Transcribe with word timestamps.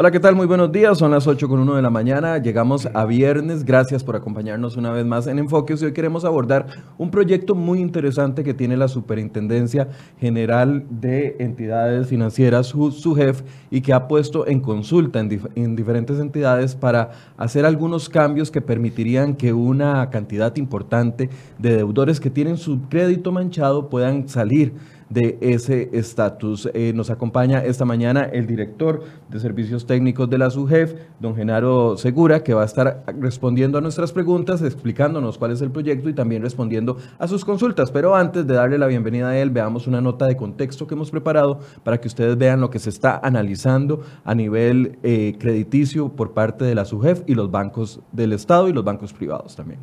Hola, 0.00 0.10
¿qué 0.10 0.18
tal? 0.18 0.34
Muy 0.34 0.46
buenos 0.46 0.72
días. 0.72 0.96
Son 0.96 1.10
las 1.10 1.26
8 1.26 1.46
con 1.46 1.60
1 1.60 1.74
de 1.74 1.82
la 1.82 1.90
mañana. 1.90 2.38
Llegamos 2.38 2.88
a 2.94 3.04
viernes. 3.04 3.66
Gracias 3.66 4.02
por 4.02 4.16
acompañarnos 4.16 4.78
una 4.78 4.90
vez 4.92 5.04
más 5.04 5.26
en 5.26 5.38
Enfoques. 5.38 5.82
Hoy 5.82 5.92
queremos 5.92 6.24
abordar 6.24 6.68
un 6.96 7.10
proyecto 7.10 7.54
muy 7.54 7.80
interesante 7.80 8.42
que 8.42 8.54
tiene 8.54 8.78
la 8.78 8.88
Superintendencia 8.88 9.88
General 10.18 10.86
de 10.88 11.36
Entidades 11.38 12.06
Financieras, 12.06 12.68
su, 12.68 13.14
jefe, 13.14 13.44
y 13.70 13.82
que 13.82 13.92
ha 13.92 14.08
puesto 14.08 14.46
en 14.46 14.60
consulta 14.60 15.20
en, 15.20 15.38
en 15.54 15.76
diferentes 15.76 16.18
entidades 16.18 16.74
para 16.74 17.10
hacer 17.36 17.66
algunos 17.66 18.08
cambios 18.08 18.50
que 18.50 18.62
permitirían 18.62 19.34
que 19.34 19.52
una 19.52 20.08
cantidad 20.08 20.56
importante 20.56 21.28
de 21.58 21.76
deudores 21.76 22.20
que 22.20 22.30
tienen 22.30 22.56
su 22.56 22.88
crédito 22.88 23.32
manchado 23.32 23.90
puedan 23.90 24.30
salir 24.30 24.72
de 25.10 25.36
ese 25.40 25.90
estatus. 25.92 26.70
Eh, 26.72 26.92
nos 26.94 27.10
acompaña 27.10 27.64
esta 27.64 27.84
mañana 27.84 28.22
el 28.22 28.46
director 28.46 29.02
de 29.28 29.40
Servicios 29.40 29.86
Técnicos 29.86 30.30
de 30.30 30.38
la 30.38 30.50
SUGEF, 30.50 30.94
don 31.18 31.34
Genaro 31.34 31.96
Segura, 31.96 32.42
que 32.42 32.54
va 32.54 32.62
a 32.62 32.66
estar 32.66 33.04
respondiendo 33.18 33.76
a 33.76 33.80
nuestras 33.80 34.12
preguntas, 34.12 34.62
explicándonos 34.62 35.36
cuál 35.36 35.50
es 35.50 35.60
el 35.60 35.70
proyecto 35.70 36.08
y 36.08 36.14
también 36.14 36.42
respondiendo 36.42 36.96
a 37.18 37.26
sus 37.26 37.44
consultas. 37.44 37.90
Pero 37.90 38.14
antes 38.14 38.46
de 38.46 38.54
darle 38.54 38.78
la 38.78 38.86
bienvenida 38.86 39.30
a 39.30 39.38
él, 39.38 39.50
veamos 39.50 39.88
una 39.88 40.00
nota 40.00 40.26
de 40.26 40.36
contexto 40.36 40.86
que 40.86 40.94
hemos 40.94 41.10
preparado 41.10 41.58
para 41.82 42.00
que 42.00 42.08
ustedes 42.08 42.38
vean 42.38 42.60
lo 42.60 42.70
que 42.70 42.78
se 42.78 42.90
está 42.90 43.20
analizando 43.22 44.02
a 44.24 44.34
nivel 44.34 44.98
eh, 45.02 45.34
crediticio 45.38 46.10
por 46.10 46.32
parte 46.32 46.64
de 46.64 46.76
la 46.76 46.84
SUGEF 46.84 47.22
y 47.26 47.34
los 47.34 47.50
bancos 47.50 48.00
del 48.12 48.32
Estado 48.32 48.68
y 48.68 48.72
los 48.72 48.84
bancos 48.84 49.12
privados 49.12 49.56
también. 49.56 49.80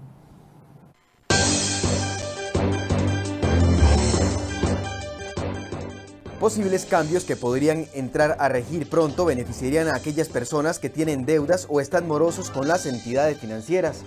Posibles 6.39 6.85
cambios 6.85 7.23
que 7.23 7.35
podrían 7.35 7.87
entrar 7.93 8.37
a 8.39 8.47
regir 8.47 8.87
pronto 8.87 9.25
beneficiarían 9.25 9.87
a 9.87 9.95
aquellas 9.95 10.29
personas 10.29 10.77
que 10.77 10.87
tienen 10.87 11.25
deudas 11.25 11.65
o 11.67 11.81
están 11.81 12.07
morosos 12.07 12.51
con 12.51 12.67
las 12.67 12.85
entidades 12.85 13.39
financieras. 13.39 14.01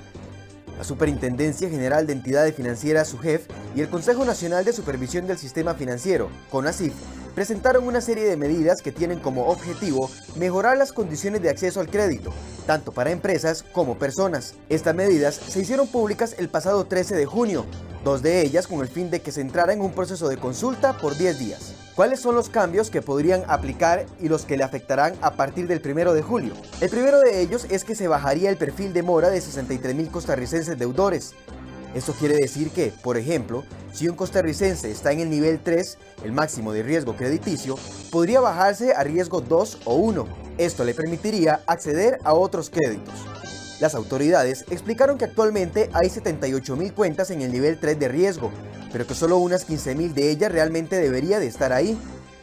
La 0.79 0.85
Superintendencia 0.85 1.69
General 1.69 2.07
de 2.07 2.13
Entidades 2.13 2.55
Financieras, 2.55 3.09
SUGEF, 3.09 3.49
y 3.75 3.81
el 3.81 3.91
Consejo 3.91 4.25
Nacional 4.25 4.65
de 4.65 4.73
Supervisión 4.73 5.27
del 5.27 5.39
Sistema 5.39 5.75
Financiero, 5.75 6.31
CONACIF, 6.53 6.93
presentaron 7.35 7.89
una 7.89 8.01
serie 8.01 8.25
de 8.25 8.37
medidas 8.37 8.81
que 8.81 8.93
tienen 8.93 9.19
como 9.19 9.49
objetivo 9.49 10.09
mejorar 10.37 10.79
las 10.79 10.93
condiciones 10.93 11.43
de 11.43 11.51
acceso 11.51 11.81
al 11.81 11.91
crédito, 11.91 12.33
tanto 12.65 12.93
para 12.93 13.11
empresas 13.11 13.65
como 13.73 13.99
personas. 13.99 14.55
Estas 14.69 14.95
medidas 14.95 15.35
se 15.35 15.61
hicieron 15.61 15.89
públicas 15.89 16.37
el 16.39 16.49
pasado 16.49 16.85
13 16.85 17.17
de 17.17 17.27
junio, 17.27 17.67
dos 18.05 18.23
de 18.23 18.41
ellas 18.43 18.69
con 18.69 18.83
el 18.83 18.89
fin 18.89 19.11
de 19.11 19.21
que 19.21 19.33
se 19.33 19.41
entrara 19.41 19.73
en 19.73 19.81
un 19.81 19.93
proceso 19.93 20.29
de 20.29 20.37
consulta 20.37 20.97
por 20.97 21.19
10 21.19 21.39
días. 21.41 21.75
¿Cuáles 22.01 22.21
son 22.21 22.35
los 22.35 22.49
cambios 22.49 22.89
que 22.89 23.03
podrían 23.03 23.43
aplicar 23.47 24.07
y 24.19 24.31
los 24.31 24.47
que 24.47 24.57
le 24.57 24.65
afectarán 24.65 25.13
a 25.21 25.33
partir 25.33 25.67
del 25.67 25.83
primero 25.83 26.15
de 26.15 26.23
julio? 26.23 26.55
El 26.81 26.89
primero 26.89 27.21
de 27.21 27.43
ellos 27.43 27.67
es 27.69 27.85
que 27.85 27.95
se 27.95 28.09
bajaría 28.09 28.49
el 28.49 28.57
perfil 28.57 28.95
de 28.95 29.03
mora 29.03 29.29
de 29.29 29.39
63 29.39 29.95
mil 29.95 30.11
costarricenses 30.11 30.79
deudores. 30.79 31.35
Esto 31.95 32.15
quiere 32.15 32.37
decir 32.37 32.71
que, 32.71 32.91
por 33.03 33.19
ejemplo, 33.19 33.65
si 33.93 34.09
un 34.09 34.17
costarricense 34.17 34.91
está 34.91 35.13
en 35.13 35.21
el 35.21 35.29
nivel 35.29 35.61
3, 35.63 35.99
el 36.25 36.33
máximo 36.33 36.73
de 36.73 36.85
riesgo 36.85 37.17
crediticio, 37.17 37.77
podría 38.11 38.41
bajarse 38.41 38.95
a 38.95 39.05
riesgo 39.05 39.43
2 39.43 39.81
o 39.85 39.97
1. 39.97 40.27
Esto 40.57 40.85
le 40.85 40.95
permitiría 40.95 41.61
acceder 41.67 42.19
a 42.25 42.33
otros 42.33 42.71
créditos. 42.71 43.27
Las 43.79 43.95
autoridades 43.95 44.65
explicaron 44.71 45.19
que 45.19 45.27
actualmente 45.27 45.91
hay 45.93 46.09
78 46.09 46.77
mil 46.77 46.95
cuentas 46.95 47.31
en 47.31 47.43
el 47.43 47.53
nivel 47.53 47.79
3 47.79 47.99
de 47.99 48.09
riesgo, 48.09 48.51
pero 48.93 49.07
que 49.07 49.15
solo 49.15 49.39
unas 49.39 49.65
15 49.65 49.95
mil 49.95 50.15
de 50.15 50.31
ellas 50.31 50.53
realmente 50.53 50.97
debería 50.97 51.39
de 51.39 51.47
estar 51.47 51.73
ahí. 51.73 51.99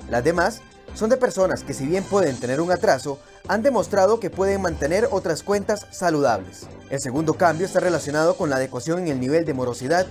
Las 0.10 0.24
demás 0.24 0.62
son 0.94 1.10
de 1.10 1.18
personas 1.18 1.64
que 1.64 1.74
si 1.74 1.86
bien 1.86 2.04
pueden 2.04 2.38
tener 2.38 2.62
un 2.62 2.72
atraso, 2.72 3.20
han 3.48 3.62
demostrado 3.62 4.20
que 4.20 4.30
pueden 4.30 4.62
mantener 4.62 5.08
otras 5.12 5.44
cuentas 5.44 5.88
saludables. 5.92 6.68
El 6.90 7.00
segundo 7.00 7.36
cambio 7.36 7.66
está 7.66 7.80
relacionado 7.80 8.36
con 8.36 8.50
la 8.50 8.56
adecuación 8.56 9.00
en 9.00 9.08
el 9.10 9.20
nivel 9.20 9.46
de 9.46 9.54
morosidad. 9.54 10.08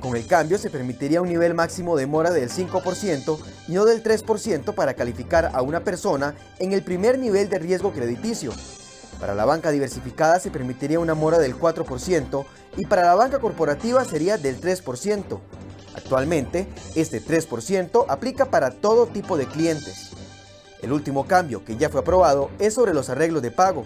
Con 0.00 0.16
el 0.16 0.26
cambio 0.26 0.58
se 0.58 0.70
permitiría 0.70 1.20
un 1.20 1.28
nivel 1.28 1.54
máximo 1.54 1.96
de 1.96 2.06
mora 2.06 2.30
del 2.30 2.50
5% 2.50 3.38
y 3.68 3.72
no 3.72 3.84
del 3.84 4.02
3% 4.02 4.74
para 4.74 4.94
calificar 4.94 5.50
a 5.52 5.62
una 5.62 5.80
persona 5.80 6.34
en 6.58 6.72
el 6.72 6.82
primer 6.82 7.18
nivel 7.18 7.50
de 7.50 7.58
riesgo 7.58 7.92
crediticio, 7.92 8.52
para 9.20 9.34
la 9.34 9.44
banca 9.44 9.70
diversificada 9.70 10.40
se 10.40 10.50
permitiría 10.50 10.98
una 10.98 11.14
mora 11.14 11.38
del 11.38 11.54
4% 11.54 12.46
y 12.78 12.86
para 12.86 13.02
la 13.02 13.14
banca 13.14 13.38
corporativa 13.38 14.02
sería 14.06 14.38
del 14.38 14.58
3%. 14.58 15.38
Actualmente, 16.02 16.66
este 16.94 17.22
3% 17.22 18.06
aplica 18.08 18.46
para 18.46 18.70
todo 18.70 19.06
tipo 19.06 19.36
de 19.36 19.46
clientes. 19.46 20.10
El 20.82 20.92
último 20.92 21.26
cambio 21.26 21.62
que 21.64 21.76
ya 21.76 21.90
fue 21.90 22.00
aprobado 22.00 22.50
es 22.58 22.74
sobre 22.74 22.94
los 22.94 23.10
arreglos 23.10 23.42
de 23.42 23.50
pago. 23.50 23.84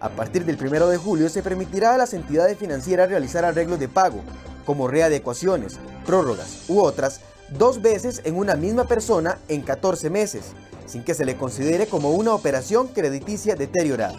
A 0.00 0.08
partir 0.08 0.44
del 0.44 0.56
1 0.56 0.88
de 0.88 0.96
julio 0.96 1.28
se 1.28 1.42
permitirá 1.42 1.94
a 1.94 1.98
las 1.98 2.14
entidades 2.14 2.56
financieras 2.58 3.10
realizar 3.10 3.44
arreglos 3.44 3.78
de 3.78 3.88
pago, 3.88 4.20
como 4.64 4.88
readecuaciones, 4.88 5.78
prórrogas 6.06 6.64
u 6.68 6.80
otras, 6.80 7.20
dos 7.50 7.82
veces 7.82 8.22
en 8.24 8.36
una 8.36 8.56
misma 8.56 8.88
persona 8.88 9.38
en 9.48 9.60
14 9.60 10.08
meses, 10.08 10.52
sin 10.86 11.04
que 11.04 11.14
se 11.14 11.26
le 11.26 11.36
considere 11.36 11.86
como 11.86 12.12
una 12.12 12.34
operación 12.34 12.88
crediticia 12.88 13.56
deteriorada. 13.56 14.18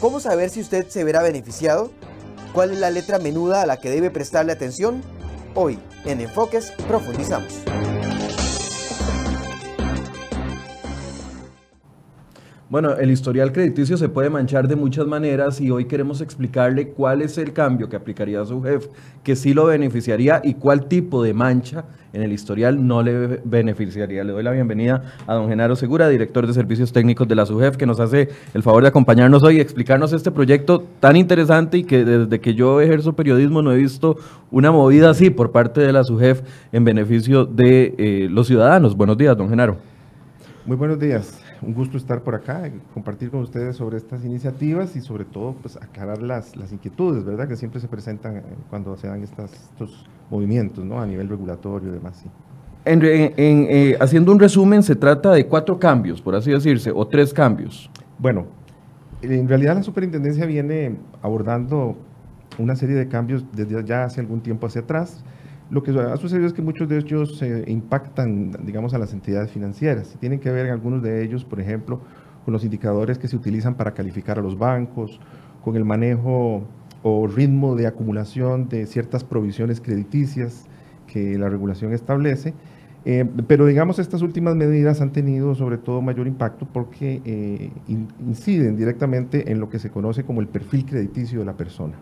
¿Cómo 0.00 0.20
saber 0.20 0.48
si 0.48 0.60
usted 0.60 0.88
se 0.88 1.02
verá 1.02 1.22
beneficiado? 1.22 1.90
¿Cuál 2.52 2.70
es 2.70 2.78
la 2.78 2.90
letra 2.90 3.18
menuda 3.18 3.62
a 3.62 3.66
la 3.66 3.78
que 3.78 3.90
debe 3.90 4.10
prestarle 4.10 4.52
atención? 4.52 5.02
Hoy, 5.54 5.78
en 6.06 6.20
Enfoques, 6.20 6.72
profundizamos. 6.88 7.62
Bueno, 12.72 12.94
el 12.96 13.10
historial 13.10 13.52
crediticio 13.52 13.98
se 13.98 14.08
puede 14.08 14.30
manchar 14.30 14.66
de 14.66 14.76
muchas 14.76 15.06
maneras 15.06 15.60
y 15.60 15.70
hoy 15.70 15.84
queremos 15.84 16.22
explicarle 16.22 16.88
cuál 16.88 17.20
es 17.20 17.36
el 17.36 17.52
cambio 17.52 17.90
que 17.90 17.96
aplicaría 17.96 18.42
su 18.46 18.62
jefe, 18.62 18.88
que 19.22 19.36
sí 19.36 19.52
lo 19.52 19.66
beneficiaría 19.66 20.40
y 20.42 20.54
cuál 20.54 20.86
tipo 20.86 21.22
de 21.22 21.34
mancha 21.34 21.84
en 22.14 22.22
el 22.22 22.32
historial 22.32 22.86
no 22.86 23.02
le 23.02 23.42
beneficiaría. 23.44 24.24
Le 24.24 24.32
doy 24.32 24.42
la 24.42 24.52
bienvenida 24.52 25.02
a 25.26 25.34
don 25.34 25.50
Genaro 25.50 25.76
Segura, 25.76 26.08
director 26.08 26.46
de 26.46 26.54
Servicios 26.54 26.94
Técnicos 26.94 27.28
de 27.28 27.34
la 27.34 27.44
SUGEF, 27.44 27.76
que 27.76 27.84
nos 27.84 28.00
hace 28.00 28.30
el 28.54 28.62
favor 28.62 28.80
de 28.80 28.88
acompañarnos 28.88 29.42
hoy 29.42 29.58
y 29.58 29.60
explicarnos 29.60 30.14
este 30.14 30.30
proyecto 30.30 30.82
tan 30.98 31.16
interesante 31.16 31.76
y 31.76 31.84
que 31.84 32.06
desde 32.06 32.40
que 32.40 32.54
yo 32.54 32.80
ejerzo 32.80 33.12
periodismo 33.12 33.60
no 33.60 33.72
he 33.72 33.76
visto 33.76 34.16
una 34.50 34.72
movida 34.72 35.10
así 35.10 35.28
por 35.28 35.52
parte 35.52 35.82
de 35.82 35.92
la 35.92 36.04
SUGEF 36.04 36.40
en 36.72 36.84
beneficio 36.84 37.44
de 37.44 37.94
eh, 37.98 38.28
los 38.30 38.46
ciudadanos. 38.46 38.96
Buenos 38.96 39.18
días, 39.18 39.36
don 39.36 39.50
Genaro. 39.50 39.76
Muy 40.64 40.78
buenos 40.78 40.98
días 40.98 41.41
un 41.62 41.74
gusto 41.74 41.96
estar 41.96 42.22
por 42.22 42.34
acá 42.34 42.70
compartir 42.92 43.30
con 43.30 43.40
ustedes 43.40 43.76
sobre 43.76 43.96
estas 43.96 44.24
iniciativas 44.24 44.96
y 44.96 45.00
sobre 45.00 45.24
todo 45.24 45.54
pues 45.54 45.76
aclarar 45.76 46.22
las, 46.22 46.56
las 46.56 46.72
inquietudes, 46.72 47.24
¿verdad? 47.24 47.48
Que 47.48 47.56
siempre 47.56 47.80
se 47.80 47.88
presentan 47.88 48.38
eh, 48.38 48.42
cuando 48.68 48.96
se 48.96 49.06
dan 49.06 49.22
estas, 49.22 49.52
estos 49.52 50.06
movimientos, 50.30 50.84
¿no? 50.84 51.00
A 51.00 51.06
nivel 51.06 51.28
regulatorio 51.28 51.90
y 51.90 51.92
demás, 51.92 52.18
sí. 52.22 52.28
En, 52.84 53.00
eh, 53.04 53.96
haciendo 54.00 54.32
un 54.32 54.40
resumen, 54.40 54.82
se 54.82 54.96
trata 54.96 55.32
de 55.32 55.46
cuatro 55.46 55.78
cambios, 55.78 56.20
por 56.20 56.34
así 56.34 56.50
decirse, 56.50 56.90
o 56.92 57.06
tres 57.06 57.32
cambios. 57.32 57.88
Bueno, 58.18 58.46
en 59.22 59.48
realidad 59.48 59.76
la 59.76 59.84
superintendencia 59.84 60.46
viene 60.46 60.96
abordando 61.22 61.96
una 62.58 62.74
serie 62.74 62.96
de 62.96 63.06
cambios 63.06 63.44
desde 63.52 63.84
ya 63.84 64.04
hace 64.04 64.20
algún 64.20 64.40
tiempo 64.40 64.66
hacia 64.66 64.80
atrás. 64.80 65.22
Lo 65.72 65.82
que 65.82 65.90
ha 65.98 66.18
sucedido 66.18 66.46
es 66.46 66.52
que 66.52 66.60
muchos 66.60 66.86
de 66.86 66.98
ellos 66.98 67.42
impactan, 67.66 68.52
digamos, 68.62 68.92
a 68.92 68.98
las 68.98 69.14
entidades 69.14 69.50
financieras. 69.50 70.14
Tienen 70.20 70.38
que 70.38 70.50
ver 70.50 70.68
algunos 70.70 71.02
de 71.02 71.24
ellos, 71.24 71.46
por 71.46 71.60
ejemplo, 71.60 71.98
con 72.44 72.52
los 72.52 72.62
indicadores 72.62 73.16
que 73.16 73.26
se 73.26 73.36
utilizan 73.36 73.74
para 73.74 73.94
calificar 73.94 74.38
a 74.38 74.42
los 74.42 74.58
bancos, 74.58 75.18
con 75.64 75.74
el 75.76 75.86
manejo 75.86 76.64
o 77.02 77.26
ritmo 77.26 77.74
de 77.74 77.86
acumulación 77.86 78.68
de 78.68 78.84
ciertas 78.84 79.24
provisiones 79.24 79.80
crediticias 79.80 80.66
que 81.06 81.38
la 81.38 81.48
regulación 81.48 81.94
establece 81.94 82.52
eh, 83.04 83.28
pero 83.48 83.66
digamos, 83.66 83.98
estas 83.98 84.22
últimas 84.22 84.54
medidas 84.54 85.00
han 85.00 85.10
tenido 85.10 85.54
sobre 85.54 85.76
todo 85.76 86.00
mayor 86.00 86.26
impacto 86.26 86.66
porque 86.72 87.20
eh, 87.24 87.70
inciden 87.88 88.76
directamente 88.76 89.50
en 89.50 89.58
lo 89.58 89.68
que 89.68 89.78
se 89.78 89.90
conoce 89.90 90.24
como 90.24 90.40
el 90.40 90.46
perfil 90.46 90.86
crediticio 90.86 91.40
de 91.40 91.44
la 91.44 91.54
persona. 91.54 91.94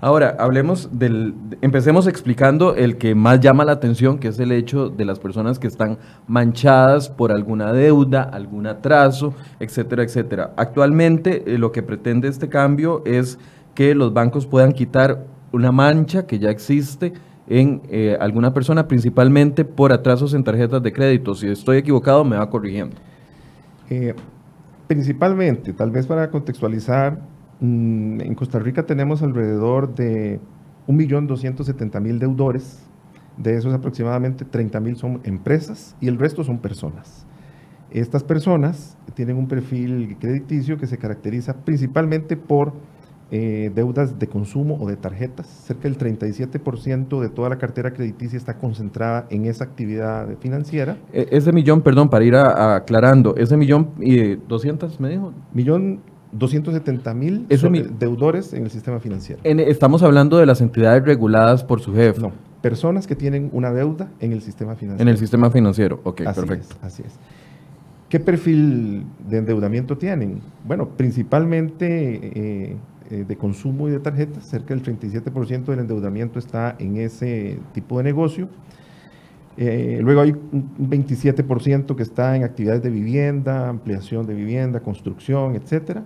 Ahora, 0.00 0.36
hablemos 0.40 0.98
del, 0.98 1.34
empecemos 1.60 2.08
explicando 2.08 2.74
el 2.74 2.96
que 2.96 3.14
más 3.14 3.38
llama 3.38 3.64
la 3.64 3.72
atención, 3.72 4.18
que 4.18 4.28
es 4.28 4.40
el 4.40 4.50
hecho 4.50 4.88
de 4.88 5.04
las 5.04 5.20
personas 5.20 5.60
que 5.60 5.68
están 5.68 5.98
manchadas 6.26 7.08
por 7.08 7.30
alguna 7.30 7.72
deuda, 7.72 8.22
algún 8.22 8.66
atraso, 8.66 9.34
etcétera, 9.60 10.02
etcétera. 10.02 10.52
Actualmente 10.56 11.44
eh, 11.46 11.58
lo 11.58 11.70
que 11.70 11.82
pretende 11.82 12.26
este 12.26 12.48
cambio 12.48 13.02
es 13.04 13.38
que 13.74 13.94
los 13.94 14.12
bancos 14.12 14.46
puedan 14.46 14.72
quitar 14.72 15.24
una 15.52 15.72
mancha 15.72 16.26
que 16.26 16.38
ya 16.38 16.50
existe, 16.50 17.12
en 17.50 17.82
eh, 17.90 18.16
alguna 18.20 18.54
persona, 18.54 18.86
principalmente 18.86 19.64
por 19.64 19.92
atrasos 19.92 20.34
en 20.34 20.44
tarjetas 20.44 20.80
de 20.82 20.92
crédito. 20.92 21.34
Si 21.34 21.48
estoy 21.48 21.78
equivocado, 21.78 22.24
me 22.24 22.36
va 22.36 22.48
corrigiendo. 22.48 22.94
Eh, 23.90 24.14
principalmente, 24.86 25.72
tal 25.72 25.90
vez 25.90 26.06
para 26.06 26.30
contextualizar, 26.30 27.18
mm, 27.58 28.20
en 28.20 28.34
Costa 28.36 28.60
Rica 28.60 28.86
tenemos 28.86 29.20
alrededor 29.22 29.92
de 29.96 30.38
1.270.000 30.86 32.20
deudores. 32.20 32.86
De 33.36 33.56
esos 33.56 33.74
aproximadamente 33.74 34.44
30.000 34.44 34.94
son 34.94 35.20
empresas 35.24 35.96
y 36.00 36.06
el 36.06 36.18
resto 36.18 36.44
son 36.44 36.58
personas. 36.58 37.26
Estas 37.90 38.22
personas 38.22 38.96
tienen 39.14 39.36
un 39.36 39.48
perfil 39.48 40.16
crediticio 40.20 40.78
que 40.78 40.86
se 40.86 40.98
caracteriza 40.98 41.56
principalmente 41.64 42.36
por 42.36 42.74
eh, 43.30 43.70
deudas 43.74 44.18
de 44.18 44.26
consumo 44.26 44.76
o 44.80 44.88
de 44.88 44.96
tarjetas. 44.96 45.46
Cerca 45.46 45.82
del 45.84 45.98
37% 45.98 47.20
de 47.20 47.28
toda 47.28 47.48
la 47.48 47.58
cartera 47.58 47.92
crediticia 47.92 48.36
está 48.36 48.58
concentrada 48.58 49.26
en 49.30 49.46
esa 49.46 49.64
actividad 49.64 50.28
financiera. 50.40 50.96
E, 51.12 51.28
ese 51.30 51.52
millón, 51.52 51.82
perdón, 51.82 52.10
para 52.10 52.24
ir 52.24 52.34
aclarando, 52.36 53.36
ese 53.36 53.56
millón 53.56 53.90
y 54.00 54.36
200 54.36 54.98
me 55.00 55.10
dijo. 55.10 55.32
Millón 55.52 56.00
270 56.32 57.14
mil 57.14 57.46
deudores 57.98 58.52
en 58.52 58.64
el 58.64 58.70
sistema 58.70 59.00
financiero. 59.00 59.40
estamos 59.44 60.02
hablando 60.02 60.38
de 60.38 60.46
las 60.46 60.60
entidades 60.60 61.04
reguladas 61.04 61.64
por 61.64 61.80
su 61.80 61.94
jefe. 61.94 62.20
No, 62.20 62.32
personas 62.62 63.06
que 63.06 63.16
tienen 63.16 63.50
una 63.52 63.72
deuda 63.72 64.08
en 64.20 64.32
el 64.32 64.42
sistema 64.42 64.76
financiero. 64.76 65.02
En 65.02 65.08
el 65.08 65.18
sistema 65.18 65.50
financiero, 65.50 66.00
ok, 66.04 66.22
perfecto. 66.24 66.76
así 66.82 67.02
es. 67.04 67.18
¿Qué 68.08 68.18
perfil 68.18 69.04
de 69.28 69.38
endeudamiento 69.38 69.96
tienen? 69.96 70.40
Bueno, 70.66 70.88
principalmente 70.88 72.14
eh, 72.16 72.32
eh, 72.34 72.76
de 73.16 73.36
consumo 73.36 73.88
y 73.88 73.92
de 73.92 74.00
tarjetas, 74.00 74.44
cerca 74.44 74.74
del 74.74 74.82
37% 74.82 75.64
del 75.64 75.80
endeudamiento 75.80 76.38
está 76.38 76.76
en 76.78 76.96
ese 76.96 77.58
tipo 77.72 77.98
de 77.98 78.04
negocio. 78.04 78.48
Eh, 79.56 79.98
luego 80.02 80.22
hay 80.22 80.30
un 80.30 80.90
27% 80.90 81.94
que 81.96 82.02
está 82.02 82.36
en 82.36 82.44
actividades 82.44 82.82
de 82.82 82.90
vivienda, 82.90 83.68
ampliación 83.68 84.26
de 84.26 84.34
vivienda, 84.34 84.80
construcción, 84.80 85.54
etcétera. 85.54 86.04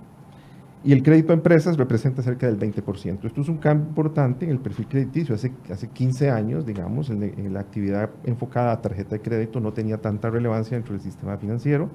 Y 0.82 0.92
el 0.92 1.02
crédito 1.02 1.32
a 1.32 1.34
empresas 1.34 1.76
representa 1.76 2.22
cerca 2.22 2.46
del 2.46 2.58
20%. 2.58 3.24
Esto 3.24 3.40
es 3.40 3.48
un 3.48 3.56
cambio 3.58 3.88
importante 3.88 4.44
en 4.44 4.50
el 4.50 4.58
perfil 4.58 4.86
crediticio. 4.86 5.34
Hace, 5.34 5.52
hace 5.70 5.88
15 5.88 6.30
años, 6.30 6.66
digamos, 6.66 7.08
en 7.10 7.54
la 7.54 7.60
actividad 7.60 8.10
enfocada 8.24 8.72
a 8.72 8.82
tarjeta 8.82 9.16
de 9.16 9.22
crédito 9.22 9.60
no 9.60 9.72
tenía 9.72 9.98
tanta 9.98 10.28
relevancia 10.28 10.76
dentro 10.76 10.92
del 10.92 11.00
sistema 11.00 11.38
financiero. 11.38 11.88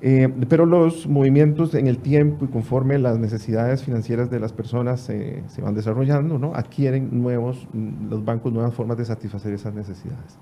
Eh, 0.00 0.32
pero 0.48 0.64
los 0.64 1.08
movimientos 1.08 1.74
en 1.74 1.88
el 1.88 1.98
tiempo 1.98 2.44
y 2.44 2.48
conforme 2.48 2.98
las 2.98 3.18
necesidades 3.18 3.82
financieras 3.82 4.30
de 4.30 4.38
las 4.38 4.52
personas 4.52 5.08
eh, 5.10 5.42
se 5.48 5.60
van 5.60 5.74
desarrollando, 5.74 6.38
¿no? 6.38 6.54
adquieren 6.54 7.20
nuevos, 7.20 7.66
mm, 7.72 8.08
los 8.08 8.24
bancos 8.24 8.52
nuevas 8.52 8.74
formas 8.74 8.96
de 8.96 9.04
satisfacer 9.04 9.52
esas 9.52 9.74
necesidades. 9.74 10.38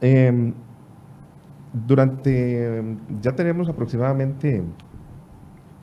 Em, 0.00 0.52
durante, 1.72 2.96
ya 3.20 3.32
tenemos 3.32 3.68
aproximadamente 3.68 4.62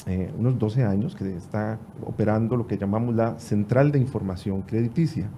eh, 0.05 0.33
unos 0.37 0.57
12 0.57 0.83
años 0.83 1.15
que 1.15 1.35
está 1.35 1.79
operando 2.05 2.55
lo 2.55 2.67
que 2.67 2.77
llamamos 2.77 3.15
la 3.15 3.39
Central 3.39 3.91
de 3.91 3.99
Información 3.99 4.61
Crediticia. 4.61 5.29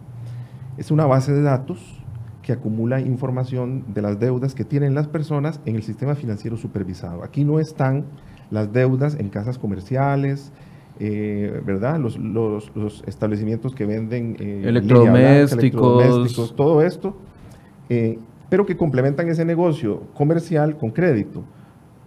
Es 0.77 0.91
una 0.91 1.05
base 1.05 1.33
de 1.33 1.41
datos 1.41 2.04
que 2.45 2.53
acumula 2.53 3.01
información 3.01 3.85
de 3.95 4.03
las 4.03 4.19
deudas 4.19 4.53
que 4.53 4.63
tienen 4.63 4.93
las 4.93 5.07
personas 5.07 5.59
en 5.65 5.75
el 5.75 5.81
sistema 5.81 6.13
financiero 6.13 6.57
supervisado. 6.57 7.23
Aquí 7.23 7.43
no 7.43 7.59
están 7.59 8.05
las 8.51 8.71
deudas 8.71 9.15
en 9.19 9.29
casas 9.29 9.57
comerciales, 9.57 10.53
eh, 10.99 11.59
¿verdad? 11.65 11.99
Los, 11.99 13.03
establecimientos 13.07 13.73
que 13.73 13.87
venden 13.87 14.37
eh, 14.39 14.61
electrodomésticos. 14.63 16.55
todo 16.55 16.83
esto, 16.83 17.17
eh, 17.89 18.19
pero 18.47 18.67
que 18.67 18.77
complementan 18.77 19.27
ese 19.27 19.43
negocio 19.43 20.03
comercial 20.13 20.77
con 20.77 20.91
crédito. 20.91 21.43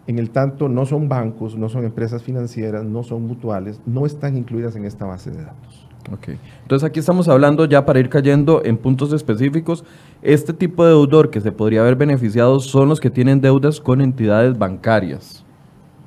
En 0.06 0.20
el 0.20 0.30
tanto, 0.30 0.68
no 0.68 0.86
son 0.86 1.08
bancos, 1.08 1.56
no 1.56 1.68
son 1.68 1.84
empresas 1.84 2.22
financieras, 2.22 2.84
no 2.84 3.02
son 3.02 3.26
mutuales, 3.26 3.80
no 3.86 4.06
están 4.06 4.36
incluidas 4.36 4.76
en 4.76 4.84
esta 4.84 5.04
base 5.04 5.32
de 5.32 5.42
datos. 5.42 5.87
Ok. 6.12 6.28
Entonces 6.62 6.88
aquí 6.88 7.00
estamos 7.00 7.28
hablando 7.28 7.64
ya 7.64 7.84
para 7.84 8.00
ir 8.00 8.08
cayendo 8.08 8.62
en 8.64 8.76
puntos 8.76 9.12
específicos. 9.12 9.84
Este 10.22 10.52
tipo 10.52 10.84
de 10.84 10.90
deudor 10.90 11.30
que 11.30 11.40
se 11.40 11.52
podría 11.52 11.80
haber 11.80 11.96
beneficiado 11.96 12.60
son 12.60 12.88
los 12.88 13.00
que 13.00 13.10
tienen 13.10 13.40
deudas 13.40 13.80
con 13.80 14.00
entidades 14.00 14.58
bancarias. 14.58 15.44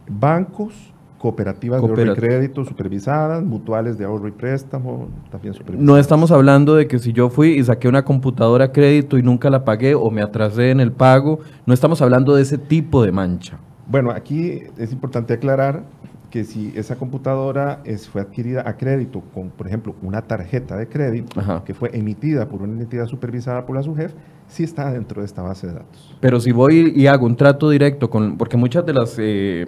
Bancos, 0.07 0.73
cooperativas 1.17 1.81
de 1.81 1.87
ahorro 1.87 2.11
y 2.11 2.15
crédito 2.15 2.65
supervisadas, 2.65 3.43
mutuales 3.43 3.97
de 3.97 4.05
ahorro 4.05 4.27
y 4.27 4.31
préstamo 4.31 5.07
también 5.29 5.53
supervisadas. 5.53 5.85
No 5.85 5.97
estamos 5.97 6.31
hablando 6.31 6.75
de 6.75 6.87
que 6.87 6.99
si 6.99 7.13
yo 7.13 7.29
fui 7.29 7.51
y 7.51 7.63
saqué 7.63 7.87
una 7.87 8.03
computadora 8.03 8.65
a 8.65 8.71
crédito 8.71 9.17
y 9.17 9.23
nunca 9.23 9.49
la 9.49 9.63
pagué 9.63 9.93
o 9.93 10.09
me 10.09 10.21
atrasé 10.21 10.71
en 10.71 10.79
el 10.79 10.91
pago, 10.91 11.39
no 11.65 11.73
estamos 11.73 12.01
hablando 12.01 12.35
de 12.35 12.41
ese 12.41 12.57
tipo 12.57 13.03
de 13.03 13.11
mancha. 13.11 13.59
Bueno, 13.87 14.11
aquí 14.11 14.63
es 14.77 14.91
importante 14.91 15.33
aclarar 15.33 15.83
que 16.31 16.45
si 16.45 16.71
esa 16.75 16.95
computadora 16.95 17.81
es, 17.83 18.07
fue 18.07 18.21
adquirida 18.21 18.63
a 18.67 18.77
crédito 18.77 19.21
con, 19.33 19.49
por 19.49 19.67
ejemplo, 19.67 19.93
una 20.01 20.21
tarjeta 20.21 20.77
de 20.77 20.87
crédito 20.87 21.39
que 21.65 21.73
fue 21.73 21.91
emitida 21.93 22.47
por 22.47 22.61
una 22.61 22.81
entidad 22.81 23.05
supervisada 23.05 23.65
por 23.65 23.75
la 23.75 23.83
SUGEF, 23.83 24.13
sí 24.47 24.63
está 24.63 24.91
dentro 24.91 25.21
de 25.21 25.25
esta 25.25 25.41
base 25.41 25.67
de 25.67 25.73
datos. 25.73 26.15
Pero 26.19 26.39
si 26.39 26.51
voy 26.51 26.93
y 26.95 27.05
hago 27.07 27.25
un 27.25 27.35
trato 27.35 27.69
directo 27.69 28.09
con, 28.09 28.37
porque 28.37 28.57
muchas 28.57 28.85
de 28.85 28.93
las, 28.93 29.15
eh, 29.19 29.67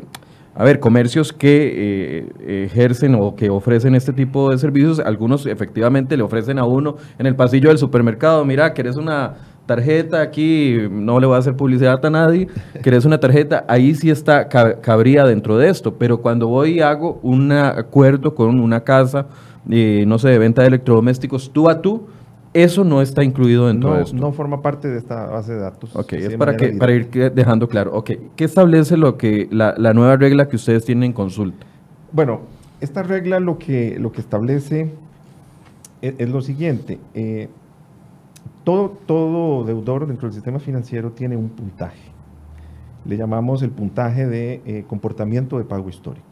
a 0.56 0.63
ver, 0.63 0.80
comercios 0.80 1.33
que 1.33 2.30
eh, 2.39 2.65
ejercen 2.65 3.15
o 3.15 3.36
que 3.36 3.50
ofrecen 3.50 3.94
este 3.94 4.13
tipo 4.13 4.50
de 4.50 4.57
servicios, 4.57 5.00
algunos 5.00 5.45
efectivamente 5.45 6.15
le 6.15 6.24
ofrecen 6.24 6.60
a 6.60 6.65
uno 6.65 6.95
en 7.19 7.25
el 7.25 7.36
pasillo 7.36 7.69
del 7.69 7.77
supermercado, 7.77 8.45
mira, 8.45 8.74
querés 8.74 8.95
una 8.95 9.33
tarjeta 9.65 10.21
aquí, 10.21 10.77
no 10.89 11.19
le 11.19 11.27
voy 11.27 11.36
a 11.36 11.39
hacer 11.39 11.56
publicidad 11.56 12.06
a 12.06 12.10
nadie, 12.10 12.48
querés 12.81 13.06
una 13.06 13.19
tarjeta, 13.19 13.65
ahí 13.68 13.95
sí 13.95 14.10
está, 14.10 14.48
cabría 14.48 15.25
dentro 15.25 15.57
de 15.57 15.69
esto, 15.69 15.95
pero 15.95 16.21
cuando 16.21 16.48
voy 16.48 16.80
y 16.80 16.81
hago 16.81 17.19
un 17.24 17.51
acuerdo 17.51 18.36
con 18.36 18.60
una 18.60 18.81
casa, 18.81 19.27
eh, 19.69 20.04
no 20.07 20.19
sé, 20.19 20.30
de 20.30 20.39
venta 20.39 20.62
de 20.62 20.68
electrodomésticos 20.69 21.51
tú 21.51 21.69
a 21.69 21.81
tú, 21.81 22.07
eso 22.54 22.83
no 22.83 23.01
está 23.01 23.24
incluido 23.24 23.68
dentro 23.68 23.95
de 23.95 24.04
esto. 24.04 24.15
No 24.15 24.31
forma 24.31 24.62
parte 24.62 24.88
de 24.88 25.00
esta 25.00 25.25
base 25.25 25.53
de 25.53 25.60
datos. 25.60 25.96
Ok, 25.96 26.13
es 26.13 26.36
para, 26.36 26.55
que, 26.55 26.70
para 26.70 26.93
ir 26.93 27.10
dejando 27.10 27.67
claro. 27.67 27.91
Ok, 27.96 28.12
¿qué 28.36 28.46
establece 28.46 28.96
lo 28.96 29.17
que, 29.17 29.48
la, 29.51 29.75
nueva 29.93 30.17
regla 30.17 30.48
que 30.48 30.58
ustedes 30.58 30.86
tienen 30.86 31.05
en 31.05 31.13
consulta? 31.13 31.65
Bueno, 32.12 32.41
esta 32.79 33.01
regla 33.01 33.39
lo 33.39 33.58
que, 33.58 33.98
lo 34.00 34.12
que 34.12 34.22
establece 34.22 34.91
es, 36.01 36.29
lo 36.29 36.41
siguiente. 36.41 37.00
Eh, 37.15 37.50
todo, 38.63 39.63
deudor 39.65 40.08
dentro 40.08 40.27
del 40.27 40.34
sistema 40.34 40.60
financiero 40.60 41.12
tiene 41.12 41.36
un 41.36 41.50
puntaje. 41.50 42.12
Le 43.05 43.17
llamamos 43.17 43.62
el 43.62 43.72
puntaje 43.72 44.27
de 44.27 44.62
eh, 44.65 44.86
comportamiento 44.88 45.58
de 45.58 45.65
pago 45.65 45.89
histórico. 45.89 46.27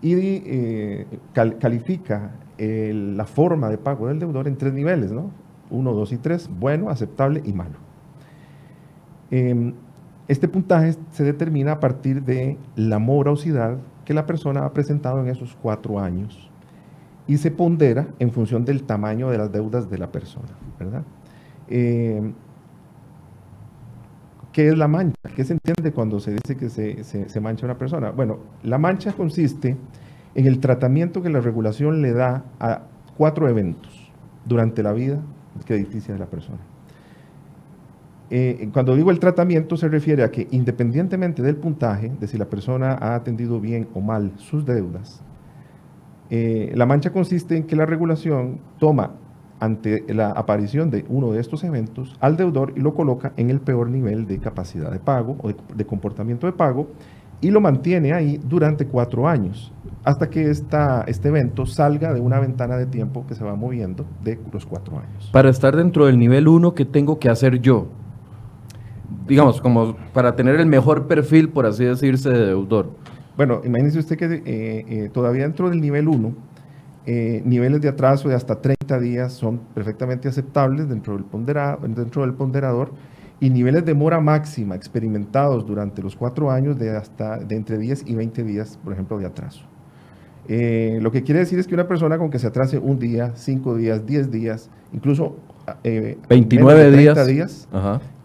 Y 0.00 0.14
eh, 0.14 1.06
califica 1.32 2.32
la 2.58 3.24
forma 3.24 3.68
de 3.68 3.78
pago 3.78 4.08
del 4.08 4.18
deudor 4.18 4.48
en 4.48 4.56
tres 4.56 4.72
niveles, 4.72 5.12
¿no? 5.12 5.30
Uno, 5.70 5.92
dos 5.92 6.12
y 6.12 6.18
tres, 6.18 6.48
bueno, 6.58 6.88
aceptable 6.88 7.42
y 7.44 7.52
malo. 7.52 7.76
Em, 9.30 9.74
este 10.28 10.48
puntaje 10.48 10.94
se 11.10 11.24
determina 11.24 11.72
a 11.72 11.80
partir 11.80 12.22
de 12.22 12.58
la 12.76 12.98
morosidad 12.98 13.78
que 14.04 14.14
la 14.14 14.26
persona 14.26 14.64
ha 14.64 14.72
presentado 14.72 15.20
en 15.20 15.28
esos 15.28 15.56
cuatro 15.60 16.00
años 16.00 16.50
y 17.26 17.36
se 17.36 17.50
pondera 17.50 18.08
en 18.18 18.32
función 18.32 18.64
del 18.64 18.82
tamaño 18.84 19.28
de 19.28 19.38
las 19.38 19.52
deudas 19.52 19.90
de 19.90 19.98
la 19.98 20.10
persona, 20.10 20.48
¿verdad? 20.78 21.02
Eh, 21.70 22.32
¿Qué 24.52 24.68
es 24.68 24.76
la 24.76 24.88
mancha? 24.88 25.14
¿Qué 25.36 25.44
se 25.44 25.52
entiende 25.52 25.92
cuando 25.92 26.18
se 26.18 26.32
dice 26.32 26.56
que 26.56 26.68
se, 26.68 27.40
mancha 27.40 27.64
una 27.64 27.78
persona? 27.78 28.10
Bueno, 28.10 28.38
la 28.64 28.78
mancha 28.78 29.12
consiste 29.12 29.76
en 30.34 30.46
el 30.46 30.58
tratamiento 30.58 31.22
que 31.22 31.30
la 31.30 31.40
regulación 31.40 32.02
le 32.02 32.12
da 32.12 32.44
a 32.58 32.82
cuatro 33.16 33.48
eventos 33.48 34.10
durante 34.44 34.82
la 34.82 34.92
vida 34.92 35.20
crediticia 35.64 36.14
de 36.14 36.20
la 36.20 36.26
persona. 36.26 36.58
Eh, 38.30 38.68
cuando 38.72 38.96
digo 38.96 39.10
el 39.10 39.20
tratamiento 39.20 39.76
se 39.76 39.88
refiere 39.88 40.22
a 40.22 40.30
que 40.30 40.48
independientemente 40.50 41.42
del 41.42 41.56
puntaje, 41.56 42.10
de 42.18 42.26
si 42.26 42.36
la 42.36 42.46
persona 42.46 42.98
ha 43.00 43.14
atendido 43.14 43.60
bien 43.60 43.88
o 43.94 44.00
mal 44.00 44.32
sus 44.36 44.66
deudas, 44.66 45.22
eh, 46.30 46.72
la 46.74 46.84
mancha 46.84 47.10
consiste 47.10 47.56
en 47.56 47.64
que 47.64 47.76
la 47.76 47.86
regulación 47.86 48.60
toma 48.78 49.12
ante 49.60 50.04
la 50.12 50.30
aparición 50.30 50.90
de 50.90 51.04
uno 51.08 51.32
de 51.32 51.40
estos 51.40 51.64
eventos 51.64 52.16
al 52.20 52.36
deudor 52.36 52.72
y 52.76 52.80
lo 52.80 52.94
coloca 52.94 53.32
en 53.36 53.50
el 53.50 53.60
peor 53.60 53.90
nivel 53.90 54.26
de 54.26 54.38
capacidad 54.38 54.90
de 54.90 54.98
pago 54.98 55.36
o 55.42 55.48
de, 55.48 55.86
comportamiento 55.86 56.46
de 56.46 56.52
pago 56.52 56.88
y 57.40 57.50
lo 57.50 57.60
mantiene 57.60 58.12
ahí 58.12 58.40
durante 58.42 58.86
cuatro 58.86 59.28
años 59.28 59.72
hasta 60.04 60.30
que 60.30 60.50
esta, 60.50 61.04
este 61.06 61.28
evento 61.28 61.66
salga 61.66 62.12
de 62.12 62.20
una 62.20 62.40
ventana 62.40 62.76
de 62.76 62.86
tiempo 62.86 63.26
que 63.26 63.34
se 63.34 63.44
va 63.44 63.54
moviendo 63.54 64.06
de 64.22 64.38
los 64.52 64.64
cuatro 64.64 64.98
años. 64.98 65.28
Para 65.32 65.50
estar 65.50 65.76
dentro 65.76 66.06
del 66.06 66.18
nivel 66.18 66.48
uno, 66.48 66.74
¿qué 66.74 66.84
tengo 66.84 67.18
que 67.18 67.28
hacer 67.28 67.60
yo? 67.60 67.88
Digamos, 69.26 69.60
como 69.60 69.96
para 70.12 70.34
tener 70.34 70.58
el 70.58 70.66
mejor 70.66 71.06
perfil, 71.06 71.50
por 71.50 71.66
así 71.66 71.84
decirse, 71.84 72.30
de 72.30 72.46
deudor. 72.46 72.90
Bueno, 73.36 73.60
imagínese 73.64 73.98
usted 73.98 74.16
que 74.16 74.24
eh, 74.24 74.42
eh, 74.46 75.10
todavía 75.12 75.42
dentro 75.42 75.68
del 75.68 75.80
nivel 75.80 76.08
1, 76.08 76.32
eh, 77.10 77.40
niveles 77.42 77.80
de 77.80 77.88
atraso 77.88 78.28
de 78.28 78.34
hasta 78.34 78.60
30 78.60 79.00
días 79.00 79.32
son 79.32 79.60
perfectamente 79.74 80.28
aceptables 80.28 80.90
dentro 80.90 81.16
del, 81.16 81.24
dentro 81.94 82.20
del 82.20 82.34
ponderador 82.34 82.92
y 83.40 83.48
niveles 83.48 83.86
de 83.86 83.94
mora 83.94 84.20
máxima 84.20 84.74
experimentados 84.74 85.66
durante 85.66 86.02
los 86.02 86.14
cuatro 86.14 86.50
años 86.50 86.78
de 86.78 86.94
hasta 86.94 87.38
de 87.38 87.56
entre 87.56 87.78
10 87.78 88.04
y 88.08 88.14
20 88.14 88.44
días, 88.44 88.78
por 88.84 88.92
ejemplo, 88.92 89.18
de 89.18 89.24
atraso. 89.24 89.64
Eh, 90.48 90.98
lo 91.00 91.10
que 91.10 91.22
quiere 91.22 91.40
decir 91.40 91.58
es 91.58 91.66
que 91.66 91.72
una 91.72 91.88
persona 91.88 92.18
con 92.18 92.28
que 92.28 92.38
se 92.38 92.46
atrase 92.46 92.76
un 92.76 92.98
día, 92.98 93.32
cinco 93.36 93.74
días, 93.74 94.04
10 94.04 94.30
días, 94.30 94.68
incluso 94.92 95.36
eh, 95.84 96.18
29 96.28 96.90
días, 96.90 97.26
días 97.26 97.68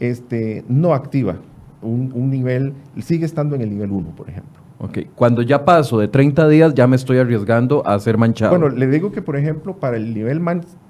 este, 0.01 0.65
no 0.67 0.93
activa 0.93 1.37
un, 1.81 2.29
nivel, 2.29 2.73
sigue 3.01 3.25
estando 3.25 3.55
en 3.55 3.61
el 3.61 3.69
nivel 3.69 3.91
1, 3.91 4.09
por 4.13 4.29
ejemplo. 4.29 4.62
Ok, 4.83 4.99
cuando 5.15 5.41
ya 5.41 5.63
paso 5.63 5.97
de 5.97 6.09
30 6.09 6.49
días 6.49 6.73
ya 6.73 6.87
me 6.87 6.97
estoy 6.97 7.17
arriesgando 7.17 7.87
a 7.87 7.97
ser 7.99 8.17
manchado. 8.17 8.51
Bueno, 8.51 8.75
le 8.75 8.87
digo 8.87 9.13
que, 9.13 9.21
por 9.21 9.37
ejemplo, 9.37 9.77
para 9.77 9.95
el 9.95 10.13
nivel, 10.13 10.41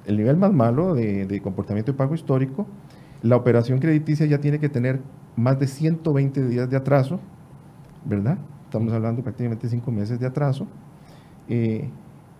el 0.07 0.17
nivel 0.17 0.35
más 0.35 0.51
malo 0.51 0.95
de, 0.95 1.27
de 1.27 1.41
comportamiento 1.41 1.91
de 1.91 1.97
pago 1.97 2.15
histórico, 2.15 2.65
la 3.21 3.35
operación 3.35 3.77
crediticia 3.77 4.25
ya 4.25 4.39
tiene 4.39 4.57
que 4.57 4.67
tener 4.67 4.99
más 5.35 5.59
de 5.59 5.67
120 5.67 6.47
días 6.47 6.71
de 6.71 6.75
atraso, 6.75 7.19
¿verdad? 8.03 8.39
Estamos 8.65 8.91
hablando 8.93 9.21
prácticamente 9.21 9.69
5 9.69 9.91
meses 9.91 10.19
de 10.19 10.25
atraso. 10.25 10.65
Eh, 11.47 11.87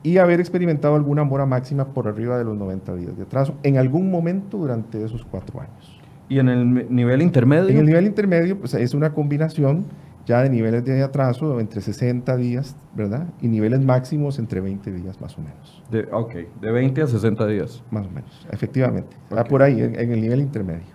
y 0.02 0.18
haber 0.18 0.40
experimentado 0.40 0.96
alguna 0.96 1.24
mora 1.24 1.46
máxima 1.46 1.86
por 1.86 2.08
arriba 2.08 2.38
de 2.38 2.46
los 2.46 2.58
90 2.58 2.96
días 2.96 3.16
de 3.16 3.24
atraso 3.24 3.54
en 3.62 3.78
algún 3.78 4.10
momento 4.10 4.58
durante 4.58 5.04
esos 5.04 5.24
cuatro 5.24 5.62
años. 5.62 6.02
¿Y 6.30 6.40
en 6.40 6.50
el 6.50 6.94
nivel 6.94 7.22
intermedio? 7.22 7.70
En 7.70 7.78
el 7.78 7.86
nivel 7.86 8.06
intermedio 8.06 8.58
pues, 8.58 8.74
es 8.74 8.94
una 8.94 9.14
combinación 9.14 9.86
ya 10.26 10.42
de 10.42 10.50
niveles 10.50 10.86
de 10.86 11.04
atraso 11.04 11.60
entre 11.60 11.82
60 11.82 12.36
días, 12.38 12.76
¿verdad? 12.96 13.28
Y 13.42 13.48
niveles 13.48 13.82
máximos 13.82 14.40
entre 14.40 14.62
20 14.62 14.92
días 14.92 15.20
más 15.20 15.38
o 15.38 15.42
menos. 15.42 15.84
De, 15.92 16.08
ok, 16.12 16.34
de 16.62 16.72
20 16.72 17.02
a 17.02 17.08
60 17.08 17.46
días. 17.48 17.84
Más 17.92 18.06
o 18.08 18.10
menos, 18.10 18.48
efectivamente. 18.52 19.16
Está 19.30 19.44
por 19.44 19.62
ahí, 19.62 19.82
en, 19.82 19.96
el 19.96 20.22
nivel 20.22 20.40
intermedio. 20.40 20.94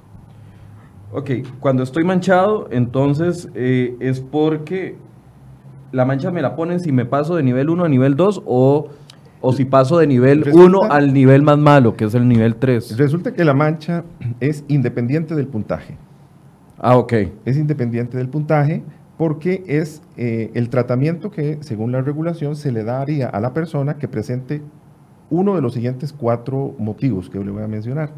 Ok, 1.12 1.30
cuando 1.60 1.82
estoy 1.82 2.04
manchado, 2.04 2.68
entonces 2.70 3.48
eh, 3.54 3.96
es 4.00 4.20
porque 4.20 4.96
la 5.92 6.04
mancha 6.04 6.30
me 6.30 6.42
la 6.42 6.54
ponen 6.54 6.80
si 6.80 6.92
me 6.92 7.06
paso 7.06 7.36
de 7.36 7.42
nivel 7.42 7.70
1 7.70 7.84
a 7.84 7.88
nivel 7.88 8.14
2 8.14 8.42
o, 8.44 8.88
o 9.40 9.52
si 9.52 9.64
paso 9.64 9.98
de 9.98 10.06
nivel 10.06 10.44
1 10.52 10.82
al 10.90 11.12
nivel 11.12 11.42
más 11.42 11.58
malo, 11.58 11.96
que 11.96 12.04
es 12.04 12.14
el 12.14 12.28
nivel 12.28 12.56
3. 12.56 12.96
Resulta 12.96 13.32
que 13.32 13.44
la 13.44 13.54
mancha 13.54 14.04
es 14.40 14.64
independiente 14.68 15.34
del 15.34 15.48
puntaje. 15.48 15.96
Ah, 16.78 16.96
ok. 16.96 17.12
Es 17.44 17.56
independiente 17.56 18.16
del 18.16 18.28
puntaje 18.28 18.84
porque 19.18 19.64
es 19.66 20.00
eh, 20.16 20.50
el 20.54 20.70
tratamiento 20.70 21.30
que, 21.30 21.58
según 21.60 21.92
la 21.92 22.00
regulación, 22.00 22.56
se 22.56 22.72
le 22.72 22.84
daría 22.84 23.28
a 23.28 23.40
la 23.40 23.52
persona 23.52 23.98
que 23.98 24.08
presente 24.08 24.62
uno 25.28 25.56
de 25.56 25.60
los 25.60 25.74
siguientes 25.74 26.12
cuatro 26.12 26.74
motivos 26.78 27.28
que 27.28 27.38
le 27.38 27.50
voy 27.50 27.62
a 27.62 27.68
mencionar. 27.68 28.12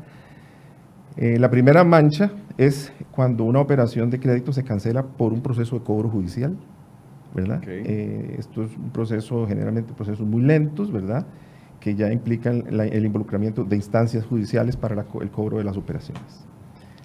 Eh, 1.16 1.38
la 1.38 1.50
primera 1.50 1.82
mancha 1.84 2.30
es 2.58 2.92
cuando 3.10 3.44
una 3.44 3.60
operación 3.60 4.10
de 4.10 4.20
crédito 4.20 4.52
se 4.52 4.62
cancela 4.62 5.02
por 5.02 5.32
un 5.32 5.40
proceso 5.40 5.78
de 5.78 5.84
cobro 5.84 6.08
judicial. 6.08 6.56
¿verdad? 7.34 7.62
Eh, 7.66 8.36
esto 8.38 8.62
es 8.64 8.76
un 8.76 8.90
proceso, 8.90 9.46
generalmente 9.46 9.92
procesos 9.94 10.26
muy 10.26 10.42
lentos, 10.42 10.92
¿verdad? 10.92 11.26
Que 11.78 11.94
ya 11.94 12.12
implican 12.12 12.64
el 12.68 13.04
involucramiento 13.04 13.64
de 13.64 13.76
instancias 13.76 14.26
judiciales 14.26 14.76
para 14.76 15.06
el 15.20 15.30
cobro 15.30 15.58
de 15.58 15.64
las 15.64 15.76
operaciones. 15.76 16.44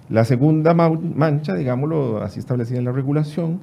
La 0.08 0.24
segunda 0.24 0.74
mancha, 0.74 1.54
digámoslo 1.54 2.22
así 2.22 2.38
establecida 2.38 2.78
en 2.78 2.84
la 2.84 2.92
regulación, 2.92 3.60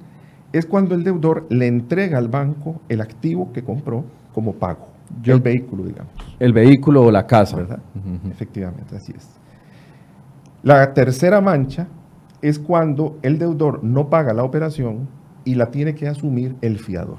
es 0.53 0.67
cuando 0.67 0.93
el 0.95 1.03
deudor 1.03 1.47
le 1.49 1.67
entrega 1.67 2.19
al 2.19 2.29
banco 2.29 2.79
el 2.87 3.01
activo 3.01 3.51
que 3.51 3.63
compró 3.63 4.05
como 4.33 4.53
pago. 4.53 4.87
el 5.25 5.41
vehículo, 5.41 5.83
digamos. 5.83 6.13
El 6.39 6.53
vehículo 6.53 7.03
o 7.03 7.11
la 7.11 7.25
casa. 7.25 7.57
¿Verdad? 7.57 7.79
Efectivamente, 8.29 8.95
así 8.95 9.13
es. 9.15 9.27
La 10.61 10.93
tercera 10.93 11.41
mancha 11.41 11.87
es 12.41 12.59
cuando 12.59 13.17
el 13.21 13.39
deudor 13.39 13.83
no 13.83 14.09
paga 14.09 14.33
la 14.33 14.43
operación 14.43 15.09
y 15.43 15.55
la 15.55 15.71
tiene 15.71 15.95
que 15.95 16.07
asumir 16.07 16.55
el 16.61 16.77
fiador. 16.77 17.17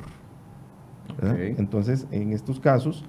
Entonces, 1.58 2.06
en 2.10 2.32
estos 2.32 2.60
casos, 2.60 3.04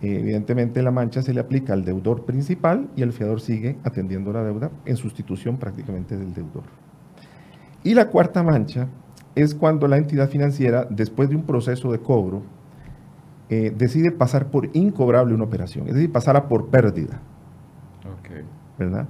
evidentemente 0.00 0.82
la 0.82 0.90
mancha 0.90 1.22
se 1.22 1.34
le 1.34 1.40
aplica 1.40 1.72
al 1.72 1.84
deudor 1.84 2.24
principal 2.24 2.88
y 2.96 3.02
el 3.02 3.12
fiador 3.12 3.40
sigue 3.40 3.78
atendiendo 3.84 4.32
la 4.32 4.42
deuda 4.42 4.70
en 4.84 4.96
sustitución 4.96 5.56
prácticamente 5.56 6.16
del 6.16 6.32
deudor. 6.34 6.64
Y 7.82 7.94
la 7.94 8.08
cuarta 8.08 8.42
mancha 8.42 8.88
es 9.34 9.54
cuando 9.54 9.88
la 9.88 9.96
entidad 9.96 10.28
financiera, 10.28 10.86
después 10.90 11.28
de 11.28 11.36
un 11.36 11.42
proceso 11.42 11.92
de 11.92 11.98
cobro, 11.98 12.42
eh, 13.48 13.74
decide 13.76 14.12
pasar 14.12 14.46
por 14.46 14.70
incobrable 14.74 15.34
una 15.34 15.44
operación, 15.44 15.88
es 15.88 15.94
decir, 15.94 16.12
pasar 16.12 16.36
a 16.36 16.48
por 16.48 16.68
pérdida. 16.68 17.20
¿Verdad? 18.78 19.08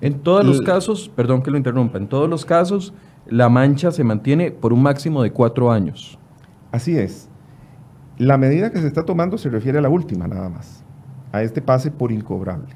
En 0.00 0.20
todos 0.20 0.46
los 0.46 0.62
casos, 0.62 1.10
perdón 1.14 1.42
que 1.42 1.50
lo 1.50 1.58
interrumpa, 1.58 1.98
en 1.98 2.08
todos 2.08 2.28
los 2.28 2.46
casos, 2.46 2.94
la 3.26 3.50
mancha 3.50 3.90
se 3.90 4.02
mantiene 4.02 4.50
por 4.50 4.72
un 4.72 4.82
máximo 4.82 5.22
de 5.22 5.30
cuatro 5.30 5.70
años. 5.70 6.18
Así 6.72 6.96
es. 6.96 7.28
La 8.16 8.38
medida 8.38 8.70
que 8.70 8.80
se 8.80 8.86
está 8.86 9.04
tomando 9.04 9.36
se 9.38 9.50
refiere 9.50 9.78
a 9.78 9.82
la 9.82 9.88
última 9.88 10.26
nada 10.26 10.48
más, 10.48 10.84
a 11.32 11.42
este 11.42 11.60
pase 11.60 11.90
por 11.90 12.12
incobrable. 12.12 12.74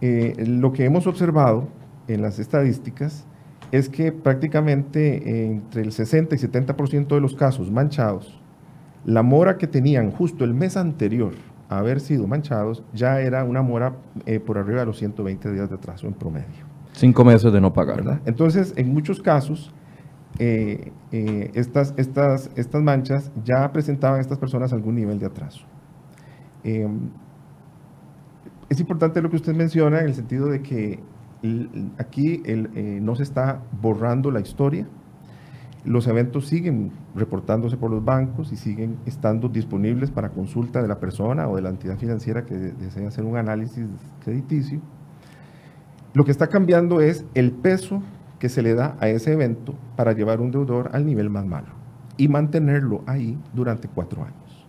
Eh, 0.00 0.44
lo 0.46 0.72
que 0.72 0.84
hemos 0.84 1.06
observado 1.06 1.68
en 2.08 2.22
las 2.22 2.38
estadísticas 2.38 3.26
es 3.76 3.90
que 3.90 4.10
prácticamente 4.10 5.44
entre 5.44 5.82
el 5.82 5.92
60 5.92 6.34
y 6.34 6.38
70% 6.38 7.08
de 7.08 7.20
los 7.20 7.34
casos 7.34 7.70
manchados, 7.70 8.40
la 9.04 9.22
mora 9.22 9.58
que 9.58 9.66
tenían 9.66 10.10
justo 10.10 10.44
el 10.44 10.54
mes 10.54 10.76
anterior 10.76 11.34
a 11.68 11.78
haber 11.78 12.00
sido 12.00 12.26
manchados 12.26 12.82
ya 12.94 13.20
era 13.20 13.44
una 13.44 13.60
mora 13.60 13.96
eh, 14.24 14.40
por 14.40 14.56
arriba 14.56 14.80
de 14.80 14.86
los 14.86 14.98
120 14.98 15.52
días 15.52 15.68
de 15.68 15.74
atraso 15.74 16.06
en 16.06 16.14
promedio. 16.14 16.64
Cinco 16.92 17.24
meses 17.24 17.52
de 17.52 17.60
no 17.60 17.72
pagar. 17.72 17.96
¿verdad? 17.96 18.20
Entonces, 18.24 18.72
en 18.76 18.92
muchos 18.92 19.20
casos, 19.20 19.74
eh, 20.38 20.92
eh, 21.12 21.50
estas, 21.54 21.92
estas, 21.98 22.50
estas 22.56 22.82
manchas 22.82 23.30
ya 23.44 23.70
presentaban 23.72 24.18
a 24.18 24.20
estas 24.22 24.38
personas 24.38 24.72
algún 24.72 24.94
nivel 24.94 25.18
de 25.18 25.26
atraso. 25.26 25.66
Es 28.68 28.80
importante 28.80 29.22
lo 29.22 29.30
que 29.30 29.36
usted 29.36 29.54
menciona 29.54 30.00
en 30.00 30.06
el 30.06 30.14
sentido 30.14 30.48
de 30.48 30.62
que 30.62 30.98
aquí 31.98 32.42
eh, 32.44 32.98
no 33.02 33.14
se 33.14 33.22
está 33.22 33.62
borrando 33.80 34.30
la 34.30 34.40
historia, 34.40 34.86
los 35.86 36.08
eventos 36.08 36.48
siguen 36.48 36.90
reportándose 37.14 37.76
por 37.76 37.90
los 37.90 38.04
bancos 38.04 38.52
y 38.52 38.56
siguen 38.56 38.96
estando 39.06 39.48
disponibles 39.48 40.10
para 40.10 40.30
consulta 40.30 40.82
de 40.82 40.88
la 40.88 40.98
persona 40.98 41.48
o 41.48 41.54
de 41.54 41.62
la 41.62 41.68
entidad 41.68 41.96
financiera 41.96 42.44
que 42.44 42.56
desea 42.56 43.06
hacer 43.06 43.24
un 43.24 43.36
análisis 43.36 43.86
crediticio. 44.24 44.80
Lo 46.12 46.24
que 46.24 46.32
está 46.32 46.48
cambiando 46.48 47.00
es 47.00 47.24
el 47.34 47.52
peso 47.52 48.02
que 48.40 48.48
se 48.48 48.62
le 48.62 48.74
da 48.74 48.96
a 49.00 49.08
ese 49.08 49.32
evento 49.32 49.74
para 49.96 50.12
llevar 50.12 50.40
un 50.40 50.50
deudor 50.50 50.90
al 50.92 51.06
nivel 51.06 51.30
más 51.30 51.46
malo 51.46 51.68
y 52.16 52.28
mantenerlo 52.28 53.02
ahí 53.06 53.38
durante 53.54 53.86
cuatro 53.86 54.24
años. 54.24 54.66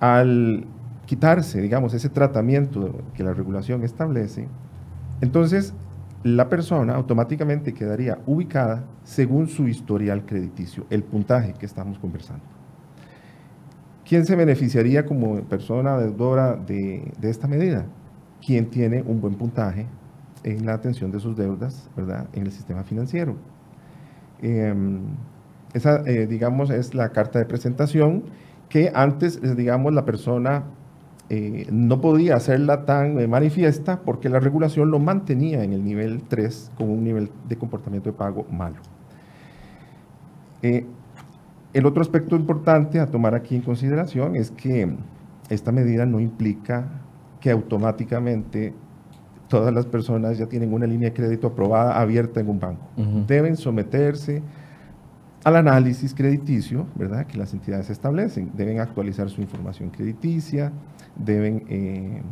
Al 0.00 0.66
quitarse, 1.06 1.60
digamos, 1.60 1.94
ese 1.94 2.08
tratamiento 2.08 3.02
que 3.14 3.24
la 3.24 3.32
regulación 3.32 3.82
establece, 3.82 4.46
entonces 5.20 5.74
la 6.22 6.48
persona 6.48 6.94
automáticamente 6.94 7.72
quedaría 7.72 8.18
ubicada 8.26 8.84
según 9.04 9.48
su 9.48 9.68
historial 9.68 10.26
crediticio, 10.26 10.86
el 10.90 11.02
puntaje 11.02 11.54
que 11.54 11.66
estamos 11.66 11.98
conversando. 11.98 12.44
¿Quién 14.06 14.26
se 14.26 14.36
beneficiaría 14.36 15.06
como 15.06 15.40
persona 15.42 15.96
deudora 15.96 16.56
de, 16.56 17.12
esta 17.22 17.46
medida? 17.46 17.86
Quien 18.44 18.68
tiene 18.68 19.02
un 19.02 19.20
buen 19.20 19.34
puntaje 19.34 19.86
en 20.42 20.66
la 20.66 20.74
atención 20.74 21.10
de 21.10 21.20
sus 21.20 21.36
deudas, 21.36 21.88
¿verdad? 21.96 22.26
En 22.32 22.42
el 22.42 22.52
sistema 22.52 22.82
financiero. 22.82 23.36
Em, 24.42 25.00
esa, 25.74 26.02
eh, 26.06 26.26
digamos, 26.26 26.70
es 26.70 26.94
la 26.94 27.10
carta 27.10 27.38
de 27.38 27.44
presentación 27.44 28.24
que 28.68 28.90
antes, 28.94 29.40
digamos, 29.56 29.94
la 29.94 30.04
persona 30.04 30.64
eh, 31.30 31.66
no 31.70 32.00
podía 32.00 32.36
hacerla 32.36 32.84
tan 32.84 33.30
manifiesta 33.30 34.00
porque 34.00 34.28
la 34.28 34.40
regulación 34.40 34.90
lo 34.90 34.98
mantenía 34.98 35.62
en 35.62 35.72
el 35.72 35.84
nivel 35.84 36.22
3 36.28 36.72
con 36.76 36.90
un 36.90 37.04
nivel 37.04 37.30
de 37.48 37.56
comportamiento 37.56 38.10
de 38.10 38.16
pago 38.16 38.46
malo. 38.50 38.76
el 40.62 41.86
otro 41.86 42.02
aspecto 42.02 42.36
importante 42.36 43.00
a 43.00 43.06
tomar 43.06 43.34
aquí 43.34 43.54
en 43.54 43.62
consideración 43.62 44.36
es 44.36 44.50
que 44.50 44.92
esta 45.48 45.72
medida 45.72 46.04
no 46.04 46.20
implica 46.20 46.88
que 47.40 47.50
automáticamente 47.50 48.74
todas 49.48 49.74
las 49.74 49.84
personas 49.84 50.38
ya 50.38 50.46
tienen 50.46 50.72
una 50.72 50.86
línea 50.86 51.10
de 51.10 51.14
crédito 51.14 51.48
aprobada 51.48 52.00
abierta 52.00 52.40
en 52.40 52.48
un 52.48 52.60
banco. 52.60 52.86
Deben 53.26 53.56
someterse 53.56 54.42
al 55.42 55.56
análisis 55.56 56.14
crediticio, 56.14 56.86
¿verdad? 56.94 57.26
Que 57.26 57.36
las 57.36 57.52
entidades 57.52 57.90
establecen. 57.90 58.52
Deben 58.54 58.78
actualizar 58.78 59.28
su 59.28 59.40
información 59.40 59.90
crediticia, 59.90 60.72
deben 61.24 61.64
eh, 61.68 62.22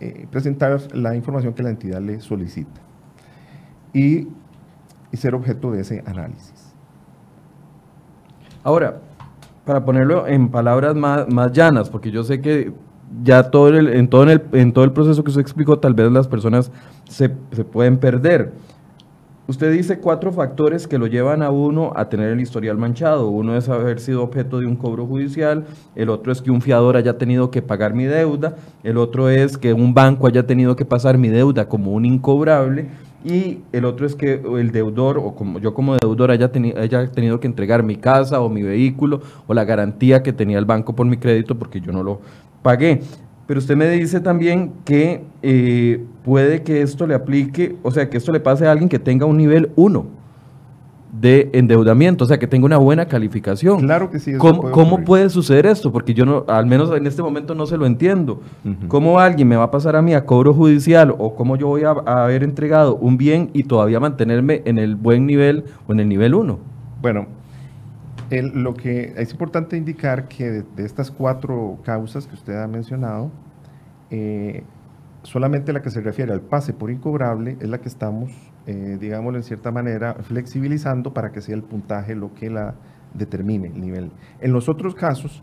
eh, 0.00 0.26
presentar 0.30 0.80
la 0.94 1.14
información 1.14 1.54
que 1.54 1.62
la 1.62 1.70
entidad 1.70 2.00
le 2.00 2.20
solicita 2.20 2.80
y, 3.92 4.28
ser 5.12 5.34
objeto 5.34 5.70
de 5.70 5.82
ese 5.82 6.02
análisis. 6.06 6.72
Ahora, 8.64 9.00
para 9.66 9.84
ponerlo 9.84 10.26
en 10.26 10.48
palabras 10.48 10.96
más, 10.96 11.28
más 11.28 11.52
llanas, 11.52 11.90
porque 11.90 12.10
yo 12.10 12.24
sé 12.24 12.40
que 12.40 12.72
ya 13.22 13.50
todo 13.50 13.68
el, 13.68 13.88
en, 13.90 14.08
todo 14.08 14.22
el, 14.22 14.42
en 14.52 14.72
todo 14.72 14.84
el 14.84 14.92
proceso 14.92 15.22
que 15.22 15.28
usted 15.28 15.42
explicó, 15.42 15.78
tal 15.78 15.92
vez 15.92 16.10
las 16.10 16.28
personas 16.28 16.72
se, 17.08 17.30
se, 17.52 17.64
pueden 17.64 17.98
perder. 17.98 18.52
Usted 19.48 19.72
dice 19.72 19.98
cuatro 19.98 20.32
factores 20.32 20.86
que 20.86 20.98
lo 20.98 21.08
llevan 21.08 21.42
a 21.42 21.50
uno 21.50 21.92
a 21.96 22.08
tener 22.08 22.30
el 22.30 22.40
historial 22.40 22.78
manchado. 22.78 23.28
Uno 23.28 23.56
es 23.56 23.68
haber 23.68 23.98
sido 23.98 24.22
objeto 24.22 24.60
de 24.60 24.66
un 24.66 24.76
cobro 24.76 25.04
judicial, 25.04 25.64
el 25.96 26.10
otro 26.10 26.30
es 26.30 26.40
que 26.40 26.52
un 26.52 26.62
fiador 26.62 26.96
haya 26.96 27.18
tenido 27.18 27.50
que 27.50 27.60
pagar 27.60 27.92
mi 27.92 28.04
deuda, 28.04 28.54
el 28.84 28.98
otro 28.98 29.28
es 29.28 29.58
que 29.58 29.72
un 29.72 29.94
banco 29.94 30.28
haya 30.28 30.46
tenido 30.46 30.76
que 30.76 30.84
pasar 30.84 31.18
mi 31.18 31.28
deuda 31.28 31.68
como 31.68 31.90
un 31.90 32.04
incobrable 32.04 32.86
y 33.24 33.58
el 33.72 33.84
otro 33.84 34.06
es 34.06 34.14
que 34.14 34.40
el 34.58 34.70
deudor 34.70 35.18
o 35.18 35.34
como 35.34 35.58
yo 35.58 35.74
como 35.74 35.96
deudor 35.96 36.30
haya, 36.30 36.50
haya 36.76 37.10
tenido 37.10 37.40
que 37.40 37.48
entregar 37.48 37.82
mi 37.82 37.96
casa 37.96 38.40
o 38.40 38.48
mi 38.48 38.62
vehículo 38.62 39.22
o 39.48 39.54
la 39.54 39.64
garantía 39.64 40.22
que 40.22 40.32
tenía 40.32 40.58
el 40.58 40.66
banco 40.66 40.94
por 40.94 41.06
mi 41.06 41.16
crédito 41.16 41.58
porque 41.58 41.80
yo 41.80 41.90
no 41.90 42.04
lo 42.04 42.20
pagué. 42.62 43.02
Pero 43.46 43.58
usted 43.58 43.76
me 43.76 43.88
dice 43.90 44.20
también 44.20 44.72
que 44.84 45.24
eh, 45.42 46.04
puede 46.24 46.62
que 46.62 46.82
esto 46.82 47.06
le 47.06 47.14
aplique, 47.14 47.76
o 47.82 47.90
sea, 47.90 48.08
que 48.08 48.16
esto 48.16 48.32
le 48.32 48.40
pase 48.40 48.66
a 48.66 48.72
alguien 48.72 48.88
que 48.88 48.98
tenga 48.98 49.26
un 49.26 49.36
nivel 49.36 49.70
1 49.76 50.22
de 51.12 51.50
endeudamiento, 51.52 52.24
o 52.24 52.26
sea, 52.26 52.38
que 52.38 52.46
tenga 52.46 52.64
una 52.64 52.78
buena 52.78 53.06
calificación. 53.06 53.80
Claro 53.80 54.10
que 54.10 54.18
sí. 54.18 54.32
¿Cómo, 54.38 54.62
puede, 54.62 54.72
¿cómo 54.72 55.04
puede 55.04 55.28
suceder 55.28 55.66
esto? 55.66 55.92
Porque 55.92 56.14
yo 56.14 56.24
no, 56.24 56.44
al 56.48 56.64
menos 56.66 56.90
en 56.96 57.06
este 57.06 57.22
momento 57.22 57.54
no 57.54 57.66
se 57.66 57.76
lo 57.76 57.84
entiendo. 57.84 58.40
¿Cómo 58.88 59.20
alguien 59.20 59.46
me 59.46 59.56
va 59.56 59.64
a 59.64 59.70
pasar 59.70 59.94
a 59.94 60.02
mí 60.02 60.14
a 60.14 60.24
cobro 60.24 60.54
judicial 60.54 61.14
o 61.18 61.34
cómo 61.34 61.56
yo 61.56 61.68
voy 61.68 61.82
a, 61.84 61.90
haber 61.90 62.42
entregado 62.42 62.96
un 62.96 63.18
bien 63.18 63.50
y 63.52 63.64
todavía 63.64 64.00
mantenerme 64.00 64.62
en 64.64 64.78
el 64.78 64.96
buen 64.96 65.26
nivel 65.26 65.64
o 65.86 65.92
en 65.92 66.00
el 66.00 66.08
nivel 66.08 66.34
1? 66.34 66.58
Bueno, 67.02 67.26
lo 68.40 68.72
que 68.72 69.12
es 69.16 69.32
importante 69.32 69.76
indicar 69.76 70.28
que 70.28 70.64
de, 70.76 70.84
estas 70.84 71.10
cuatro 71.10 71.78
causas 71.84 72.26
que 72.26 72.34
usted 72.34 72.54
ha 72.54 72.66
mencionado, 72.66 73.30
eh, 74.10 74.62
solamente 75.22 75.72
la 75.72 75.82
que 75.82 75.90
se 75.90 76.00
refiere 76.00 76.32
al 76.32 76.40
pase 76.40 76.72
por 76.72 76.90
incobrable 76.90 77.58
es 77.60 77.68
la 77.68 77.78
que 77.78 77.88
estamos 77.88 78.32
eh, 78.66 78.96
digámoslo 79.00 79.38
en 79.38 79.42
cierta 79.42 79.72
manera, 79.72 80.14
flexibilizando 80.22 81.12
para 81.12 81.32
que 81.32 81.40
sea 81.40 81.56
el 81.56 81.64
puntaje 81.64 82.14
lo 82.14 82.32
que 82.32 82.48
la 82.48 82.76
determine 83.12 83.68
el 83.68 83.80
nivel. 83.80 84.12
En 84.40 84.52
los 84.52 84.68
otros 84.68 84.94
casos, 84.94 85.42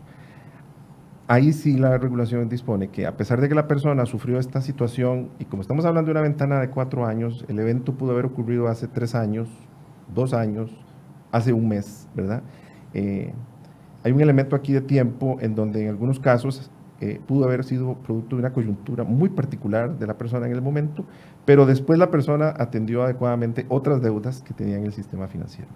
ahí 1.28 1.52
sí 1.52 1.76
la 1.76 1.98
regulación 1.98 2.48
dispone 2.48 2.88
que 2.88 3.06
a 3.06 3.16
pesar 3.16 3.42
de 3.42 3.48
que 3.50 3.54
la 3.54 3.66
persona 3.66 4.06
sufrió 4.06 4.38
esta 4.38 4.62
situación, 4.62 5.28
y 5.38 5.44
como 5.44 5.60
estamos 5.60 5.84
hablando 5.84 6.06
de 6.06 6.12
una 6.12 6.22
ventana 6.22 6.60
de 6.60 6.70
cuatro 6.70 7.04
años, 7.04 7.44
el 7.48 7.58
evento 7.58 7.92
pudo 7.94 8.12
haber 8.12 8.24
ocurrido 8.24 8.68
hace 8.68 8.88
tres 8.88 9.14
años, 9.14 9.50
dos 10.14 10.32
años, 10.32 10.74
hace 11.30 11.52
un 11.52 11.68
mes, 11.68 12.08
¿verdad? 12.14 12.42
Eh, 12.94 13.32
hay 14.02 14.12
un 14.12 14.20
elemento 14.20 14.56
aquí 14.56 14.72
de 14.72 14.80
tiempo 14.80 15.38
en 15.40 15.54
donde 15.54 15.82
en 15.82 15.88
algunos 15.88 16.20
casos 16.20 16.70
eh, 17.00 17.18
pudo 17.26 17.44
haber 17.44 17.64
sido 17.64 17.94
producto 17.94 18.36
de 18.36 18.40
una 18.40 18.52
coyuntura 18.52 19.04
muy 19.04 19.30
particular 19.30 19.98
de 19.98 20.06
la 20.06 20.18
persona 20.18 20.46
en 20.46 20.52
el 20.52 20.60
momento, 20.60 21.04
pero 21.46 21.64
después 21.64 21.98
la 21.98 22.10
persona 22.10 22.52
atendió 22.56 23.02
adecuadamente 23.02 23.64
otras 23.70 24.02
deudas 24.02 24.42
que 24.42 24.52
tenía 24.52 24.76
en 24.76 24.84
el 24.84 24.92
sistema 24.92 25.26
financiero. 25.26 25.70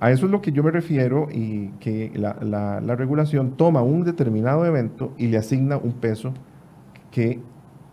A 0.00 0.10
eso 0.10 0.26
es 0.26 0.32
lo 0.32 0.40
que 0.40 0.50
yo 0.50 0.64
me 0.64 0.70
refiero 0.70 1.28
y 1.30 1.68
que 1.78 2.10
la, 2.14 2.96
regulación 2.96 3.56
toma 3.56 3.82
un 3.82 4.02
determinado 4.02 4.64
evento 4.64 5.12
y 5.18 5.28
le 5.28 5.36
asigna 5.36 5.76
un 5.76 5.92
peso 5.92 6.32
que 7.10 7.40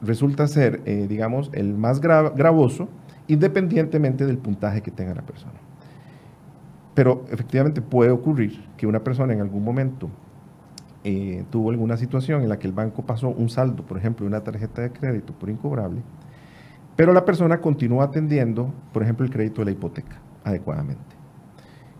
resulta 0.01 0.47
ser, 0.47 0.81
eh, 0.85 1.05
digamos, 1.07 1.51
el 1.53 1.75
más 1.75 1.99
gravoso, 1.99 2.87
independientemente 3.27 4.25
del 4.25 4.37
puntaje 4.37 4.81
que 4.81 4.89
tenga 4.89 5.13
la 5.13 5.23
persona. 5.23 5.66
Pero 6.97 7.25
efectivamente 7.29 7.79
puede 7.79 8.09
ocurrir 8.09 8.59
que 8.75 8.87
una 8.87 9.03
persona 9.03 9.31
en 9.31 9.39
algún 9.39 9.63
momento 9.63 10.09
eh, 11.03 11.45
tuvo 11.51 11.69
alguna 11.69 11.95
situación 11.95 12.41
en 12.41 12.49
la 12.49 12.57
que 12.57 12.65
el 12.65 12.73
banco 12.73 13.05
pasó 13.05 13.29
un 13.29 13.49
saldo, 13.49 13.85
por 13.85 13.99
ejemplo, 13.99 14.25
una 14.25 14.43
tarjeta 14.43 14.81
de 14.81 14.91
crédito 14.91 15.31
por 15.31 15.51
incobrable, 15.51 16.01
pero 16.95 17.13
la 17.13 17.23
persona 17.23 17.61
continúa 17.61 18.05
atendiendo, 18.05 18.73
por 18.93 19.03
ejemplo, 19.03 19.27
el 19.27 19.31
crédito 19.31 19.61
de 19.61 19.65
la 19.65 19.71
hipoteca 19.73 20.19
adecuadamente. 20.43 21.15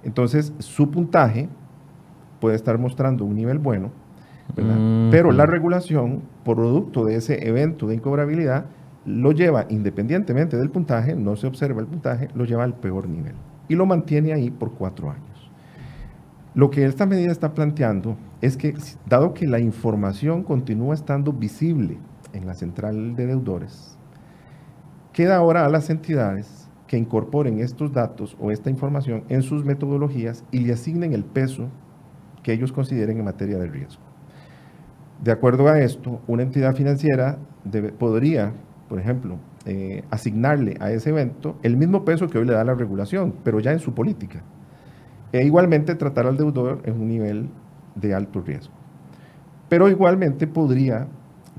Entonces, 0.01 0.51
su 0.57 0.89
puntaje 0.89 1.47
puede 2.41 2.55
estar 2.55 2.79
mostrando 2.79 3.23
un 3.23 3.35
nivel 3.35 3.59
bueno, 3.59 3.91
pero 5.11 5.31
la 5.31 5.45
regulación, 5.45 6.23
producto 6.43 7.05
de 7.05 7.17
ese 7.17 7.47
evento 7.47 7.85
de 7.85 7.93
incobrabilidad, 7.93 8.65
lo 9.05 9.31
lleva, 9.31 9.67
independientemente 9.69 10.57
del 10.57 10.71
puntaje, 10.71 11.15
no 11.15 11.35
se 11.35 11.45
observa 11.45 11.81
el 11.81 11.85
puntaje, 11.85 12.29
lo 12.33 12.45
lleva 12.45 12.63
al 12.63 12.73
peor 12.73 13.07
nivel 13.07 13.35
y 13.67 13.75
lo 13.75 13.85
mantiene 13.85 14.33
ahí 14.33 14.49
por 14.49 14.73
cuatro 14.73 15.09
años. 15.09 15.51
Lo 16.53 16.69
que 16.69 16.85
esta 16.85 17.05
medida 17.05 17.31
está 17.31 17.53
planteando 17.53 18.17
es 18.41 18.57
que, 18.57 18.73
dado 19.05 19.33
que 19.33 19.47
la 19.47 19.59
información 19.59 20.43
continúa 20.43 20.95
estando 20.95 21.31
visible 21.31 21.97
en 22.33 22.47
la 22.47 22.55
central 22.55 23.15
de 23.15 23.27
deudores, 23.27 23.97
queda 25.13 25.37
ahora 25.37 25.65
a 25.65 25.69
las 25.69 25.89
entidades 25.89 26.67
que 26.87 26.97
incorporen 26.97 27.59
estos 27.59 27.91
datos 27.91 28.35
o 28.39 28.51
esta 28.51 28.69
información 28.69 29.23
en 29.29 29.43
sus 29.43 29.65
metodologías 29.65 30.43
y 30.51 30.59
le 30.59 30.73
asignen 30.73 31.13
el 31.13 31.25
peso 31.25 31.69
que 32.43 32.53
ellos 32.53 32.71
consideren 32.71 33.19
en 33.19 33.25
materia 33.25 33.57
de 33.57 33.67
riesgo. 33.67 34.01
De 35.23 35.31
acuerdo 35.31 35.67
a 35.67 35.79
esto, 35.79 36.21
una 36.27 36.43
entidad 36.43 36.75
financiera 36.75 37.37
podría, 37.99 38.53
por 38.87 38.99
ejemplo, 38.99 39.37
eh, 39.69 40.03
asignarle 40.09 40.77
a 40.79 40.91
ese 40.91 41.09
evento 41.09 41.57
el 41.61 41.75
mismo 41.75 42.05
peso 42.05 42.29
que 42.29 42.37
hoy 42.37 42.45
le 42.45 42.53
da 42.53 42.63
la 42.63 42.73
regulación, 42.73 43.33
pero 43.43 43.59
ya 43.59 43.73
en 43.73 43.79
su 43.79 43.93
política 43.93 44.41
e 45.33 45.43
igualmente 45.43 45.95
tratar 45.95 46.25
al 46.25 46.37
deudor 46.37 46.79
en 46.85 46.93
un 46.93 47.07
nivel 47.09 47.49
de 47.95 48.13
alto 48.13 48.41
riesgo. 48.41 48.73
Pero 49.67 49.89
igualmente 49.89 50.47
podría 50.47 51.07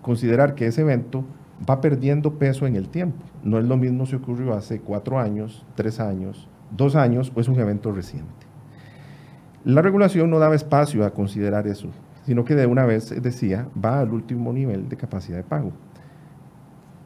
considerar 0.00 0.54
que 0.54 0.66
ese 0.66 0.80
evento 0.80 1.24
va 1.68 1.82
perdiendo 1.82 2.38
peso 2.38 2.66
en 2.66 2.76
el 2.76 2.88
tiempo. 2.88 3.22
No 3.42 3.58
es 3.58 3.66
lo 3.66 3.76
mismo 3.76 4.06
si 4.06 4.16
ocurrió 4.16 4.54
hace 4.54 4.80
cuatro 4.80 5.18
años, 5.18 5.66
tres 5.74 6.00
años, 6.00 6.48
dos 6.74 6.96
años 6.96 7.30
o 7.34 7.40
es 7.40 7.48
un 7.48 7.58
evento 7.58 7.92
reciente. 7.92 8.46
La 9.64 9.82
regulación 9.82 10.30
no 10.30 10.38
daba 10.38 10.54
espacio 10.54 11.04
a 11.04 11.10
considerar 11.10 11.66
eso, 11.66 11.88
sino 12.24 12.44
que 12.44 12.54
de 12.54 12.66
una 12.66 12.86
vez 12.86 13.10
decía 13.22 13.68
va 13.84 14.00
al 14.00 14.14
último 14.14 14.50
nivel 14.52 14.88
de 14.88 14.96
capacidad 14.96 15.36
de 15.36 15.44
pago. 15.44 15.72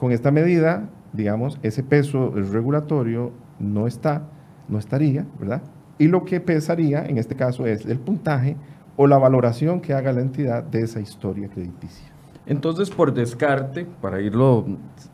Con 0.02 0.10
esta 0.10 0.32
medida, 0.32 0.90
digamos, 1.12 1.60
ese 1.62 1.84
peso 1.84 2.32
regulatorio 2.32 3.30
no 3.60 3.86
está, 3.86 4.24
no 4.68 4.80
estaría, 4.80 5.26
¿verdad? 5.38 5.62
y 6.02 6.08
lo 6.08 6.24
que 6.24 6.40
pesaría 6.40 7.06
en 7.06 7.16
este 7.16 7.36
caso 7.36 7.64
es 7.64 7.86
el 7.86 8.00
puntaje 8.00 8.56
o 8.96 9.06
la 9.06 9.18
valoración 9.18 9.80
que 9.80 9.94
haga 9.94 10.12
la 10.12 10.20
entidad 10.20 10.64
de 10.64 10.82
esa 10.82 10.98
historia 10.98 11.48
crediticia. 11.48 12.08
Entonces, 12.44 12.90
por 12.90 13.14
descarte, 13.14 13.86
para 14.00 14.20
irlo 14.20 14.66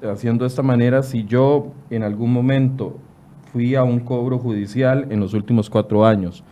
haciendo 0.03 0.44
de 0.44 0.48
esta 0.48 0.62
manera, 0.62 1.03
si 1.03 1.24
yo 1.24 1.74
en 1.90 2.03
algún 2.05 2.33
momento 2.33 2.96
fui 3.53 3.74
a 3.74 3.85
un 3.85 4.01
cobro 4.01 4.38
judicial 4.38 5.09
en 5.11 5.20
los 5.20 5.35
últimos 5.35 5.68
cuatro 5.68 6.07
años, 6.07 6.42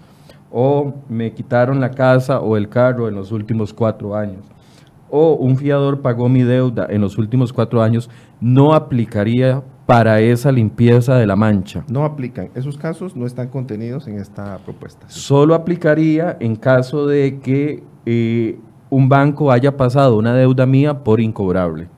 o 0.53 0.93
me 1.09 1.33
quitaron 1.33 1.81
la 1.81 1.93
casa 1.93 2.41
o 2.41 2.59
el 2.59 2.69
carro 2.69 3.09
en 3.09 3.15
los 3.15 3.33
últimos 3.33 3.73
cuatro 3.73 4.15
años, 4.15 4.45
o 5.09 5.35
un 5.35 5.57
fiador 5.57 6.03
pagó 6.03 6.29
mi 6.29 6.43
deuda 6.43 6.87
en 6.91 7.01
los 7.01 7.17
últimos 7.17 7.55
cuatro 7.55 7.83
años, 7.83 8.11
no 8.41 8.75
aplicaría 8.75 9.63
para 9.87 10.21
esa 10.21 10.51
limpieza 10.51 11.15
de 11.15 11.27
la 11.27 11.37
mancha. 11.37 11.85
No 11.89 12.05
aplican. 12.05 12.51
Esos 12.55 12.77
casos 12.77 13.15
no 13.17 13.25
están 13.25 13.49
contenidos 13.49 14.09
en 14.09 14.19
esta 14.19 14.59
propuesta. 14.59 15.07
Solo 15.09 15.55
aplicaría 15.55 16.37
en 16.41 16.57
caso 16.57 17.07
de 17.07 17.39
que 17.39 17.85
eh, 18.05 18.59
un 18.91 19.09
banco 19.09 19.53
haya 19.53 19.77
pasado 19.77 20.19
una 20.19 20.35
deuda 20.35 20.67
mía 20.67 21.05
por 21.05 21.21
incobrable. 21.21 21.89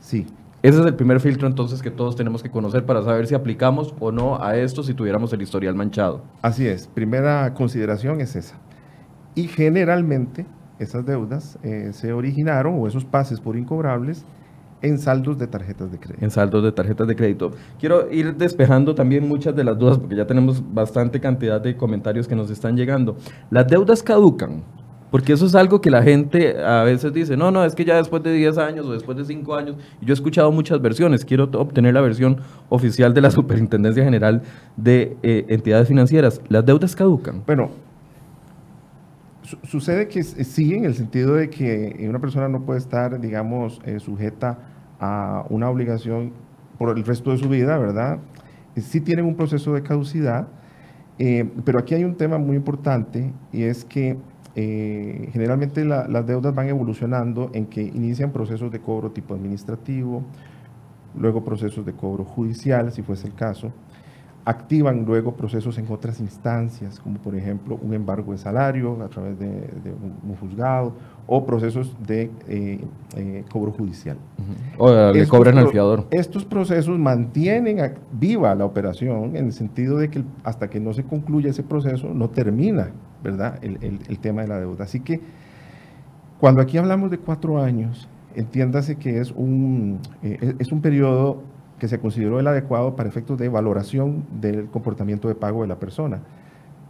Sí. 0.00 0.26
Ese 0.62 0.78
es 0.78 0.86
el 0.86 0.94
primer 0.94 1.18
filtro 1.18 1.48
entonces 1.48 1.82
que 1.82 1.90
todos 1.90 2.14
tenemos 2.14 2.40
que 2.40 2.48
conocer 2.48 2.86
para 2.86 3.02
saber 3.02 3.26
si 3.26 3.34
aplicamos 3.34 3.92
o 3.98 4.12
no 4.12 4.40
a 4.40 4.56
esto 4.56 4.84
si 4.84 4.94
tuviéramos 4.94 5.32
el 5.32 5.42
historial 5.42 5.74
manchado. 5.74 6.22
Así 6.40 6.68
es. 6.68 6.86
Primera 6.86 7.52
consideración 7.54 8.20
es 8.20 8.36
esa. 8.36 8.54
Y 9.34 9.48
generalmente 9.48 10.46
esas 10.78 11.04
deudas 11.04 11.58
eh, 11.64 11.90
se 11.92 12.12
originaron 12.12 12.76
o 12.78 12.86
esos 12.86 13.04
pases 13.04 13.40
por 13.40 13.56
incobrables 13.56 14.24
en 14.82 14.98
saldos 14.98 15.38
de 15.38 15.46
tarjetas 15.46 15.90
de 15.90 15.98
crédito. 15.98 16.24
En 16.24 16.30
saldos 16.30 16.62
de 16.62 16.72
tarjetas 16.72 17.06
de 17.06 17.16
crédito. 17.16 17.52
Quiero 17.78 18.10
ir 18.12 18.36
despejando 18.36 18.94
también 18.94 19.26
muchas 19.26 19.54
de 19.56 19.64
las 19.64 19.78
dudas 19.78 19.98
porque 19.98 20.16
ya 20.16 20.26
tenemos 20.26 20.62
bastante 20.74 21.20
cantidad 21.20 21.60
de 21.60 21.76
comentarios 21.76 22.28
que 22.28 22.34
nos 22.34 22.50
están 22.50 22.76
llegando. 22.76 23.16
Las 23.50 23.66
deudas 23.68 24.02
caducan, 24.02 24.62
porque 25.10 25.34
eso 25.34 25.46
es 25.46 25.54
algo 25.54 25.80
que 25.80 25.90
la 25.90 26.02
gente 26.02 26.62
a 26.62 26.82
veces 26.84 27.12
dice, 27.12 27.36
no, 27.36 27.50
no, 27.50 27.64
es 27.64 27.74
que 27.74 27.84
ya 27.84 27.96
después 27.96 28.22
de 28.22 28.32
10 28.32 28.58
años 28.58 28.86
o 28.86 28.92
después 28.92 29.16
de 29.16 29.24
5 29.24 29.54
años, 29.54 29.76
yo 30.00 30.12
he 30.12 30.14
escuchado 30.14 30.50
muchas 30.50 30.80
versiones, 30.80 31.24
quiero 31.24 31.44
obtener 31.44 31.94
la 31.94 32.00
versión 32.00 32.38
oficial 32.68 33.14
de 33.14 33.20
la 33.20 33.30
Superintendencia 33.32 34.02
General 34.02 34.42
de 34.76 35.16
eh, 35.22 35.44
Entidades 35.48 35.88
Financieras. 35.88 36.40
¿Las 36.48 36.64
deudas 36.64 36.96
caducan? 36.96 37.42
Bueno, 37.46 37.70
sucede 39.64 40.08
que 40.08 40.22
sí, 40.22 40.74
en 40.74 40.86
el 40.86 40.94
sentido 40.94 41.34
de 41.34 41.50
que 41.50 42.06
una 42.08 42.18
persona 42.18 42.48
no 42.48 42.64
puede 42.64 42.78
estar, 42.78 43.20
digamos, 43.20 43.80
eh, 43.84 44.00
sujeta 44.00 44.58
a 45.02 45.44
una 45.50 45.68
obligación 45.68 46.32
por 46.78 46.96
el 46.96 47.04
resto 47.04 47.32
de 47.32 47.38
su 47.38 47.48
vida, 47.48 47.76
¿verdad? 47.76 48.20
Sí 48.76 49.00
tienen 49.00 49.26
un 49.26 49.34
proceso 49.34 49.74
de 49.74 49.82
caducidad, 49.82 50.46
eh, 51.18 51.50
pero 51.64 51.80
aquí 51.80 51.94
hay 51.94 52.04
un 52.04 52.14
tema 52.14 52.38
muy 52.38 52.56
importante 52.56 53.32
y 53.52 53.64
es 53.64 53.84
que 53.84 54.16
eh, 54.54 55.28
generalmente 55.32 55.84
las 55.84 56.26
deudas 56.26 56.54
van 56.54 56.68
evolucionando 56.68 57.50
en 57.52 57.66
que 57.66 57.82
inician 57.82 58.30
procesos 58.30 58.70
de 58.70 58.80
cobro 58.80 59.10
tipo 59.10 59.34
administrativo, 59.34 60.22
luego 61.18 61.44
procesos 61.44 61.84
de 61.84 61.92
cobro 61.94 62.24
judicial, 62.24 62.92
si 62.92 63.02
fuese 63.02 63.26
el 63.26 63.34
caso. 63.34 63.72
activan 64.44 65.04
luego 65.04 65.36
procesos 65.36 65.78
en 65.78 65.86
otras 65.90 66.20
instancias, 66.20 66.98
como 67.00 67.18
por 67.18 67.34
ejemplo 67.36 67.78
un 67.80 67.94
embargo 67.94 68.32
de 68.32 68.38
salario 68.38 69.00
a 69.02 69.08
través 69.08 69.38
de, 69.38 69.46
un, 69.46 70.36
juzgado 70.36 70.94
o 71.26 71.46
procesos 71.46 71.94
de 72.06 72.30
eh, 72.48 72.80
eh, 73.16 73.44
cobro 73.50 73.72
judicial. 73.72 74.16
O 74.78 75.12
le 75.12 75.26
cobran 75.26 75.58
al 75.58 75.68
fiador. 75.68 76.06
Estos 76.10 76.44
procesos 76.44 76.98
mantienen 76.98 77.94
viva 78.12 78.54
la 78.54 78.64
operación 78.64 79.36
en 79.36 79.46
el 79.46 79.52
sentido 79.52 79.98
de 79.98 80.08
que 80.08 80.24
hasta 80.44 80.68
que 80.68 80.80
no 80.80 80.92
se 80.92 81.04
concluya 81.04 81.50
ese 81.50 81.62
proceso 81.62 82.08
no 82.12 82.28
termina 82.30 82.90
¿verdad? 83.22 83.58
El, 83.62 84.00
el 84.08 84.18
tema 84.18 84.42
de 84.42 84.48
la 84.48 84.58
deuda. 84.58 84.84
Así 84.84 85.00
que 85.00 85.20
cuando 86.40 86.60
aquí 86.60 86.76
hablamos 86.76 87.10
de 87.10 87.18
cuatro 87.18 87.62
años, 87.62 88.08
entiéndase 88.34 88.96
que 88.96 89.20
es 89.20 89.30
un, 89.30 90.00
eh, 90.22 90.56
es 90.58 90.72
un 90.72 90.80
periodo 90.80 91.42
que 91.78 91.88
se 91.88 91.98
consideró 91.98 92.40
el 92.40 92.46
adecuado 92.46 92.96
para 92.96 93.08
efectos 93.08 93.38
de 93.38 93.48
valoración 93.48 94.24
del 94.40 94.66
comportamiento 94.66 95.28
de 95.28 95.34
pago 95.34 95.62
de 95.62 95.68
la 95.68 95.78
persona. 95.78 96.20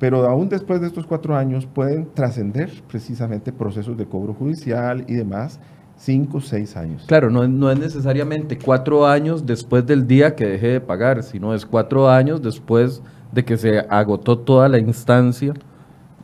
Pero 0.03 0.29
aún 0.29 0.49
después 0.49 0.81
de 0.81 0.89
estos 0.89 1.07
cuatro 1.07 1.37
años 1.37 1.65
pueden 1.65 2.09
trascender 2.13 2.73
precisamente 2.89 3.53
procesos 3.53 3.97
de 3.97 4.05
cobro 4.05 4.35
judicial 4.35 5.05
y 5.07 5.15
demás, 5.15 5.61
cinco 5.97 6.39
o 6.39 6.41
seis 6.41 6.77
años. 6.77 7.05
Claro, 7.07 7.31
no, 7.31 7.47
no 7.47 7.71
es 7.71 7.79
necesariamente 7.79 8.59
cuatro 8.59 9.07
años 9.07 9.47
después 9.47 9.87
del 9.87 10.09
día 10.09 10.35
que 10.35 10.45
deje 10.45 10.67
de 10.67 10.81
pagar, 10.81 11.23
sino 11.23 11.55
es 11.55 11.65
cuatro 11.65 12.11
años 12.11 12.43
después 12.43 13.01
de 13.31 13.45
que 13.45 13.57
se 13.57 13.79
agotó 13.79 14.41
toda 14.41 14.69
la 14.69 14.81
instancia 14.81 15.55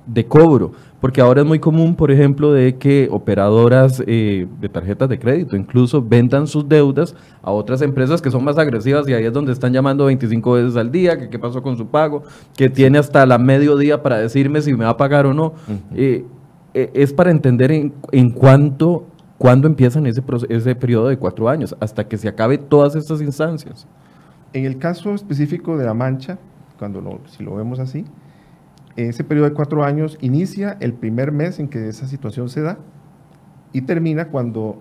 de 0.09 0.27
cobro, 0.27 0.73
porque 1.01 1.21
ahora 1.21 1.43
es 1.43 1.47
muy 1.47 1.59
común, 1.59 1.95
por 1.95 2.11
ejemplo, 2.11 2.53
de 2.53 2.77
que 2.77 3.09
operadoras 3.11 4.03
eh, 4.07 4.49
de 4.61 4.69
tarjetas 4.69 5.09
de 5.09 5.19
crédito 5.19 5.55
incluso 5.55 6.03
vendan 6.03 6.47
sus 6.47 6.69
deudas 6.69 7.15
a 7.43 7.53
otras 7.53 7.83
empresas 7.83 8.21
que 8.23 8.31
son 8.31 8.43
más 8.43 8.59
agresivas 8.59 9.07
y 9.09 9.13
ahí 9.13 9.25
es 9.25 9.33
donde 9.33 9.53
están 9.53 9.73
llamando 9.73 10.07
25 10.07 10.53
veces 10.53 10.77
al 10.77 10.91
día, 10.91 11.19
que 11.19 11.29
qué 11.29 11.39
pasó 11.39 11.63
con 11.63 11.77
su 11.77 11.87
pago, 11.89 12.23
que 12.57 12.71
tiene 12.71 12.99
hasta 12.99 13.25
la 13.27 13.39
mediodía 13.39 14.03
para 14.03 14.19
decirme 14.19 14.63
si 14.63 14.73
me 14.73 14.85
va 14.85 14.91
a 14.91 14.97
pagar 14.97 15.27
o 15.27 15.35
no. 15.35 15.53
Eh, 15.95 16.25
eh, 16.75 16.91
es 16.95 17.13
para 17.13 17.31
entender 17.31 17.71
en, 17.71 17.93
en 18.11 18.31
cuánto, 18.31 19.07
cuándo 19.37 19.69
empiezan 19.69 20.07
ese, 20.07 20.23
ese 20.49 20.75
periodo 20.75 21.09
de 21.09 21.19
cuatro 21.19 21.49
años, 21.49 21.77
hasta 21.81 22.09
que 22.09 22.17
se 22.17 22.29
acabe 22.29 22.57
todas 22.57 22.97
estas 22.97 23.21
instancias. 23.21 23.87
En 24.55 24.65
el 24.65 24.79
caso 24.79 25.15
específico 25.15 25.77
de 25.77 25.85
La 25.85 25.93
Mancha, 25.93 26.39
cuando 26.79 27.21
si 27.27 27.45
lo 27.45 27.55
vemos 27.55 27.79
así, 27.79 28.05
ese 29.07 29.23
periodo 29.23 29.49
de 29.49 29.55
cuatro 29.55 29.85
años 29.85 30.19
inicia 30.21 30.77
el 30.81 30.93
primer 30.93 31.31
mes 31.31 31.61
en 31.61 31.69
que 31.69 31.89
esa 31.89 32.09
situación 32.09 32.49
se 32.49 32.63
da 32.63 32.79
y 33.73 33.83
termina 33.83 34.29
cuando 34.29 34.81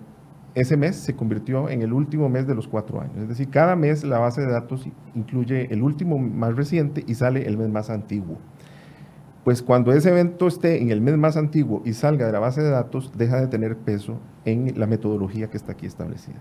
ese 0.55 0.75
mes 0.75 0.95
se 0.95 1.15
convirtió 1.15 1.69
en 1.69 1.83
el 1.83 1.93
último 1.93 2.27
mes 2.27 2.47
de 2.47 2.55
los 2.55 2.67
cuatro 2.67 2.99
años. 2.99 3.17
Es 3.17 3.27
decir, 3.27 3.49
cada 3.49 3.75
mes 3.75 4.03
la 4.03 4.17
base 4.17 4.41
de 4.41 4.51
datos 4.51 4.87
incluye 5.13 5.71
el 5.71 5.83
último 5.83 6.17
más 6.17 6.55
reciente 6.55 7.03
y 7.05 7.13
sale 7.13 7.45
el 7.45 7.57
mes 7.57 7.69
más 7.69 7.91
antiguo. 7.91 8.39
Pues 9.43 9.61
cuando 9.61 9.93
ese 9.93 10.09
evento 10.09 10.47
esté 10.47 10.81
en 10.81 10.89
el 10.89 10.99
mes 10.99 11.15
más 11.15 11.37
antiguo 11.37 11.83
y 11.85 11.93
salga 11.93 12.25
de 12.25 12.31
la 12.31 12.39
base 12.39 12.61
de 12.61 12.71
datos, 12.71 13.11
deja 13.15 13.39
de 13.39 13.47
tener 13.47 13.77
peso 13.77 14.19
en 14.45 14.79
la 14.79 14.87
metodología 14.87 15.49
que 15.49 15.57
está 15.57 15.73
aquí 15.73 15.85
establecida. 15.85 16.39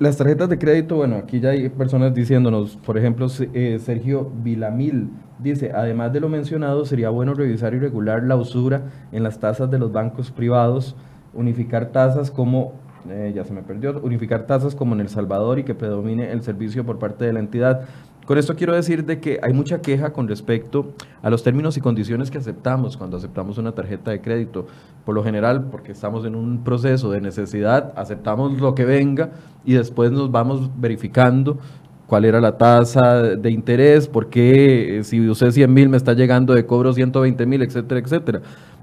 Las 0.00 0.16
tarjetas 0.16 0.48
de 0.48 0.58
crédito, 0.58 0.96
bueno, 0.96 1.14
aquí 1.14 1.38
ya 1.38 1.50
hay 1.50 1.68
personas 1.68 2.12
diciéndonos, 2.12 2.76
por 2.78 2.98
ejemplo, 2.98 3.28
eh, 3.52 3.78
Sergio 3.80 4.28
Vilamil 4.42 5.10
dice, 5.38 5.70
además 5.72 6.12
de 6.12 6.18
lo 6.18 6.28
mencionado, 6.28 6.84
sería 6.84 7.10
bueno 7.10 7.32
revisar 7.32 7.74
y 7.74 7.78
regular 7.78 8.24
la 8.24 8.34
usura 8.34 8.82
en 9.12 9.22
las 9.22 9.38
tasas 9.38 9.70
de 9.70 9.78
los 9.78 9.92
bancos 9.92 10.32
privados, 10.32 10.96
unificar 11.32 11.92
tasas 11.92 12.32
como, 12.32 12.72
eh, 13.08 13.32
ya 13.36 13.44
se 13.44 13.52
me 13.52 13.62
perdió, 13.62 14.00
unificar 14.02 14.46
tasas 14.48 14.74
como 14.74 14.96
en 14.96 15.00
El 15.00 15.08
Salvador 15.08 15.60
y 15.60 15.62
que 15.62 15.76
predomine 15.76 16.32
el 16.32 16.42
servicio 16.42 16.84
por 16.84 16.98
parte 16.98 17.24
de 17.24 17.32
la 17.32 17.38
entidad. 17.38 17.82
Con 18.24 18.38
esto 18.38 18.56
quiero 18.56 18.74
decir 18.74 19.04
de 19.04 19.20
que 19.20 19.38
hay 19.42 19.52
mucha 19.52 19.82
queja 19.82 20.14
con 20.14 20.28
respecto 20.28 20.94
a 21.22 21.28
los 21.28 21.42
términos 21.42 21.76
y 21.76 21.82
condiciones 21.82 22.30
que 22.30 22.38
aceptamos 22.38 22.96
cuando 22.96 23.18
aceptamos 23.18 23.58
una 23.58 23.72
tarjeta 23.72 24.12
de 24.12 24.22
crédito. 24.22 24.66
Por 25.04 25.14
lo 25.14 25.22
general, 25.22 25.66
porque 25.70 25.92
estamos 25.92 26.24
en 26.24 26.34
un 26.34 26.64
proceso 26.64 27.10
de 27.10 27.20
necesidad, 27.20 27.92
aceptamos 27.96 28.58
lo 28.58 28.74
que 28.74 28.86
venga 28.86 29.32
y 29.66 29.74
después 29.74 30.10
nos 30.10 30.30
vamos 30.30 30.70
verificando 30.80 31.58
cuál 32.06 32.24
era 32.24 32.40
la 32.40 32.56
tasa 32.56 33.22
de 33.22 33.50
interés, 33.50 34.08
por 34.08 34.30
qué 34.30 34.98
eh, 34.98 35.04
si 35.04 35.28
usé 35.28 35.52
100 35.52 35.72
mil 35.72 35.90
me 35.90 35.98
está 35.98 36.14
llegando 36.14 36.54
de 36.54 36.64
cobro 36.64 36.94
120 36.94 37.44
mil, 37.44 37.62
etcétera, 37.62 38.00
etcétera. 38.00 38.40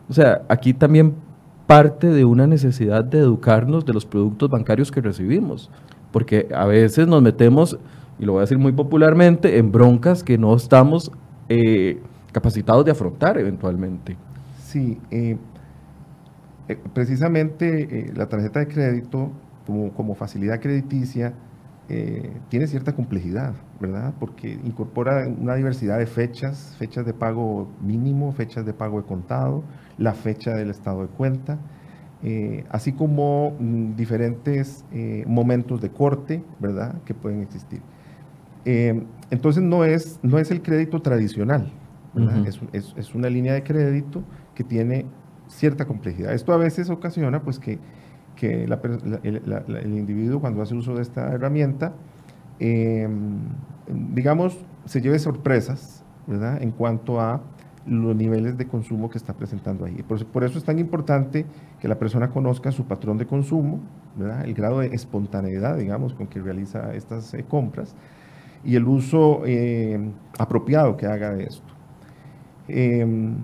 O 0.07 0.13
sea, 0.13 0.43
aquí 0.49 0.73
también 0.73 1.15
parte 1.65 2.07
de 2.07 2.25
una 2.25 2.45
necesidad 2.45 3.03
de 3.03 3.19
educarnos 3.19 3.85
de 3.85 3.93
los 3.93 4.05
productos 4.05 4.49
bancarios 4.49 4.91
que 4.91 5.01
recibimos, 5.01 5.71
porque 6.11 6.47
a 6.53 6.65
veces 6.65 7.07
nos 7.07 7.23
metemos 7.23 7.79
y 8.21 8.25
lo 8.25 8.33
voy 8.33 8.41
a 8.41 8.41
decir 8.41 8.59
muy 8.59 8.71
popularmente, 8.71 9.57
en 9.57 9.71
broncas 9.71 10.23
que 10.23 10.37
no 10.37 10.55
estamos 10.55 11.11
eh, 11.49 11.99
capacitados 12.31 12.85
de 12.85 12.91
afrontar 12.91 13.39
eventualmente. 13.39 14.15
Sí, 14.63 14.99
eh, 15.09 15.37
eh, 16.67 16.77
precisamente 16.93 18.11
la 18.15 18.29
tarjeta 18.29 18.59
de 18.59 18.67
crédito 18.67 19.31
como, 19.65 20.13
facilidad 20.13 20.61
crediticia 20.61 21.33
tiene 22.47 22.67
cierta 22.67 22.93
complejidad, 22.95 23.53
¿verdad? 23.81 24.13
Porque 24.17 24.49
incorpora 24.63 25.27
una 25.27 25.55
diversidad 25.55 25.97
de 25.97 26.05
fechas, 26.05 26.73
fechas 26.79 27.05
de 27.05 27.13
pago 27.13 27.67
mínimo, 27.81 28.31
fechas 28.31 28.65
de 28.65 28.73
pago 28.73 29.01
de 29.01 29.07
contado, 29.07 29.63
la 29.97 30.13
fecha 30.13 30.53
del 30.53 30.69
estado 30.69 31.01
de 31.01 31.07
cuenta, 31.09 31.57
así 32.69 32.93
como 32.93 33.57
mm, 33.59 33.95
diferentes 33.95 34.85
momentos 35.25 35.81
de 35.81 35.89
corte, 35.89 36.43
¿verdad? 36.61 37.01
Que 37.03 37.13
pueden 37.13 37.41
existir. 37.41 37.81
Eh, 38.65 39.03
entonces 39.29 39.63
no 39.63 39.85
es, 39.85 40.19
no 40.23 40.37
es 40.37 40.51
el 40.51 40.61
crédito 40.61 41.01
tradicional, 41.01 41.71
es, 42.73 43.15
una 43.15 43.29
línea 43.29 43.53
de 43.53 43.63
crédito 43.63 44.23
que 44.53 44.63
tiene 44.63 45.05
cierta 45.47 45.85
complejidad. 45.85 46.33
Esto 46.33 46.53
a 46.53 46.57
veces 46.57 46.89
ocasiona 46.89 47.41
pues, 47.41 47.59
que, 47.59 47.79
el, 48.41 49.97
individuo 49.97 50.41
cuando 50.41 50.61
hace 50.61 50.75
uso 50.75 50.95
de 50.95 51.01
esta 51.01 51.31
herramienta, 51.31 51.93
em, 52.59 53.39
digamos, 54.13 54.57
se 54.85 55.01
lleve 55.01 55.19
sorpresas 55.19 56.03
¿verdad? 56.27 56.61
en 56.61 56.71
cuanto 56.71 57.21
a 57.21 57.41
los 57.85 58.15
niveles 58.15 58.57
de 58.57 58.67
consumo 58.67 59.09
que 59.09 59.17
está 59.17 59.33
presentando 59.33 59.85
ahí. 59.85 60.03
Por, 60.03 60.23
por, 60.25 60.43
eso 60.43 60.57
es 60.57 60.63
tan 60.63 60.77
importante 60.79 61.45
que 61.79 61.87
la 61.87 61.97
persona 61.97 62.29
conozca 62.29 62.71
su 62.71 62.85
patrón 62.85 63.17
de 63.17 63.25
consumo, 63.25 63.79
¿verdad? 64.15 64.45
el 64.45 64.53
grado 64.53 64.79
de 64.79 64.87
espontaneidad, 64.87 65.77
digamos, 65.77 66.13
con 66.13 66.27
que 66.27 66.39
realiza 66.39 66.93
estas 66.93 67.33
eh, 67.33 67.43
compras, 67.47 67.95
y 68.63 68.75
el 68.75 68.87
uso 68.87 69.41
eh, 69.45 69.99
apropiado 70.37 70.97
que 70.97 71.07
haga 71.07 71.31
de 71.31 71.43
esto. 71.45 71.71
Em, 72.67 73.37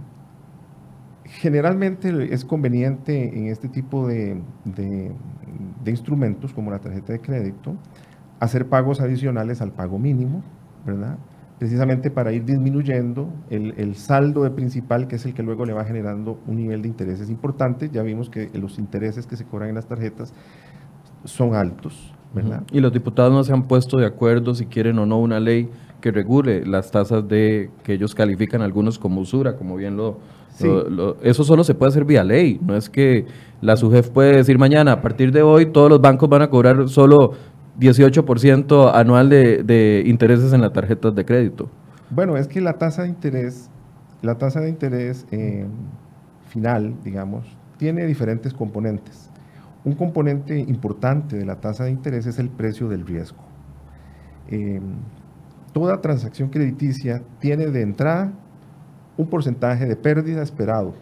generalmente 1.25 2.33
es 2.33 2.45
conveniente 2.45 3.37
en 3.37 3.47
este 3.47 3.67
tipo 3.67 4.07
de, 4.07 4.41
instrumentos, 5.85 6.53
como 6.53 6.71
la 6.71 6.79
tarjeta 6.79 7.13
de 7.13 7.19
crédito, 7.19 7.75
hacer 8.39 8.67
pagos 8.67 9.01
adicionales 9.01 9.61
al 9.61 9.71
pago 9.71 9.97
mínimo, 9.99 10.43
¿verdad? 10.85 11.17
Precisamente 11.59 12.11
para 12.11 12.31
ir 12.31 12.45
disminuyendo 12.45 13.33
el, 13.49 13.73
el, 13.77 13.95
saldo 13.95 14.43
de 14.43 14.51
principal, 14.51 15.07
que 15.07 15.15
es 15.15 15.25
el 15.25 15.33
que 15.33 15.41
luego 15.41 15.65
le 15.65 15.73
va 15.73 15.85
generando 15.85 16.39
un 16.45 16.57
nivel 16.57 16.83
de 16.83 16.87
intereses 16.87 17.31
importante. 17.31 17.89
Ya 17.89 18.03
vimos 18.03 18.29
que 18.29 18.51
los 18.53 18.77
intereses 18.77 19.25
que 19.25 19.35
se 19.35 19.43
cobran 19.43 19.69
en 19.69 19.75
las 19.75 19.87
tarjetas 19.87 20.33
son 21.23 21.55
altos. 21.55 22.13
Y 22.71 22.79
los 22.79 22.93
diputados 22.93 23.33
no 23.33 23.43
se 23.43 23.53
han 23.53 23.63
puesto 23.63 23.97
de 23.97 24.05
acuerdo 24.05 24.53
si 24.53 24.65
quieren 24.65 24.99
o 24.99 25.05
no 25.05 25.19
una 25.19 25.39
ley 25.39 25.69
que 26.01 26.11
regule 26.11 26.65
las 26.65 26.91
tasas 26.91 27.27
de 27.27 27.71
que 27.83 27.93
ellos 27.93 28.13
califican 28.13 28.61
algunos 28.61 28.99
como 28.99 29.21
usura, 29.21 29.55
como 29.55 29.75
bien 29.75 29.97
lo, 29.97 30.19
eso 31.21 31.43
solo 31.43 31.63
se 31.63 31.75
puede 31.75 31.89
hacer 31.89 32.05
vía 32.05 32.23
ley, 32.23 32.59
no 32.61 32.75
es 32.75 32.89
que 32.89 33.25
la 33.61 33.75
SUGEF 33.75 34.09
puede 34.09 34.37
decir 34.37 34.57
mañana, 34.57 34.93
a 34.93 35.01
partir 35.01 35.31
de 35.31 35.41
hoy 35.41 35.67
todos 35.67 35.89
los 35.89 36.01
bancos 36.01 36.29
van 36.29 36.41
a 36.41 36.49
cobrar 36.49 36.87
solo 36.89 37.33
18% 37.79 38.91
anual 38.93 39.29
de, 39.29 40.03
intereses 40.05 40.53
en 40.53 40.61
las 40.61 40.73
tarjetas 40.73 41.13
de 41.13 41.25
crédito. 41.25 41.69
Bueno, 42.09 42.37
es 42.37 42.47
que 42.47 42.61
la 42.61 42.73
tasa 42.73 43.03
de 43.03 43.09
interés, 43.09 43.69
la 44.21 44.37
tasa 44.37 44.61
de 44.61 44.69
interés 44.69 45.25
eh, 45.31 45.65
final, 46.47 46.95
digamos, 47.03 47.45
tiene 47.77 48.05
diferentes 48.05 48.53
componentes. 48.53 49.26
Un 49.87 49.93
componente 49.93 50.59
importante 50.59 51.37
de 51.37 51.45
la 51.45 51.61
tasa 51.61 51.85
de 51.85 51.91
interés 51.91 52.25
es 52.25 52.39
el 52.39 52.49
precio 52.49 52.89
del 52.89 53.07
riesgo. 53.07 53.37
Em, 54.49 54.83
toda 55.71 56.01
transacción 56.01 56.49
crediticia 56.49 57.23
tiene 57.39 57.67
de 57.67 57.83
entrada 57.83 58.33
un 59.15 59.27
porcentaje 59.27 59.85
de 59.85 59.95
pérdida 59.95 60.43
esperado, 60.43 60.93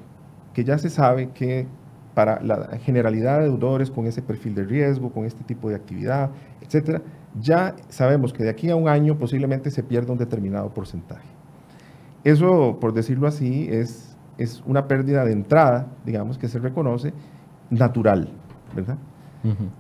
que 0.54 0.64
ya 0.64 0.78
se 0.78 0.92
sabe 0.92 1.32
que 1.32 1.66
para 2.14 2.40
la 2.44 2.78
generalidad 2.78 3.40
de 3.40 3.46
deudores 3.46 3.90
con 3.90 4.06
ese 4.06 4.22
perfil 4.22 4.54
de 4.54 4.66
riesgo, 4.66 5.12
con 5.12 5.26
este 5.26 5.44
tipo 5.44 5.68
de 5.68 5.74
actividad, 5.78 6.30
etcétera, 6.62 7.02
ya 7.42 7.76
sabemos 7.90 8.34
que 8.34 8.44
de 8.44 8.52
aquí 8.52 8.70
a 8.70 8.76
un 8.76 8.88
año 8.88 9.18
posiblemente 9.18 9.72
se 9.72 9.82
pierda 9.82 10.14
un 10.14 10.20
determinado 10.20 10.72
porcentaje. 10.72 11.28
Eso, 12.24 12.78
por 12.80 12.94
decirlo 12.94 13.26
así, 13.26 13.68
es, 13.68 14.16
es 14.38 14.62
una 14.68 14.88
pérdida 14.88 15.26
de 15.26 15.32
entrada, 15.32 15.88
digamos, 16.06 16.38
que 16.38 16.48
se 16.48 16.60
reconoce 16.60 17.14
natural. 17.72 18.30
¿Verdad? 18.76 18.98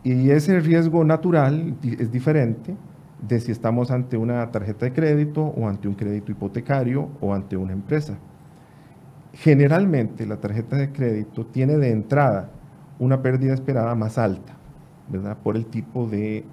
Y 0.04 0.30
ese 0.30 0.60
riesgo 0.60 1.04
natural 1.04 1.76
es 1.82 2.12
diferente 2.12 2.76
de 3.28 3.40
si 3.40 3.52
estamos 3.52 3.90
ante 3.90 4.16
una 4.16 4.52
tarjeta 4.52 4.86
de 4.86 4.94
crédito 4.94 5.42
o 5.42 5.68
ante 5.68 5.88
un 5.88 5.96
crédito 5.96 6.32
hipotecario 6.32 7.10
o 7.20 7.34
ante 7.34 7.58
una 7.58 7.74
empresa. 7.74 8.18
Generalmente 9.34 10.26
la 10.26 10.38
tarjeta 10.38 10.76
de 10.76 10.92
crédito 10.92 11.46
tiene 11.48 11.78
de 11.78 11.92
entrada 11.92 12.52
una 13.00 13.22
pérdida 13.22 13.54
esperada 13.54 13.96
más 13.96 14.18
alta, 14.18 14.54
¿verdad? 15.10 15.38
Por 15.44 15.58
el 15.58 15.66
tipo 15.66 16.08
de 16.08 16.46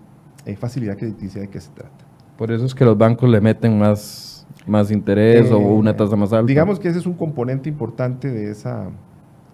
eh, 0.47 0.57
facilidad 0.57 0.97
crediticia 0.97 1.43
de 1.43 1.49
que 1.49 1.61
se 1.61 1.71
trata. 1.71 2.05
Por 2.37 2.51
eso 2.51 2.65
es 2.65 2.75
que 2.75 2.85
los 2.85 2.97
bancos 2.97 3.29
le 3.29 3.41
meten 3.41 3.79
más, 3.79 4.47
más 4.67 4.91
interés 4.91 5.51
o 5.53 5.61
eh, 5.61 5.65
una 5.65 5.95
tasa 5.95 6.17
más 6.17 6.33
alta. 6.33 6.47
Digamos 6.47 6.81
que 6.81 6.89
ese 6.89 6.99
es 6.99 7.07
un 7.07 7.15
componente 7.15 7.69
importante 7.69 8.31
de 8.31 8.51
esa 8.51 8.89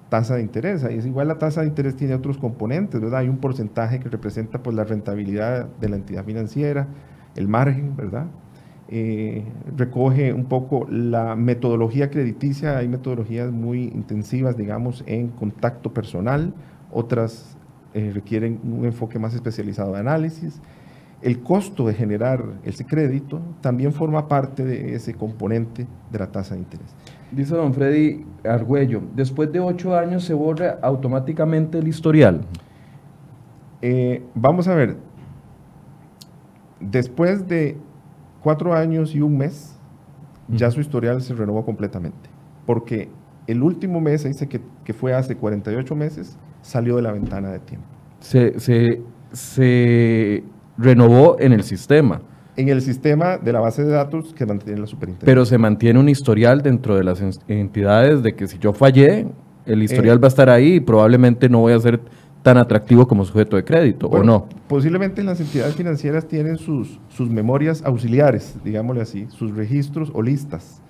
tasa 0.09 0.37
de 0.37 0.43
interés. 0.43 0.85
Igual 1.05 1.29
la 1.29 1.39
tasa 1.39 1.63
de 1.63 1.69
interés 1.69 1.97
tiene 1.97 2.15
otros 2.15 2.39
componentes, 2.39 3.01
¿verdad? 3.01 3.21
Hay 3.21 3.29
un 3.29 3.39
porcentaje 3.39 4.01
que 4.01 4.09
representa 4.09 4.63
pues, 4.63 4.75
la 4.75 4.85
rentabilidad 4.85 5.67
de 5.67 5.89
la 5.89 5.97
entidad 5.97 6.25
financiera, 6.25 6.89
el 7.37 7.49
margen, 7.49 7.97
¿verdad? 7.97 8.27
Eh, 8.91 9.45
recoge 9.77 10.33
un 10.33 10.47
poco 10.47 10.87
la 10.91 11.37
metodología 11.37 12.11
crediticia, 12.11 12.79
hay 12.79 12.89
metodologías 12.89 13.53
muy 13.53 13.85
intensivas, 13.85 14.57
digamos, 14.57 15.05
en 15.07 15.29
contacto 15.29 15.93
personal, 15.93 16.55
otras 16.91 17.59
eh, 17.93 18.13
requieren 18.15 18.61
un 18.65 18.87
enfoque 18.87 19.19
más 19.19 19.35
especializado 19.35 19.93
de 19.93 20.01
análisis. 20.01 20.61
El 21.21 21.41
costo 21.43 21.87
de 21.87 21.95
generar 21.95 22.45
ese 22.63 22.87
crédito 22.87 23.41
también 23.61 23.93
forma 23.93 24.29
parte 24.29 24.65
de 24.65 24.95
ese 24.95 25.15
componente 25.15 25.87
de 26.11 26.19
la 26.19 26.29
tasa 26.29 26.55
de 26.55 26.61
interés. 26.61 26.95
Dice 27.31 27.55
don 27.55 27.75
Freddy 27.75 28.25
Argüello, 28.45 29.03
después 29.15 29.53
de 29.53 29.61
ocho 29.61 29.97
años 29.97 30.25
se 30.25 30.35
borra 30.35 30.79
automáticamente 30.83 31.79
el 31.79 31.89
historial. 31.89 32.41
Eh, 33.83 34.23
vamos 34.35 34.67
a 34.67 34.75
ver, 34.75 34.97
después 36.81 37.47
de 37.47 37.77
cuatro 38.43 38.75
años 38.75 39.15
y 39.15 39.21
un 39.21 39.37
mes, 39.37 39.77
ya 40.49 40.71
su 40.71 40.81
historial 40.81 41.21
se 41.21 41.35
renovó 41.35 41.65
completamente. 41.65 42.31
Porque 42.65 43.09
el 43.47 43.63
último 43.63 44.01
mes, 44.01 44.25
dice 44.25 44.49
que, 44.49 44.61
que, 44.85 44.93
fue 44.93 45.15
hace 45.15 45.37
48 45.37 45.95
meses, 45.95 46.39
salió 46.63 46.97
de 46.97 47.03
la 47.03 47.13
ventana 47.13 47.51
de 47.51 47.59
tiempo. 47.61 47.87
Se, 48.21 48.59
se, 48.59 49.03
se 49.33 50.45
renovó 50.77 51.37
en 51.39 51.53
el 51.53 51.63
sistema. 51.63 52.23
En 52.59 52.69
el 52.69 52.83
sistema 52.83 53.39
de 53.39 53.53
la 53.53 53.61
base 53.61 53.85
de 53.85 53.93
datos 53.93 54.35
que 54.35 54.45
mantiene 54.45 54.81
la 54.81 54.87
superintendencia. 54.87 55.27
Pero 55.27 55.47
se 55.47 55.59
mantiene 55.59 55.99
un 55.99 56.09
historial 56.09 56.61
dentro 56.61 56.97
de 56.97 57.05
las 57.05 57.23
entidades 57.47 58.23
de 58.23 58.35
que 58.35 58.49
si 58.49 58.59
yo 58.59 58.73
fallé, 58.73 59.27
el 59.65 59.83
historial 59.83 60.17
eh, 60.17 60.21
va 60.21 60.27
a 60.27 60.29
estar 60.29 60.51
ahí 60.51 60.75
y 60.75 60.81
probablemente 60.81 61.49
no 61.49 61.61
voy 61.61 61.73
a 61.73 61.79
ser 61.79 62.01
tan 62.43 62.57
atractivo 62.57 63.07
como 63.07 63.25
sujeto 63.25 63.57
de 63.57 63.65
crédito, 63.65 64.09
¿o 64.09 64.23
no? 64.23 64.49
Posiblemente 64.69 65.23
las 65.23 65.41
entidades 65.41 65.77
financieras 65.77 66.27
tienen 66.27 66.57
sus, 66.57 66.99
sus 67.09 67.31
memorias 67.31 67.83
auxiliares, 67.85 68.57
digámosle 68.65 69.03
así, 69.03 69.27
sus 69.31 69.55
registros 69.55 70.11
o 70.15 70.23
listas, 70.23 70.83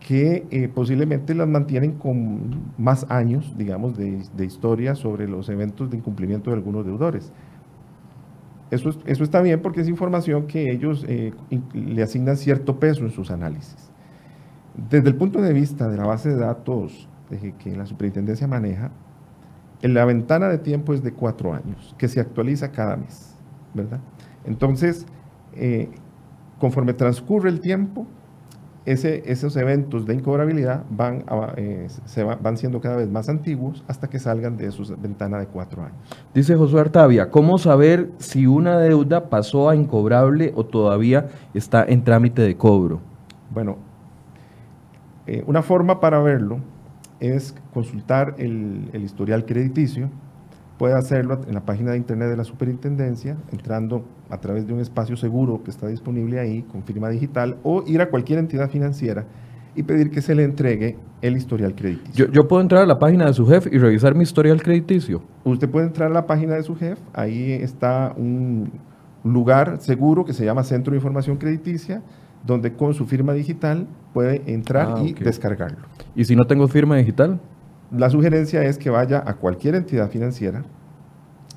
que 0.00 0.46
eh, 0.50 0.68
posiblemente 0.68 1.34
las 1.34 1.48
mantienen 1.48 1.92
con 1.92 2.72
más 2.76 3.06
años, 3.08 3.54
digamos, 3.56 3.96
de, 3.96 4.22
de, 4.36 4.44
historia 4.44 4.94
sobre 4.94 5.28
los 5.28 5.48
eventos 5.48 5.90
de 5.90 5.96
incumplimiento 5.96 6.50
de 6.50 6.56
algunos 6.56 6.84
deudores. 6.84 7.32
Eso, 8.72 8.88
eso 9.04 9.22
está 9.22 9.42
bien 9.42 9.60
porque 9.60 9.82
es 9.82 9.88
información 9.88 10.46
que 10.46 10.72
ellos 10.72 11.04
eh, 11.06 11.34
le 11.74 12.02
asignan 12.02 12.38
cierto 12.38 12.80
peso 12.80 13.04
en 13.04 13.10
sus 13.10 13.30
análisis. 13.30 13.90
Desde 14.88 15.10
el 15.10 15.14
punto 15.14 15.42
de 15.42 15.52
vista 15.52 15.88
de 15.88 15.98
la 15.98 16.06
base 16.06 16.30
de 16.30 16.36
datos 16.36 17.06
que 17.58 17.76
la 17.76 17.84
superintendencia 17.84 18.46
maneja, 18.46 18.90
la 19.82 20.06
ventana 20.06 20.48
de 20.48 20.56
tiempo 20.56 20.94
es 20.94 21.02
de 21.02 21.12
cuatro 21.12 21.52
años, 21.52 21.94
que 21.98 22.08
se 22.08 22.18
actualiza 22.18 22.72
cada 22.72 22.96
mes, 22.96 23.36
¿verdad? 23.74 24.00
Entonces, 24.46 25.04
eh, 25.54 25.90
conforme 26.58 26.94
transcurre 26.94 27.50
el 27.50 27.60
tiempo, 27.60 28.06
ese, 28.84 29.30
esos 29.30 29.56
eventos 29.56 30.06
de 30.06 30.14
incobrabilidad 30.14 30.84
van, 30.90 31.24
eh, 31.56 31.86
se 32.04 32.24
van 32.24 32.56
siendo 32.56 32.80
cada 32.80 32.96
vez 32.96 33.08
más 33.08 33.28
antiguos 33.28 33.84
hasta 33.86 34.08
que 34.08 34.18
salgan 34.18 34.56
de 34.56 34.70
su 34.72 34.84
ventana 34.96 35.38
de 35.38 35.46
cuatro 35.46 35.82
años. 35.82 35.96
Dice 36.34 36.56
Josué 36.56 36.80
Artavia, 36.80 37.30
¿cómo 37.30 37.58
saber 37.58 38.10
si 38.18 38.46
una 38.46 38.78
deuda 38.78 39.28
pasó 39.28 39.68
a 39.68 39.76
incobrable 39.76 40.52
o 40.56 40.64
todavía 40.64 41.28
está 41.54 41.84
en 41.84 42.02
trámite 42.02 42.42
de 42.42 42.56
cobro? 42.56 43.00
Bueno, 43.50 43.76
eh, 45.26 45.44
una 45.46 45.62
forma 45.62 46.00
para 46.00 46.20
verlo 46.20 46.58
es 47.20 47.54
consultar 47.72 48.34
el, 48.38 48.90
historial 48.94 49.46
crediticio. 49.46 50.10
Puede 50.78 50.94
hacerlo 50.94 51.40
en 51.46 51.54
la 51.54 51.64
página 51.64 51.92
de 51.92 51.98
internet 51.98 52.28
de 52.28 52.36
la 52.36 52.44
superintendencia, 52.44 53.36
entrando 53.52 54.04
a 54.30 54.38
través 54.38 54.66
de 54.66 54.72
un 54.72 54.80
espacio 54.80 55.16
seguro 55.16 55.62
que 55.62 55.70
está 55.70 55.86
disponible 55.86 56.40
ahí 56.40 56.62
con 56.62 56.82
firma 56.82 57.08
digital, 57.08 57.56
o 57.62 57.84
ir 57.86 58.00
a 58.00 58.08
cualquier 58.08 58.38
entidad 58.38 58.70
financiera 58.70 59.24
y 59.74 59.82
pedir 59.82 60.10
que 60.10 60.20
se 60.20 60.34
le 60.34 60.44
entregue 60.44 60.96
el 61.20 61.36
historial 61.36 61.74
crediticio. 61.74 62.30
Yo, 62.30 62.48
puedo 62.48 62.60
entrar 62.60 62.82
a 62.82 62.86
la 62.86 62.98
página 62.98 63.26
de 63.26 63.32
su 63.32 63.46
jefe 63.46 63.70
y 63.72 63.78
revisar 63.78 64.14
mi 64.14 64.22
historial 64.22 64.62
crediticio. 64.62 65.22
Usted 65.44 65.68
puede 65.68 65.86
entrar 65.86 66.10
a 66.10 66.14
la 66.14 66.26
página 66.26 66.54
de 66.54 66.62
su 66.62 66.76
jefe, 66.76 67.00
ahí 67.14 67.52
está 67.52 68.12
un 68.16 68.72
lugar 69.24 69.80
seguro 69.80 70.24
que 70.24 70.32
se 70.32 70.44
llama 70.44 70.64
Centro 70.64 70.92
de 70.92 70.98
Información 70.98 71.36
Crediticia, 71.36 72.02
donde 72.44 72.74
con 72.74 72.92
su 72.92 73.06
firma 73.06 73.32
digital 73.32 73.86
puede 74.12 74.42
entrar 74.52 74.94
ah, 74.96 75.02
y 75.02 75.12
descargarlo. 75.12 75.86
¿Y 76.14 76.24
si 76.24 76.34
no 76.34 76.44
tengo 76.44 76.66
firma 76.66 76.96
digital? 76.96 77.40
La 77.96 78.08
sugerencia 78.08 78.62
es 78.64 78.78
que 78.78 78.90
vaya 78.90 79.22
a 79.26 79.34
cualquier 79.34 79.74
entidad 79.74 80.10
financiera 80.10 80.62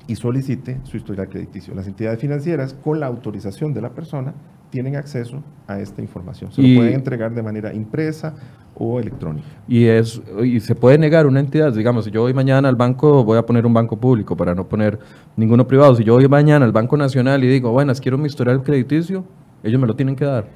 y 0.06 0.16
solicite 0.16 0.80
su 0.84 0.96
historial 0.96 1.28
crediticio. 1.28 1.74
Las 1.74 1.86
entidades 1.86 2.20
financieras, 2.20 2.74
con 2.74 3.00
la 3.00 3.06
autorización 3.06 3.72
de 3.72 3.80
la 3.80 3.90
persona, 3.90 4.34
tienen 4.70 4.96
acceso 4.96 5.42
a 5.66 5.80
esta 5.80 6.02
información. 6.02 6.52
Se 6.52 6.60
lo 6.60 6.76
pueden 6.76 6.94
entregar 6.94 7.34
de 7.34 7.42
manera 7.42 7.72
impresa 7.72 8.34
o 8.74 9.00
electrónica. 9.00 9.46
Y, 9.66 9.86
es, 9.86 10.20
y 10.44 10.60
se 10.60 10.74
puede 10.74 10.98
negar 10.98 11.26
una 11.26 11.40
entidad, 11.40 11.72
digamos, 11.72 12.04
si 12.04 12.10
yo 12.10 12.22
voy 12.22 12.34
mañana 12.34 12.68
al 12.68 12.76
banco, 12.76 13.24
voy 13.24 13.38
a 13.38 13.46
poner 13.46 13.64
un 13.64 13.72
banco 13.72 13.96
público 13.98 14.36
para 14.36 14.54
no 14.54 14.68
poner 14.68 14.98
ninguno 15.36 15.66
privado. 15.66 15.94
Si 15.94 16.04
yo 16.04 16.14
voy 16.14 16.28
mañana 16.28 16.66
al 16.66 16.72
Banco 16.72 16.96
Nacional 16.96 17.42
y 17.42 17.48
digo, 17.48 17.72
bueno, 17.72 17.92
quiero 17.94 18.18
mi 18.18 18.26
historial 18.26 18.62
crediticio, 18.62 19.24
ellos 19.62 19.80
me 19.80 19.86
lo 19.86 19.96
tienen 19.96 20.14
que 20.14 20.26
dar. 20.26 20.48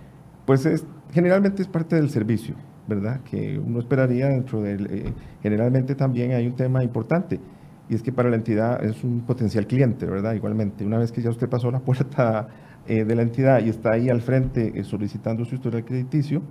Pues 0.45 0.67
es, 0.67 0.85
generalmente 1.13 1.63
es 1.63 1.69
parte 1.69 1.97
del 1.97 2.11
servicio, 2.11 2.55
¿verdad? 2.91 3.21
Que 3.23 3.59
uno 3.59 3.79
esperaría 3.79 4.29
dentro 4.29 4.61
del... 4.61 4.87
Eh, 4.91 5.13
generalmente 5.43 5.95
también 5.95 6.33
hay 6.33 6.47
un 6.47 6.55
tema 6.55 6.85
importante, 6.85 7.41
y 7.89 7.95
es 7.95 8.03
que 8.03 8.13
para 8.13 8.29
la 8.29 8.37
entidad 8.37 8.85
es 8.85 9.03
un 9.03 9.23
potencial 9.23 9.67
cliente, 9.67 10.05
¿verdad? 10.05 10.35
Igualmente, 10.35 10.85
una 10.85 10.99
vez 10.99 11.11
que 11.11 11.23
ya 11.23 11.31
usted 11.31 11.49
pasó 11.49 11.71
la 11.71 11.81
puerta 11.89 12.49
eh, 12.87 13.05
de 13.05 13.15
la 13.15 13.23
entidad 13.23 13.65
y 13.65 13.71
está 13.71 13.95
ahí 13.95 14.11
al 14.11 14.21
frente 14.21 14.73
eh, 14.75 14.85
solicitando 14.85 15.45
su 15.47 15.55
historial 15.55 15.85
crediticio, 15.85 16.43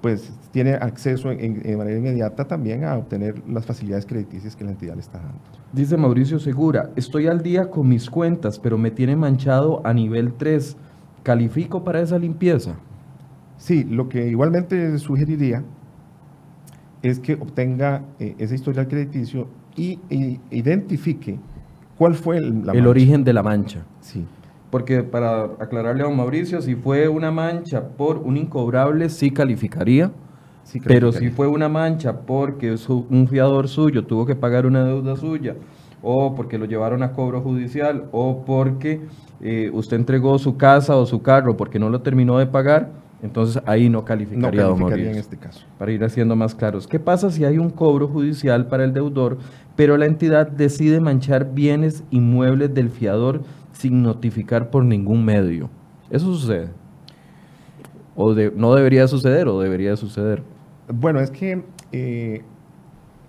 pues 0.00 0.32
tiene 0.50 0.72
acceso 0.72 1.28
de 1.28 1.76
manera 1.76 1.98
inmediata 1.98 2.46
también 2.46 2.84
a 2.84 2.96
obtener 2.96 3.42
las 3.46 3.66
facilidades 3.66 4.06
crediticias 4.06 4.56
que 4.56 4.64
la 4.64 4.70
entidad 4.70 4.94
le 4.94 5.00
está 5.00 5.18
dando. 5.18 5.40
Dice 5.74 5.98
Mauricio 5.98 6.38
Segura, 6.38 6.88
estoy 6.96 7.26
al 7.26 7.42
día 7.42 7.68
con 7.68 7.86
mis 7.86 8.08
cuentas, 8.08 8.58
pero 8.58 8.78
me 8.78 8.90
tiene 8.90 9.14
manchado 9.14 9.82
a 9.84 9.92
nivel 9.92 10.32
3 10.38 10.78
¿Califico 11.22 11.84
para 11.84 12.00
esa 12.00 12.18
limpieza? 12.18 12.74
Sí, 13.62 13.84
lo 13.84 14.08
que 14.08 14.26
igualmente 14.26 14.98
sugeriría 14.98 15.62
es 17.00 17.20
que 17.20 17.34
obtenga 17.34 18.02
eh, 18.18 18.34
ese 18.38 18.56
historial 18.56 18.88
crediticio 18.88 19.46
y, 19.76 20.00
identifique 20.50 21.38
cuál 21.96 22.14
fue 22.14 22.38
el, 22.38 22.64
el 22.74 22.86
origen 22.88 23.22
de 23.22 23.32
la 23.32 23.44
mancha. 23.44 23.84
Sí. 24.00 24.26
Porque 24.68 25.04
para 25.04 25.44
aclararle 25.60 26.02
a 26.02 26.06
don 26.06 26.16
Mauricio, 26.16 26.60
si 26.60 26.74
fue 26.74 27.06
una 27.06 27.30
mancha 27.30 27.86
por 27.90 28.18
un 28.18 28.36
incobrable, 28.36 29.08
sí 29.08 29.30
calificaría. 29.30 30.10
Sí 30.64 30.80
pero 30.84 31.12
si 31.12 31.30
fue 31.30 31.46
una 31.46 31.68
mancha 31.68 32.22
porque 32.22 32.74
un 33.10 33.28
fiador 33.28 33.68
suyo 33.68 34.04
tuvo 34.04 34.26
que 34.26 34.34
pagar 34.34 34.66
una 34.66 34.82
deuda 34.82 35.14
suya, 35.14 35.54
o 36.02 36.34
porque 36.34 36.58
lo 36.58 36.64
llevaron 36.64 37.04
a 37.04 37.12
cobro 37.12 37.40
judicial, 37.40 38.08
o 38.10 38.44
porque 38.44 39.02
eh, 39.40 39.70
usted 39.72 39.98
entregó 39.98 40.36
su 40.40 40.56
casa 40.56 40.96
o 40.96 41.06
su 41.06 41.22
carro 41.22 41.56
porque 41.56 41.78
no 41.78 41.90
lo 41.90 42.00
terminó 42.00 42.38
de 42.38 42.46
pagar, 42.46 43.01
entonces 43.22 43.62
ahí 43.66 43.88
no 43.88 44.04
calificaría, 44.04 44.62
no 44.62 44.70
calificaría 44.70 45.12
en 45.12 45.18
este 45.18 45.36
caso. 45.36 45.64
Para 45.78 45.92
ir 45.92 46.02
haciendo 46.02 46.34
más 46.34 46.54
claros. 46.54 46.88
¿Qué 46.88 46.98
pasa 46.98 47.30
si 47.30 47.44
hay 47.44 47.56
un 47.56 47.70
cobro 47.70 48.08
judicial 48.08 48.66
para 48.66 48.84
el 48.84 48.92
deudor, 48.92 49.38
pero 49.76 49.96
la 49.96 50.06
entidad 50.06 50.48
decide 50.48 51.00
manchar 51.00 51.54
bienes 51.54 52.02
inmuebles 52.10 52.74
del 52.74 52.90
fiador 52.90 53.42
sin 53.72 54.02
notificar 54.02 54.70
por 54.70 54.84
ningún 54.84 55.24
medio? 55.24 55.70
¿Eso 56.10 56.34
sucede? 56.34 56.70
¿O 58.16 58.34
no 58.34 58.74
debería 58.74 59.06
suceder 59.06 59.46
o 59.46 59.60
debería 59.60 59.96
suceder? 59.96 60.42
Bueno, 60.88 61.20
es 61.20 61.30
que 61.30 61.64
eh, 61.92 62.42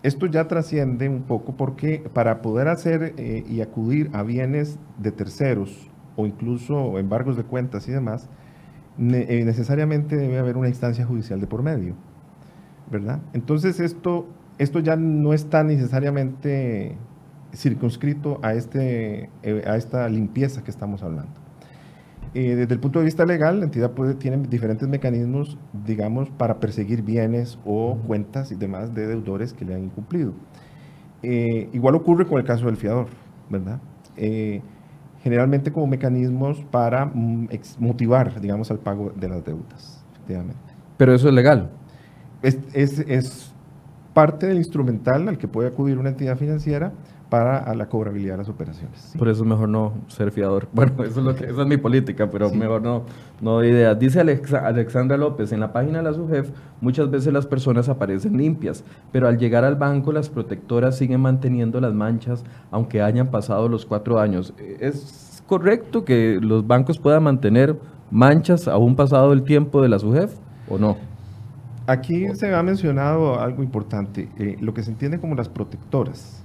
esto 0.01 0.25
ya 0.25 0.47
trasciende 0.47 1.08
un 1.08 1.21
poco 1.21 1.56
porque 1.56 2.03
para 2.13 2.41
poder 2.41 2.67
hacer 2.67 3.13
eh, 3.17 3.45
y 3.47 3.62
acudir 3.62 4.10
a 4.13 4.23
bienes 4.23 4.79
de 4.97 5.12
terceros 5.12 5.89
o 6.15 6.25
incluso 6.25 6.97
embargos 6.97 7.38
de 7.38 7.43
cuentas 7.43 7.88
y 7.88 7.91
demás, 7.91 8.27
necesariamente 8.97 10.15
debe 10.15 10.38
haber 10.38 10.58
una 10.58 10.67
instancia 10.67 11.06
judicial 11.06 11.39
de 11.39 11.47
por 11.47 11.63
medio, 11.63 11.95
¿verdad? 12.91 13.19
Entonces 13.34 13.79
esto, 13.79 14.27
esto 14.58 14.79
ya 14.79 14.95
no 14.95 15.34
está 15.34 15.63
necesariamente 15.63 16.97
circunscrito 17.53 18.39
a, 18.41 18.53
este, 18.53 19.29
eh, 19.43 19.63
a 19.65 19.77
esta 19.77 20.08
limpieza 20.10 20.63
que 20.63 20.71
estamos 20.71 21.03
hablando. 21.03 21.43
Eh, 22.36 22.56
desde 22.56 22.73
el 22.73 22.79
punto 22.79 22.97
de 22.97 23.06
vista 23.06 23.25
legal, 23.25 23.60
la 23.60 23.65
entidad 23.65 23.91
puede, 23.91 24.15
tiene 24.15 24.38
diferentes 24.47 24.88
mecanismos, 24.88 25.58
digamos, 25.86 26.32
para 26.32 26.60
perseguir 26.60 27.03
bienes 27.03 27.60
o 27.63 27.97
cuentas 28.08 28.51
y 28.51 28.56
demás 28.56 28.95
de 28.95 29.06
deudores 29.06 29.53
que 29.53 29.65
le 29.65 29.75
han 29.75 29.84
incumplido. 29.84 30.34
Eh, 31.21 31.69
igual 31.73 31.93
ocurre 31.95 32.25
con 32.25 32.39
el 32.39 32.43
caso 32.43 32.65
del 32.65 32.77
fiador, 32.77 33.08
¿verdad? 33.49 33.79
Eh, 34.17 34.62
generalmente 35.23 35.71
como 35.71 35.88
mecanismos 35.88 36.59
para 36.69 37.05
mm, 37.05 37.47
motivar, 37.79 38.41
digamos, 38.41 38.69
al 38.71 38.79
pago 38.79 39.13
de 39.15 39.29
las 39.29 39.43
deudas, 39.45 40.03
efectivamente. 40.12 40.73
Pero 40.97 41.15
eso 41.15 41.29
es 41.29 41.33
legal. 41.33 41.71
Es, 42.41 42.59
es, 42.73 42.99
es 42.99 43.53
parte 44.13 44.47
del 44.47 44.58
instrumental 44.58 45.28
al 45.28 45.38
que 45.38 45.47
puede 45.47 45.69
acudir 45.69 45.97
una 45.97 46.10
entidad 46.10 46.38
financiera 46.38 46.93
para 47.34 47.73
la 47.73 47.89
cobrabilidad 47.89 48.34
de 48.34 48.38
las 48.38 48.49
operaciones. 48.49 49.12
Por 49.17 49.28
eso 49.28 49.41
es 49.41 49.49
mejor 49.49 49.67
no 49.67 49.93
ser 50.08 50.32
fiador. 50.32 50.67
Bueno, 50.73 51.04
eso 51.04 51.19
es 51.19 51.26
lo 51.26 51.34
que, 51.34 51.45
esa 51.45 51.62
es 51.62 51.67
mi 51.67 51.78
política, 51.78 52.30
pero 52.30 52.52
mejor 52.52 52.84
no, 52.84 53.06
no 53.41 53.54
doy 53.54 53.69
ideas. 53.69 53.97
Dice 53.97 54.19
Alexandra 54.19 55.17
López, 55.17 55.52
en 55.52 55.60
la 55.60 55.73
página 55.73 55.97
de 55.97 56.04
la 56.04 56.13
SUGEF 56.13 56.52
muchas 56.80 57.10
veces 57.10 57.34
las 57.34 57.47
personas 57.47 57.89
aparecen 57.89 58.38
limpias, 58.38 58.84
pero 59.12 59.28
al 59.28 59.39
llegar 59.39 59.63
al 59.63 59.78
banco 59.78 60.12
las 60.12 60.30
protectoras 60.30 60.95
siguen 60.95 61.21
manteniendo 61.21 61.82
las 61.82 61.95
manchas 61.95 62.43
aunque 62.69 63.02
hayan 63.02 63.32
pasado 63.32 63.67
los 63.67 63.88
cuatro 63.88 64.19
años. 64.19 64.54
¿Es 64.80 65.41
correcto 65.47 66.06
que 66.06 66.38
los 66.39 66.67
bancos 66.67 66.99
puedan 66.99 67.23
mantener 67.23 67.76
manchas 68.12 68.67
aún 68.67 68.95
pasado 68.95 69.34
el 69.34 69.41
tiempo 69.41 69.82
de 69.82 69.89
la 69.89 69.97
SUGEF 69.97 70.36
o 70.69 70.78
no? 70.78 71.12
Aquí 71.86 72.34
se 72.36 72.54
ha 72.54 72.63
mencionado 72.63 73.39
algo 73.39 73.62
importante, 73.62 74.30
eh, 74.38 74.58
lo 74.62 74.74
que 74.74 74.84
se 74.84 74.91
entiende 74.91 75.19
como 75.19 75.36
las 75.36 75.50
protectoras. 75.50 76.43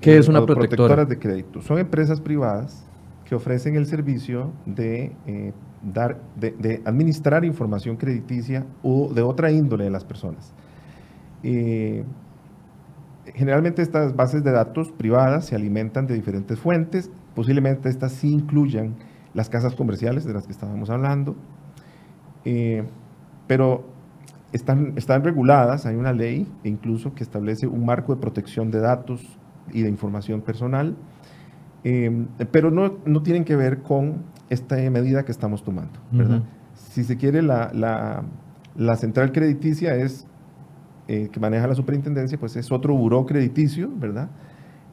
¿Qué 0.00 0.18
es 0.18 0.28
una 0.28 0.44
protectora? 0.44 0.68
Protectoras 0.76 1.08
de 1.08 1.18
crédito. 1.18 1.62
Son 1.62 1.78
empresas 1.78 2.20
privadas 2.20 2.84
que 3.24 3.34
ofrecen 3.34 3.76
el 3.76 3.86
servicio 3.86 4.50
de, 4.66 5.12
eh, 5.26 5.52
dar, 5.82 6.20
de, 6.36 6.82
administrar 6.84 7.44
información 7.44 7.96
crediticia 7.96 8.66
o 8.82 9.12
de 9.12 9.22
otra 9.22 9.50
índole 9.50 9.84
de 9.84 9.90
las 9.90 10.04
personas. 10.04 10.52
Eh, 11.42 12.04
generalmente 13.34 13.82
estas 13.82 14.14
bases 14.14 14.44
de 14.44 14.50
datos 14.50 14.90
privadas 14.92 15.46
se 15.46 15.54
alimentan 15.54 16.06
de 16.06 16.14
diferentes 16.14 16.58
fuentes, 16.58 17.10
posiblemente 17.34 17.88
estas 17.88 18.12
sí 18.12 18.32
incluyan 18.32 18.94
las 19.34 19.48
casas 19.48 19.74
comerciales 19.74 20.24
de 20.24 20.34
las 20.34 20.46
que 20.46 20.52
estábamos 20.52 20.90
hablando, 20.90 21.34
eh, 22.44 22.84
pero 23.46 23.91
están, 24.52 24.92
están 24.96 25.24
reguladas, 25.24 25.86
hay 25.86 25.96
una 25.96 26.12
ley 26.12 26.46
incluso 26.64 27.14
que 27.14 27.22
establece 27.22 27.66
un 27.66 27.84
marco 27.84 28.14
de 28.14 28.20
protección 28.20 28.70
de 28.70 28.80
datos 28.80 29.22
y 29.72 29.82
de 29.82 29.88
información 29.88 30.42
personal, 30.42 30.96
em, 31.84 32.26
pero 32.50 32.70
no, 32.70 32.98
no, 33.04 33.22
tienen 33.22 33.44
que 33.44 33.56
ver 33.56 33.78
con 33.82 34.24
esta 34.50 34.76
medida 34.90 35.24
que 35.24 35.32
estamos 35.32 35.62
tomando. 35.64 35.98
¿verdad? 36.10 36.42
Si 36.74 37.04
se 37.04 37.16
quiere, 37.16 37.42
la, 37.42 37.70
la, 37.72 38.24
la 38.76 38.96
central 38.96 39.32
crediticia 39.32 39.94
es, 39.96 40.26
eh, 41.08 41.28
que 41.32 41.40
maneja 41.40 41.66
la 41.66 41.74
superintendencia, 41.74 42.38
pues 42.38 42.54
es 42.56 42.70
otro 42.70 42.94
buró 42.94 43.26
crediticio, 43.26 43.90
¿verdad? 43.96 44.28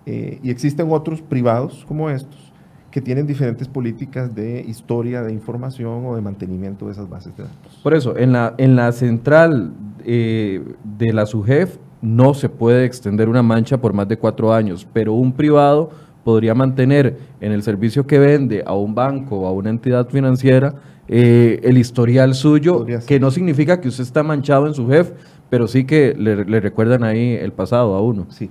Eh, 0.05 0.39
y 0.41 0.49
existen 0.49 0.87
otros 0.89 1.21
privados 1.21 1.85
como 1.87 2.09
estos 2.09 2.48
que 2.91 3.02
tienen 3.02 3.28
diferentes 3.28 3.67
políticas 3.67 4.34
de 4.34 4.62
historia, 4.62 5.21
de 5.21 5.32
información 5.32 6.06
o 6.06 6.15
de 6.15 6.21
mantenimiento 6.21 6.88
de 6.88 6.93
esas 6.93 7.10
bases 7.10 7.36
de 7.38 7.43
datos. 7.43 7.80
Por 7.84 7.93
eso, 7.93 8.17
en 8.17 8.32
la, 8.34 8.56
en 8.58 8.75
la 8.75 8.91
central 8.91 9.73
eh, 10.06 10.63
de 10.97 11.13
la 11.13 11.25
SUGEF 11.25 11.78
no 12.02 12.34
se 12.34 12.49
puede 12.49 12.86
extender 12.86 13.30
una 13.30 13.43
mancha 13.43 13.80
por 13.80 13.93
más 13.93 14.08
de 14.08 14.17
cuatro 14.17 14.54
años, 14.54 14.88
pero 14.91 15.13
un 15.13 15.34
privado 15.34 15.91
podría 16.23 16.54
mantener 16.54 17.17
en 17.41 17.52
el 17.52 17.63
servicio 17.63 18.06
que 18.08 18.19
vende 18.19 18.63
a 18.65 18.73
un 18.73 18.95
banco 18.95 19.41
o 19.41 19.47
a 19.47 19.52
una 19.52 19.69
entidad 19.69 20.08
financiera 20.10 20.75
eh, 21.08 21.60
el 21.63 21.78
historial 21.78 22.36
suyo, 22.36 22.86
que 23.08 23.19
no 23.19 23.32
significa 23.32 23.82
que 23.82 23.88
usted 23.88 24.04
está 24.04 24.21
manchado 24.21 24.67
en 24.67 24.75
su 24.75 24.88
jefe, 24.88 25.13
pero 25.49 25.67
sí 25.67 25.84
que 25.86 26.13
le, 26.15 26.60
recuerdan 26.60 27.04
ahí 27.04 27.34
el 27.34 27.52
pasado 27.52 27.95
a 27.95 28.02
uno. 28.02 28.28
Sí, 28.30 28.49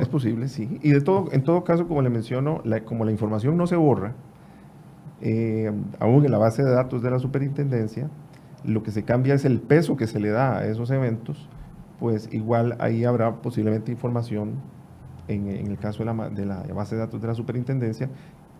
es 0.00 0.08
posible, 0.08 0.48
sí. 0.48 0.78
Y 0.82 0.90
de 0.90 1.00
todo, 1.00 1.28
en 1.32 1.42
todo 1.44 1.64
caso, 1.64 1.86
como 1.86 2.02
le 2.02 2.10
menciono, 2.10 2.62
como 2.84 3.04
la 3.04 3.12
información 3.12 3.56
no 3.56 3.66
se 3.66 3.76
borra, 3.76 4.14
eh, 5.20 5.70
aún 5.98 6.24
en 6.24 6.30
la 6.30 6.38
base 6.38 6.62
de 6.62 6.70
datos 6.70 7.02
de 7.02 7.10
la 7.10 7.18
superintendencia, 7.18 8.08
lo 8.64 8.82
que 8.82 8.90
se 8.90 9.04
cambia 9.04 9.34
es 9.34 9.44
el 9.44 9.60
peso 9.60 9.96
que 9.96 10.06
se 10.06 10.20
le 10.20 10.30
da 10.30 10.58
a 10.58 10.66
esos 10.66 10.90
eventos 10.90 11.48
pues 12.00 12.30
igual 12.32 12.76
ahí 12.80 13.04
habrá 13.04 13.36
posiblemente 13.36 13.92
información 13.92 14.54
en, 15.28 15.46
el 15.48 15.78
caso 15.78 15.98
de 16.02 16.06
la, 16.46 16.64
base 16.74 16.96
de 16.96 17.02
datos 17.02 17.20
de 17.20 17.28
la 17.28 17.34
superintendencia, 17.34 18.08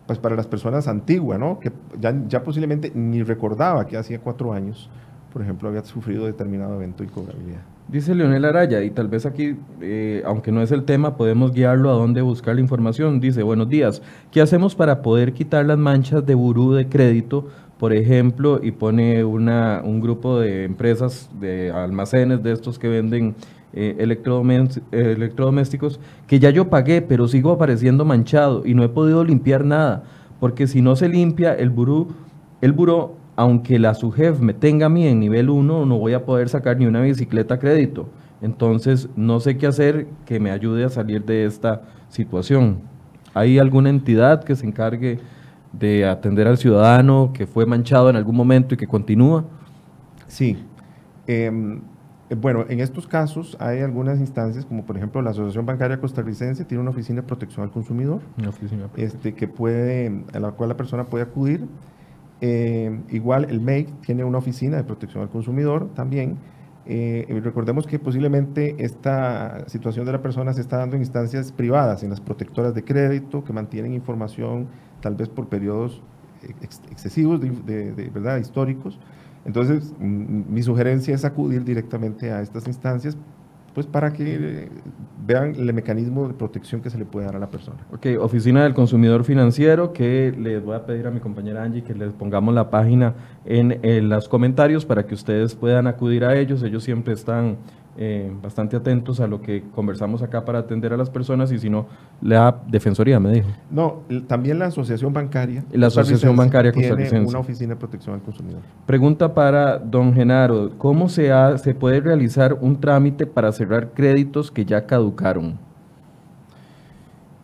pues 0.07 0.19
para 0.19 0.37
las 0.37 0.47
personas 0.47 0.87
antiguas, 0.87 1.37
¿no? 1.37 1.59
Que 1.59 1.73
ya 1.99 2.43
posiblemente 2.43 2.93
ni 2.95 3.23
recordaba 3.23 3.87
que 3.87 3.97
hacía 3.97 4.21
cuatro 4.21 4.53
años, 4.53 4.89
por 5.31 5.41
ejemplo, 5.41 5.69
había 5.69 5.83
sufrido 5.83 6.25
determinado 6.25 6.75
evento 6.75 7.03
de 7.03 7.09
cobrabilidad. 7.09 7.61
Dice 7.87 8.15
Leonel 8.15 8.45
Araya, 8.45 8.83
y 8.83 8.91
tal 8.91 9.07
vez 9.07 9.25
aquí, 9.25 9.57
eh, 9.81 10.21
aunque 10.25 10.51
no 10.51 10.61
es 10.61 10.71
el 10.71 10.83
tema, 10.83 11.17
podemos 11.17 11.51
guiarlo 11.51 11.89
a 11.89 11.93
dónde 11.93 12.21
buscar 12.21 12.55
la 12.55 12.61
información. 12.61 13.19
Dice, 13.19 13.43
buenos 13.43 13.67
días, 13.67 14.01
¿qué 14.31 14.41
hacemos 14.41 14.75
para 14.75 15.01
poder 15.01 15.33
quitar 15.33 15.65
las 15.65 15.77
manchas 15.77 16.25
de 16.25 16.35
burú 16.35 16.73
de 16.73 16.87
crédito 16.87 17.47
por 17.81 17.91
ejemplo, 17.93 18.59
y 18.61 18.71
pone 18.73 19.23
una, 19.23 19.81
un 19.83 20.01
grupo 20.01 20.39
de 20.39 20.65
empresas, 20.65 21.31
de 21.39 21.71
almacenes 21.71 22.43
de 22.43 22.51
estos 22.51 22.77
que 22.77 22.87
venden 22.87 23.33
eh, 23.73 23.95
electrodomésticos, 23.97 25.99
que 26.27 26.37
ya 26.37 26.51
yo 26.51 26.69
pagué, 26.69 27.01
pero 27.01 27.27
sigo 27.27 27.51
apareciendo 27.51 28.05
manchado 28.05 28.67
y 28.67 28.75
no 28.75 28.83
he 28.83 28.89
podido 28.89 29.23
limpiar 29.23 29.65
nada, 29.65 30.03
porque 30.39 30.67
si 30.67 30.83
no 30.83 30.95
se 30.95 31.09
limpia 31.09 31.55
el 31.55 31.71
buró, 31.71 32.09
el 32.61 32.71
buró, 32.71 33.15
aunque 33.35 33.79
la 33.79 33.93
SUGEF 33.93 34.39
me 34.39 34.53
tenga 34.53 34.87
a 34.87 34.89
mí 34.89 35.07
en 35.07 35.19
nivel 35.19 35.49
1, 35.49 35.85
no 35.85 35.97
voy 35.97 36.13
a 36.13 36.25
poder 36.25 36.49
sacar 36.49 36.77
ni 36.77 36.85
una 36.85 37.01
bicicleta 37.01 37.55
a 37.55 37.59
crédito. 37.59 38.09
Entonces, 38.41 39.09
no 39.15 39.39
sé 39.39 39.57
qué 39.57 39.67
hacer 39.67 40.07
que 40.25 40.39
me 40.39 40.51
ayude 40.51 40.83
a 40.83 40.89
salir 40.89 41.23
de 41.25 41.45
esta 41.45 41.83
situación. 42.09 42.79
¿Hay 43.33 43.59
alguna 43.59 43.89
entidad 43.89 44.43
que 44.43 44.55
se 44.55 44.65
encargue 44.65 45.19
de 45.73 46.05
atender 46.05 46.47
al 46.47 46.57
ciudadano 46.57 47.31
que 47.33 47.47
fue 47.47 47.65
manchado 47.65 48.09
en 48.09 48.15
algún 48.15 48.35
momento 48.35 48.73
y 48.73 48.77
que 48.77 48.87
continúa? 48.87 49.45
Sí. 50.27 50.57
Em, 51.27 51.81
eh, 52.29 52.35
bueno, 52.35 52.65
en 52.67 52.79
estos 52.79 53.07
casos 53.07 53.55
hay 53.59 53.79
algunas 53.79 54.19
instancias, 54.19 54.65
como 54.65 54.85
por 54.85 54.97
ejemplo 54.97 55.21
la 55.21 55.29
Asociación 55.29 55.65
Bancaria 55.65 55.99
Costarricense 55.99 56.65
tiene 56.65 56.81
una 56.81 56.91
oficina 56.91 57.21
de 57.21 57.27
protección 57.27 57.63
al 57.63 57.71
consumidor, 57.71 58.21
este, 58.95 59.33
que 59.33 59.47
puede, 59.47 60.23
a 60.33 60.39
la 60.39 60.51
cual 60.51 60.69
la 60.69 60.77
persona 60.77 61.05
puede 61.05 61.23
acudir. 61.23 61.67
Em, 62.43 63.03
igual 63.11 63.45
el 63.51 63.61
MEIC 63.61 64.01
tiene 64.01 64.23
una 64.23 64.39
oficina 64.39 64.75
de 64.75 64.83
protección 64.83 65.21
al 65.21 65.29
consumidor 65.29 65.93
también. 65.93 66.37
Eh, 66.87 67.39
recordemos 67.43 67.85
que 67.85 67.99
posiblemente 67.99 68.75
esta 68.79 69.67
situación 69.69 70.07
de 70.07 70.13
la 70.13 70.23
persona 70.23 70.51
se 70.51 70.61
está 70.61 70.77
dando 70.77 70.95
en 70.95 71.03
instancias 71.03 71.51
privadas, 71.51 72.01
en 72.01 72.09
las 72.09 72.19
protectoras 72.19 72.73
de 72.73 72.83
crédito 72.83 73.43
que 73.43 73.53
mantienen 73.53 73.93
información 73.93 74.67
tal 74.99 75.15
vez 75.15 75.29
por 75.29 75.47
periodos 75.47 76.01
excesivos 76.89 77.39
de, 77.39 78.09
verdad 78.11 78.37
históricos. 78.37 78.99
Entonces, 79.45 79.93
mi 79.99 80.63
sugerencia 80.63 81.13
es 81.13 81.23
acudir 81.23 81.63
directamente 81.63 82.31
a 82.31 82.41
estas 82.41 82.65
instancias 82.67 83.15
pues 83.73 83.85
para 83.85 84.13
que 84.13 84.35
eh, 84.35 84.69
vean 85.25 85.55
el 85.55 85.73
mecanismo 85.73 86.27
de 86.27 86.33
protección 86.33 86.81
que 86.81 86.89
se 86.89 86.97
le 86.97 87.05
puede 87.05 87.25
dar 87.25 87.35
a 87.35 87.39
la 87.39 87.49
persona. 87.49 87.77
Ok, 87.91 88.07
Oficina 88.19 88.63
del 88.63 88.73
Consumidor 88.73 89.23
Financiero, 89.23 89.93
que 89.93 90.33
les 90.37 90.63
voy 90.63 90.75
a 90.75 90.85
pedir 90.85 91.07
a 91.07 91.11
mi 91.11 91.19
compañera 91.19 91.63
Angie 91.63 91.83
que 91.83 91.93
les 91.93 92.11
pongamos 92.13 92.53
la 92.53 92.69
página 92.69 93.13
en, 93.45 93.79
en 93.83 94.09
los 94.09 94.27
comentarios 94.27 94.85
para 94.85 95.05
que 95.05 95.13
ustedes 95.13 95.55
puedan 95.55 95.87
acudir 95.87 96.25
a 96.25 96.35
ellos. 96.35 96.63
Ellos 96.63 96.83
siempre 96.83 97.13
están 97.13 97.57
eh, 97.97 98.31
bastante 98.41 98.77
atentos 98.77 99.19
a 99.19 99.27
lo 99.27 99.41
que 99.41 99.63
conversamos 99.75 100.21
acá 100.21 100.45
para 100.45 100.59
atender 100.59 100.93
a 100.93 100.97
las 100.97 101.09
personas 101.09 101.51
y 101.51 101.59
si 101.59 101.69
no, 101.69 101.87
la 102.21 102.61
Defensoría 102.67 103.19
me 103.19 103.31
dijo. 103.31 103.49
No, 103.69 104.03
también 104.27 104.59
la 104.59 104.67
Asociación 104.67 105.11
Bancaria. 105.11 105.65
La 105.73 105.87
Asociación 105.87 106.37
Bancaria 106.37 106.71
tiene 106.71 107.19
una 107.19 107.39
oficina 107.39 107.73
de 107.73 107.79
protección 107.79 108.15
al 108.15 108.21
consumidor. 108.21 108.61
Pregunta 108.85 109.33
para 109.33 109.77
don 109.77 110.13
Genaro, 110.13 110.71
¿cómo 110.77 111.09
se, 111.09 111.33
ha, 111.33 111.57
se 111.57 111.75
puede 111.75 111.99
realizar 111.99 112.53
un 112.61 112.79
trámite 112.79 113.25
para 113.25 113.51
cerrar 113.51 113.91
créditos 113.93 114.51
que 114.51 114.63
ya 114.63 114.85
caducaron? 114.85 115.59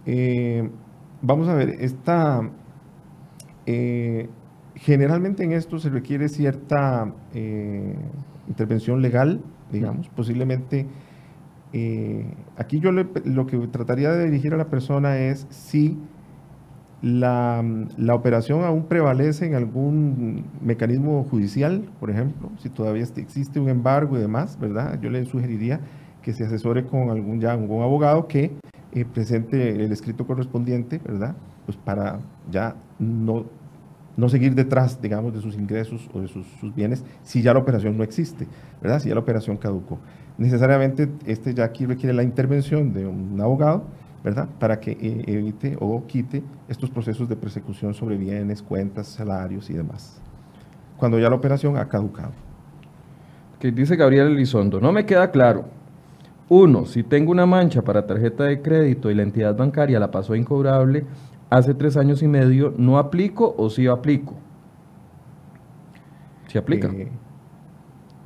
Eh, 0.06 0.70
vamos 1.22 1.50
a 1.50 1.56
ver, 1.56 1.76
esta... 1.82 2.50
Eh, 3.66 4.30
generalmente 4.76 5.44
en 5.44 5.52
esto 5.52 5.78
se 5.78 5.90
requiere 5.90 6.30
cierta 6.30 7.12
intervención 8.48 9.02
legal, 9.02 9.42
digamos. 9.72 10.10
Posiblemente, 10.10 10.86
eh, 11.74 12.26
aquí 12.56 12.80
yo 12.80 12.92
lo 12.92 13.48
que 13.48 13.58
trataría 13.68 14.12
de 14.12 14.26
dirigir 14.26 14.54
a 14.54 14.58
la 14.58 14.70
persona 14.70 15.18
es 15.18 15.48
si 15.50 15.98
la, 17.02 17.64
operación 18.14 18.64
aún 18.64 18.86
prevalece 18.86 19.46
en 19.46 19.56
algún 19.56 20.46
mecanismo 20.62 21.24
judicial, 21.30 21.84
por 22.00 22.10
ejemplo, 22.10 22.50
si 22.58 22.70
todavía 22.70 23.04
existe 23.18 23.60
un 23.60 23.70
embargo 23.70 24.18
y 24.18 24.22
demás, 24.22 24.58
¿verdad? 24.60 25.00
Yo 25.02 25.10
le 25.10 25.24
sugeriría 25.26 25.80
que 26.22 26.34
se 26.34 26.46
asesore 26.46 26.86
con 26.86 27.10
algún, 27.10 27.40
ya, 27.40 27.54
algún 27.54 27.84
abogado 27.84 28.28
que 28.28 28.52
eh, 28.94 29.06
presente 29.06 29.86
el 29.86 29.92
escrito 29.92 30.26
correspondiente, 30.26 31.00
¿verdad? 31.06 31.36
Pues 31.66 31.78
para 31.78 32.20
ya 32.50 32.76
no 33.00 33.46
no 34.18 34.28
seguir 34.30 34.56
detrás, 34.56 35.00
digamos, 35.00 35.34
de 35.34 35.40
sus 35.40 35.56
ingresos 35.56 36.10
o 36.12 36.20
de 36.20 36.28
sus, 36.28 36.46
bienes 36.76 37.06
si 37.24 37.42
ya 37.42 37.54
la 37.54 37.60
operación 37.60 37.96
no 37.96 38.04
existe, 38.04 38.48
¿verdad? 38.82 39.00
Si 39.00 39.10
ya 39.10 39.16
la 39.16 39.22
operación 39.22 39.58
caducó. 39.58 40.00
Necesariamente 40.38 41.08
este 41.26 41.54
ya 41.54 41.64
aquí 41.64 41.86
requiere 41.86 42.14
la 42.14 42.24
intervención 42.24 42.92
de 42.94 43.06
un 43.06 43.40
abogado, 43.40 43.84
¿verdad? 44.24 44.50
Para 44.60 44.80
que 44.80 44.92
eh, 44.92 45.24
evite 45.28 45.78
o 45.80 46.06
quite 46.08 46.44
estos 46.68 46.90
procesos 46.90 47.30
de 47.30 47.36
persecución 47.36 47.94
sobre 47.94 48.18
bienes, 48.18 48.62
cuentas, 48.64 49.08
salarios 49.08 49.70
y 49.70 49.74
demás. 49.74 50.20
Cuando 50.98 51.20
ya 51.20 51.30
la 51.30 51.36
operación 51.36 51.78
ha 51.78 51.88
caducado. 51.88 52.32
Que 53.60 53.72
dice 53.72 53.96
Gabriel 53.96 54.28
Elizondo, 54.28 54.82
no 54.82 54.92
me 54.92 55.06
queda 55.06 55.30
claro. 55.30 55.66
Uno, 56.50 56.86
si 56.86 57.04
tengo 57.04 57.32
una 57.32 57.46
mancha 57.46 57.82
para 57.82 58.08
tarjeta 58.08 58.46
de 58.46 58.62
crédito 58.62 59.12
y 59.12 59.16
la 59.16 59.24
entidad 59.24 59.56
bancaria 59.56 60.00
la 60.00 60.12
pasó 60.12 60.34
incobrable, 60.34 61.06
hace 61.50 61.74
tres 61.74 61.98
años 61.98 62.22
y 62.22 62.28
medio, 62.28 62.74
¿no 62.78 62.98
aplico 62.98 63.56
o 63.58 63.70
sí 63.70 63.88
aplico? 63.88 64.36
¿Sí 66.48 66.58
aplica? 66.58 66.88
Eh, 66.90 67.10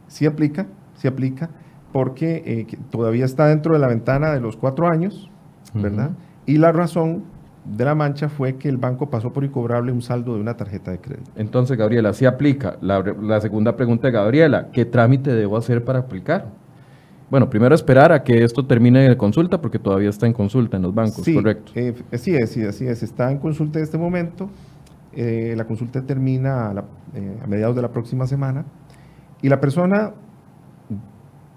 sí 0.07 0.25
aplica, 0.25 0.67
sí 0.95 1.07
aplica, 1.07 1.49
porque 1.91 2.43
eh, 2.45 2.77
todavía 2.89 3.25
está 3.25 3.47
dentro 3.47 3.73
de 3.73 3.79
la 3.79 3.87
ventana 3.87 4.31
de 4.31 4.39
los 4.39 4.55
cuatro 4.57 4.87
años, 4.87 5.29
¿verdad? 5.73 6.11
Y 6.45 6.57
la 6.57 6.71
razón 6.71 7.23
de 7.65 7.85
la 7.85 7.95
mancha 7.95 8.29
fue 8.29 8.55
que 8.57 8.69
el 8.69 8.77
banco 8.77 9.09
pasó 9.09 9.31
por 9.31 9.43
incobrable 9.43 9.91
un 9.91 10.01
saldo 10.01 10.35
de 10.35 10.41
una 10.41 10.57
tarjeta 10.57 10.91
de 10.91 10.99
crédito. 10.99 11.31
Entonces, 11.35 11.77
Gabriela, 11.77 12.13
sí 12.13 12.25
aplica. 12.25 12.77
La, 12.81 12.99
la 12.99 13.39
segunda 13.39 13.75
pregunta 13.75 14.07
de 14.07 14.13
Gabriela, 14.13 14.69
¿qué 14.71 14.85
trámite 14.85 15.33
debo 15.33 15.57
hacer 15.57 15.83
para 15.83 15.99
aplicar? 15.99 16.47
Bueno, 17.31 17.49
primero 17.49 17.73
esperar 17.73 18.11
a 18.11 18.23
que 18.23 18.43
esto 18.43 18.65
termine 18.65 19.07
de 19.07 19.15
consulta, 19.15 19.61
porque 19.61 19.79
todavía 19.79 20.09
está 20.09 20.27
en 20.27 20.33
consulta 20.33 20.75
en 20.75 20.83
los 20.83 20.93
bancos, 20.93 21.23
sí, 21.23 21.33
¿correcto? 21.33 21.71
Eh, 21.75 21.95
sí, 22.17 22.35
sí, 22.45 22.65
así 22.65 22.85
es. 22.85 23.03
Está 23.03 23.31
en 23.31 23.37
consulta 23.37 23.79
en 23.79 23.83
este 23.83 23.97
momento. 23.97 24.49
Eh, 25.13 25.53
la 25.55 25.63
consulta 25.65 26.01
termina 26.01 26.73
eh, 27.15 27.39
a, 27.41 27.47
mediados 27.47 27.73
de 27.77 27.81
la 27.83 27.89
próxima 27.89 28.27
semana. 28.27 28.65
Y 29.41 29.47
la 29.47 29.61
persona 29.61 30.11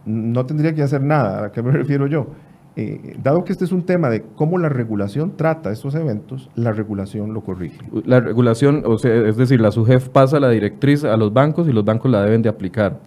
no 0.06 0.46
tendría 0.46 0.72
que 0.76 0.82
hacer 0.82 1.02
nada. 1.02 1.46
¿A 1.46 1.50
qué 1.50 1.60
me 1.60 1.72
refiero 1.72 2.06
yo? 2.06 2.28
Eh, 2.76 3.16
dado 3.20 3.42
que 3.42 3.50
este 3.50 3.64
es 3.64 3.72
un 3.72 3.82
tema 3.82 4.10
de 4.10 4.22
cómo 4.22 4.58
la 4.58 4.68
regulación 4.68 5.36
trata 5.36 5.72
estos 5.72 5.96
eventos, 5.96 6.50
la 6.54 6.70
regulación 6.72 7.34
lo 7.34 7.40
corrige. 7.40 7.78
La 8.04 8.20
regulación, 8.20 8.82
o 8.84 8.96
sea, 8.98 9.12
es 9.12 9.36
decir, 9.36 9.60
la 9.60 9.72
SUGEF 9.72 10.08
pasa 10.08 10.38
la 10.38 10.50
directriz 10.50 11.02
a 11.02 11.16
los 11.16 11.32
bancos 11.32 11.68
y 11.68 11.72
los 11.72 11.84
bancos 11.84 12.12
la 12.12 12.22
deben 12.22 12.42
de 12.42 12.48
aplicar. 12.48 13.00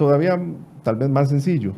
Todavía 0.00 0.40
tal 0.82 0.96
vez 0.96 1.10
más 1.10 1.28
sencillo. 1.28 1.74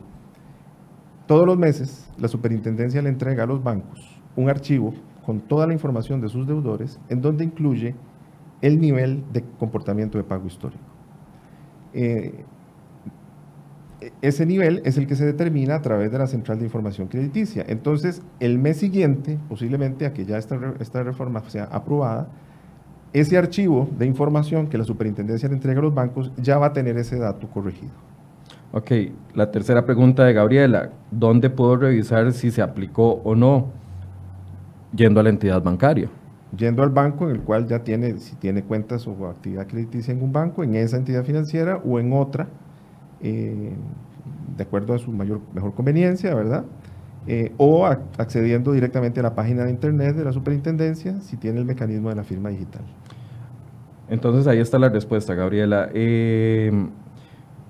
Todos 1.27 1.45
los 1.45 1.59
meses, 1.59 2.09
la 2.19 2.29
superintendencia 2.29 3.03
le 3.03 3.09
entrega 3.09 3.43
a 3.43 3.47
los 3.47 3.65
bancos 3.65 4.21
un 4.37 4.49
archivo 4.49 4.95
con 5.27 5.41
toda 5.41 5.67
la 5.67 5.73
información 5.73 6.21
de 6.21 6.29
sus 6.29 6.47
deudores, 6.47 7.01
en 7.09 7.21
donde 7.21 7.43
incluye 7.43 7.97
el 8.61 8.81
nivel 8.81 9.25
de 9.33 9.43
comportamiento 9.59 10.19
de 10.19 10.25
pago 10.25 10.47
histórico. 10.47 10.85
Eh, 11.95 12.45
ese 14.21 14.47
nivel 14.47 14.83
es 14.85 14.99
el 14.99 15.09
que 15.09 15.17
se 15.17 15.27
determina 15.27 15.75
a 15.75 15.83
través 15.83 16.13
de 16.13 16.19
la 16.19 16.29
central 16.29 16.61
de 16.61 16.67
información 16.67 17.09
crediticia. 17.09 17.65
Entonces, 17.67 18.23
el 18.39 18.57
mes 18.61 18.77
siguiente, 18.77 19.37
posiblemente 19.49 20.07
a 20.07 20.13
que 20.13 20.25
ya 20.25 20.39
esta, 20.39 20.61
esta 20.79 21.03
reforma 21.03 21.43
sea 21.49 21.65
aprobada, 21.65 22.29
ese 23.13 23.37
archivo 23.37 23.89
de 23.99 24.07
información 24.07 24.69
que 24.69 24.79
la 24.79 24.85
superintendencia 24.85 25.49
le 25.49 25.57
entrega 25.57 25.81
a 25.81 25.83
los 25.83 25.95
bancos 25.95 26.31
ya 26.37 26.59
va 26.59 26.67
a 26.67 26.73
tener 26.73 26.97
ese 26.99 27.19
dato 27.19 27.49
corregido. 27.51 28.12
Ok, 28.75 28.91
la 29.35 29.51
tercera 29.51 29.85
pregunta 29.85 30.25
de 30.25 30.33
Gabriela, 30.33 30.89
¿dónde 31.11 31.51
puedo 31.51 31.77
revisar 31.77 32.33
si 32.33 32.51
se 32.51 32.63
aplicó 32.63 33.21
o 33.23 33.35
no? 33.35 33.67
Yendo 34.97 35.21
a 35.21 35.23
la 35.23 35.29
entidad 35.29 35.63
bancaria. 35.63 36.09
Yendo 36.57 36.83
al 36.83 36.89
banco 36.89 37.29
en 37.29 37.37
el 37.37 37.43
cual 37.43 37.67
ya 37.67 37.81
tiene, 37.81 38.17
si 38.17 38.35
tiene 38.37 38.63
cuentas 38.63 39.07
o 39.07 39.27
actividad 39.27 39.67
crediticia 39.67 40.13
en 40.13 40.23
un 40.23 40.33
banco, 40.33 40.65
en 40.65 40.75
esa 40.75 40.97
entidad 40.97 41.23
financiera 41.23 41.83
o 41.85 42.01
en 42.01 42.15
otra, 42.15 42.49
eh, 43.21 43.73
de 44.57 44.63
acuerdo 44.63 44.95
a 44.95 44.99
su 44.99 45.13
mayor, 45.13 45.41
mejor 45.53 45.75
conveniencia, 45.75 46.35
¿verdad? 46.35 46.65
Eh, 47.27 47.53
o 47.59 47.85
accediendo 47.85 48.73
directamente 48.73 49.21
a 49.21 49.23
la 49.23 49.35
página 49.35 49.65
de 49.65 49.71
internet 49.71 50.17
de 50.17 50.25
la 50.25 50.33
superintendencia 50.33 51.21
si 51.21 51.37
tiene 51.37 51.59
el 51.59 51.67
mecanismo 51.67 52.09
de 52.09 52.17
la 52.17 52.25
firma 52.25 52.49
digital. 52.49 52.83
Entonces 54.09 54.47
ahí 54.47 54.61
está 54.61 54.79
la 54.79 54.89
respuesta, 54.89 55.35
Gabriela. 55.35 55.91
Eh, 55.93 56.73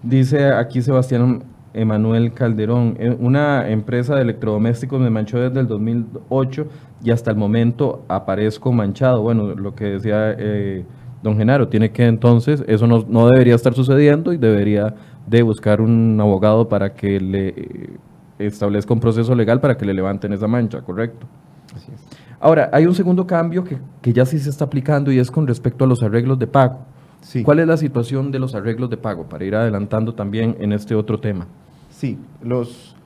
Dice 0.03 0.53
aquí 0.53 0.82
Sebastián 0.82 1.44
Emanuel 1.74 2.32
Calderón, 2.32 2.96
eh, 2.98 3.16
una 3.18 3.70
empresa 3.70 4.16
de 4.16 4.22
electrodomésticos 4.22 5.00
me 5.00 5.11
manchó 5.11 5.38
desde 5.38 5.61
el 5.61 5.68
2008 5.68 6.66
y 7.05 7.11
hasta 7.11 7.30
el 7.30 7.36
momento 7.36 8.05
aparezco 8.09 8.72
manchado. 8.72 9.22
Bueno, 9.22 9.55
lo 9.55 9.74
que 9.74 9.84
decía 9.84 10.34
eh, 10.36 10.84
don 11.22 11.36
Genaro, 11.36 11.68
tiene 11.68 11.92
que 11.92 12.07
entonces, 12.07 12.64
eso 12.66 12.86
no, 12.86 13.05
no, 13.09 13.28
debería 13.28 13.55
estar 13.55 13.74
sucediendo 13.74 14.32
y 14.32 14.38
debería 14.38 14.94
de 15.26 15.42
buscar 15.42 15.80
un 15.80 16.20
abogado 16.20 16.68
para 16.68 16.94
que 16.94 17.20
le 17.20 17.48
eh, 17.48 17.96
establezca 18.38 18.92
un 18.92 19.00
proceso 19.00 19.34
legal 19.34 19.61
para 19.61 19.76
que 19.76 19.86
le 19.86 19.94
levanten 19.94 20.32
esa 20.32 20.48
mancha, 20.48 20.82
¿correcto? 20.82 21.26
Así 21.76 21.92
es. 21.94 22.22
Ahora, 22.40 22.70
hay 22.72 22.86
un 22.86 22.94
segundo 22.94 23.24
cambio 23.24 23.62
que, 23.62 23.78
que 24.00 24.12
ya 24.12 24.26
sí 24.26 24.36
se 24.40 24.50
está 24.50 24.64
aplicando 24.64 25.12
y 25.12 25.20
es 25.20 25.30
con 25.30 25.46
respecto 25.46 25.84
a 25.84 25.86
los 25.86 26.03
arreglos 26.03 26.40
de 26.40 26.48
pago. 26.48 26.80
¿Cuál 27.45 27.61
es 27.61 27.66
la 27.66 27.77
situación 27.77 28.31
de 28.33 28.39
los 28.39 28.55
arreglos 28.55 28.91
de 28.91 28.97
pago? 28.97 29.29
Para 29.29 29.45
ir 29.45 29.55
adelantando 29.55 30.14
también 30.14 30.57
en 30.61 30.73
este 30.73 30.95
otro 30.95 31.20
tema. 31.20 31.47
Sí, 31.91 32.18
los, 32.43 32.97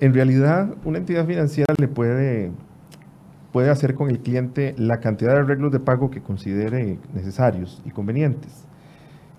en 0.00 0.12
realidad 0.14 0.74
una 0.84 0.98
entidad 0.98 1.26
financiera 1.26 1.74
le 1.78 1.88
puede, 1.88 2.52
puede 3.52 3.70
hacer 3.70 3.94
con 3.94 4.10
el 4.10 4.20
cliente 4.20 4.74
la 4.76 5.00
cantidad 5.00 5.32
de 5.32 5.40
arreglos 5.40 5.72
de 5.72 5.80
pago 5.80 6.10
que 6.10 6.20
considere 6.20 6.98
necesarios 7.14 7.82
y 7.84 7.90
convenientes. 7.90 8.64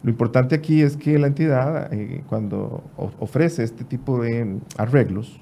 Lo 0.02 0.10
importante 0.10 0.56
aquí 0.56 0.82
es 0.82 0.98
que 0.98 1.18
la 1.18 1.28
entidad, 1.28 1.94
eh, 1.94 2.24
cuando 2.28 2.84
ofrece 2.98 3.64
este 3.64 3.86
tipo 3.86 4.22
de 4.22 4.60
arreglos, 4.78 5.40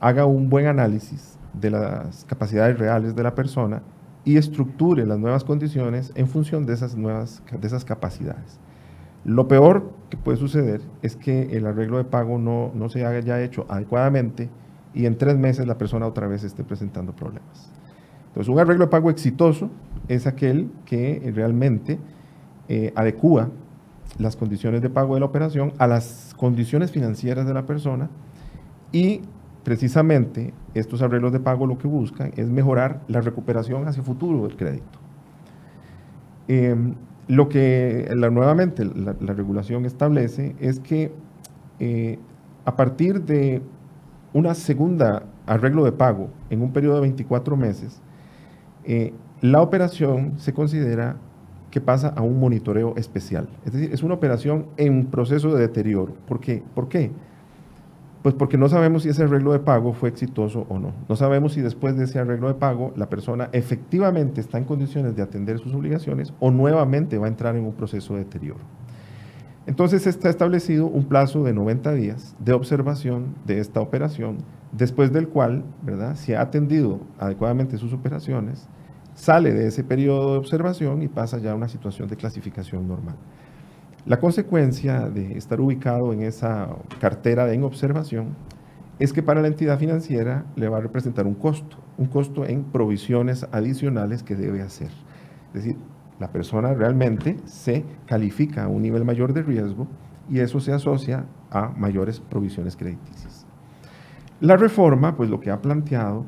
haga 0.00 0.26
un 0.26 0.50
buen 0.50 0.66
análisis 0.66 1.38
de 1.54 1.70
las 1.70 2.24
capacidades 2.26 2.78
reales 2.78 3.14
de 3.14 3.22
la 3.22 3.34
persona 3.34 3.82
y 4.24 4.36
estructure 4.36 5.06
las 5.06 5.18
nuevas 5.18 5.44
condiciones 5.44 6.12
en 6.14 6.28
función 6.28 6.66
de 6.66 6.74
esas 6.74 6.96
nuevas 6.96 7.42
de 7.50 7.66
esas 7.66 7.84
capacidades. 7.84 8.58
Lo 9.24 9.48
peor 9.48 9.92
que 10.08 10.16
puede 10.16 10.38
suceder 10.38 10.80
es 11.02 11.16
que 11.16 11.56
el 11.56 11.66
arreglo 11.66 11.98
de 11.98 12.04
pago 12.04 12.38
no, 12.38 12.70
no 12.74 12.88
se 12.88 13.04
haya 13.04 13.42
hecho 13.42 13.66
adecuadamente 13.68 14.48
y 14.94 15.06
en 15.06 15.16
tres 15.18 15.36
meses 15.36 15.66
la 15.66 15.78
persona 15.78 16.06
otra 16.06 16.26
vez 16.26 16.42
esté 16.42 16.64
presentando 16.64 17.14
problemas. 17.14 17.70
Entonces, 18.28 18.48
un 18.48 18.58
arreglo 18.58 18.86
de 18.86 18.90
pago 18.90 19.10
exitoso 19.10 19.70
es 20.08 20.26
aquel 20.26 20.70
que 20.84 21.30
realmente 21.34 21.98
eh, 22.68 22.92
adecua 22.94 23.50
las 24.18 24.36
condiciones 24.36 24.82
de 24.82 24.90
pago 24.90 25.14
de 25.14 25.20
la 25.20 25.26
operación 25.26 25.72
a 25.78 25.86
las 25.86 26.34
condiciones 26.36 26.90
financieras 26.90 27.46
de 27.46 27.54
la 27.54 27.66
persona 27.66 28.08
y 28.92 29.22
precisamente 29.62 30.52
estos 30.74 31.02
arreglos 31.02 31.32
de 31.32 31.40
pago 31.40 31.66
lo 31.66 31.78
que 31.78 31.88
buscan 31.88 32.32
es 32.36 32.48
mejorar 32.48 33.00
la 33.08 33.20
recuperación 33.20 33.86
hacia 33.86 34.02
futuro 34.02 34.46
del 34.46 34.56
crédito. 34.56 34.98
Em, 36.48 36.94
lo 37.28 37.48
que 37.48 38.08
la, 38.16 38.30
nuevamente 38.30 38.84
la, 38.84 39.32
regulación 39.32 39.84
establece 39.84 40.56
es 40.58 40.80
que 40.80 41.12
eh, 41.78 42.18
a 42.64 42.74
partir 42.74 43.22
de 43.22 43.62
una 44.32 44.54
segunda 44.54 45.22
arreglo 45.46 45.84
de 45.84 45.92
pago 45.92 46.28
en 46.50 46.62
un 46.62 46.72
periodo 46.72 46.96
de 46.96 47.00
24 47.02 47.56
meses, 47.56 48.00
eh, 48.84 49.12
la 49.40 49.62
operación 49.62 50.34
se 50.38 50.52
considera 50.52 51.16
que 51.70 51.80
pasa 51.80 52.08
a 52.08 52.22
un 52.22 52.40
monitoreo 52.40 52.94
especial. 52.96 53.48
Es 53.64 53.72
decir, 53.72 53.92
es 53.92 54.02
una 54.02 54.14
operación 54.14 54.66
en 54.76 55.06
proceso 55.06 55.54
de 55.54 55.60
deterioro. 55.60 56.14
¿Por 56.26 56.40
qué? 56.40 56.62
¿Por 56.74 56.88
qué? 56.88 57.12
Pues 58.22 58.34
porque 58.34 58.58
no 58.58 58.68
sabemos 58.68 59.02
si 59.02 59.08
ese 59.08 59.22
arreglo 59.22 59.52
de 59.52 59.60
pago 59.60 59.94
fue 59.94 60.10
exitoso 60.10 60.66
o 60.68 60.78
no. 60.78 60.92
No 61.08 61.16
sabemos 61.16 61.54
si 61.54 61.62
después 61.62 61.96
de 61.96 62.04
ese 62.04 62.18
arreglo 62.18 62.48
de 62.48 62.54
pago 62.54 62.92
la 62.94 63.08
persona 63.08 63.48
efectivamente 63.52 64.42
está 64.42 64.58
en 64.58 64.64
condiciones 64.64 65.16
de 65.16 65.22
atender 65.22 65.58
sus 65.58 65.72
obligaciones 65.72 66.34
o 66.38 66.50
nuevamente 66.50 67.16
va 67.16 67.26
a 67.26 67.30
entrar 67.30 67.56
en 67.56 67.64
un 67.64 67.72
proceso 67.72 68.14
de 68.14 68.24
deterioro. 68.24 68.60
Entonces 69.66 70.06
está 70.06 70.28
establecido 70.28 70.86
un 70.86 71.04
plazo 71.04 71.44
de 71.44 71.54
90 71.54 71.92
días 71.94 72.34
de 72.38 72.52
observación 72.52 73.36
de 73.46 73.60
esta 73.60 73.80
operación, 73.80 74.38
después 74.72 75.12
del 75.12 75.28
cual, 75.28 75.64
¿verdad? 75.82 76.16
Si 76.16 76.34
ha 76.34 76.42
atendido 76.42 77.00
adecuadamente 77.18 77.78
sus 77.78 77.92
operaciones, 77.92 78.68
sale 79.14 79.52
de 79.52 79.68
ese 79.68 79.84
periodo 79.84 80.32
de 80.32 80.38
observación 80.38 81.02
y 81.02 81.08
pasa 81.08 81.38
ya 81.38 81.52
a 81.52 81.54
una 81.54 81.68
situación 81.68 82.08
de 82.08 82.16
clasificación 82.16 82.86
normal. 82.88 83.16
La 84.06 84.18
consecuencia 84.18 85.10
de 85.10 85.36
estar 85.36 85.60
ubicado 85.60 86.12
en 86.14 86.22
esa 86.22 86.68
cartera 87.00 87.44
de 87.44 87.54
en 87.54 87.64
observación 87.64 88.34
es 88.98 89.12
que 89.12 89.22
para 89.22 89.42
la 89.42 89.48
entidad 89.48 89.78
financiera 89.78 90.46
le 90.56 90.68
va 90.68 90.78
a 90.78 90.80
representar 90.80 91.26
un 91.26 91.34
costo, 91.34 91.76
un 91.98 92.06
costo 92.06 92.46
en 92.46 92.64
provisiones 92.64 93.46
adicionales 93.52 94.22
que 94.22 94.36
debe 94.36 94.62
hacer. 94.62 94.90
Es 95.48 95.64
decir, 95.64 95.76
la 96.18 96.32
persona 96.32 96.72
realmente 96.72 97.36
se 97.44 97.84
califica 98.06 98.64
a 98.64 98.68
un 98.68 98.82
nivel 98.82 99.04
mayor 99.04 99.34
de 99.34 99.42
riesgo 99.42 99.86
y 100.30 100.40
eso 100.40 100.60
se 100.60 100.72
asocia 100.72 101.26
a 101.50 101.68
mayores 101.68 102.20
provisiones 102.20 102.76
crediticias. 102.76 103.46
La 104.40 104.56
reforma, 104.56 105.14
pues 105.14 105.28
lo 105.28 105.40
que 105.40 105.50
ha 105.50 105.60
planteado 105.60 106.24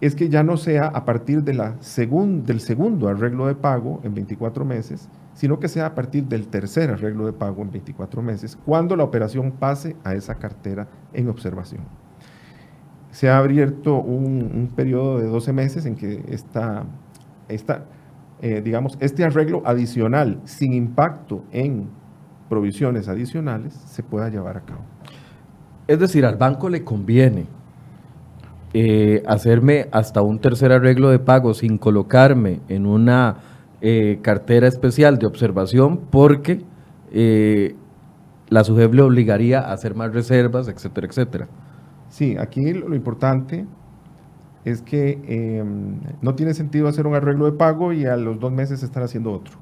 es 0.00 0.14
que 0.14 0.28
ya 0.28 0.42
no 0.42 0.56
sea 0.56 0.86
a 0.86 1.04
partir 1.04 1.42
de 1.42 1.54
la 1.54 1.70
del 1.70 2.60
segundo 2.60 3.08
arreglo 3.08 3.46
de 3.46 3.54
pago 3.54 4.00
en 4.02 4.14
24 4.14 4.64
meses, 4.64 5.08
sino 5.34 5.58
que 5.58 5.68
sea 5.68 5.86
a 5.86 5.94
partir 5.94 6.24
del 6.24 6.48
tercer 6.48 6.90
arreglo 6.90 7.26
de 7.26 7.32
pago 7.32 7.62
en 7.62 7.70
24 7.70 8.22
meses, 8.22 8.58
cuando 8.64 8.96
la 8.96 9.04
operación 9.04 9.52
pase 9.52 9.96
a 10.04 10.14
esa 10.14 10.34
cartera 10.34 10.88
en 11.12 11.28
observación. 11.28 11.82
Se 13.10 13.30
ha 13.30 13.38
abierto 13.38 13.96
un, 13.96 14.70
periodo 14.76 15.18
de 15.18 15.26
12 15.26 15.52
meses 15.54 15.86
en 15.86 15.96
que 15.96 16.22
esta, 16.28 16.84
esta 17.48 17.84
eh, 18.42 18.60
digamos, 18.62 18.98
este 19.00 19.24
arreglo 19.24 19.62
adicional, 19.64 20.40
sin 20.44 20.74
impacto 20.74 21.44
en 21.52 21.88
provisiones 22.50 23.08
adicionales, 23.08 23.72
se 23.72 24.02
pueda 24.02 24.28
llevar 24.28 24.58
a 24.58 24.60
cabo. 24.60 24.82
Es 25.86 25.98
decir, 25.98 26.26
al 26.26 26.36
banco 26.36 26.68
le 26.68 26.84
conviene 26.84 27.46
eh, 28.74 29.22
hacerme 29.26 29.86
hasta 29.92 30.22
un 30.22 30.38
tercer 30.38 30.72
arreglo 30.72 31.10
de 31.10 31.18
pago 31.18 31.54
sin 31.54 31.78
colocarme 31.78 32.60
en 32.68 32.86
una 32.86 33.38
eh, 33.80 34.18
cartera 34.22 34.66
especial 34.66 35.18
de 35.18 35.26
observación 35.26 36.08
porque 36.10 36.64
eh, 37.12 37.74
la 38.48 38.64
SUGEB 38.64 38.94
le 38.94 39.02
obligaría 39.02 39.60
a 39.60 39.72
hacer 39.72 39.94
más 39.94 40.12
reservas, 40.12 40.68
etcétera, 40.68 41.06
etcétera. 41.06 41.48
Sí, 42.08 42.36
aquí 42.38 42.72
lo, 42.72 42.94
importante 42.94 43.66
es 44.64 44.82
que 44.82 45.20
em, 45.26 46.00
no 46.20 46.34
tiene 46.34 46.54
sentido 46.54 46.88
hacer 46.88 47.06
un 47.06 47.14
arreglo 47.14 47.46
de 47.46 47.52
pago 47.52 47.92
y 47.92 48.06
a 48.06 48.16
los 48.16 48.38
dos 48.38 48.52
meses 48.52 48.82
estar 48.82 49.02
haciendo 49.02 49.32
otro. 49.32 49.58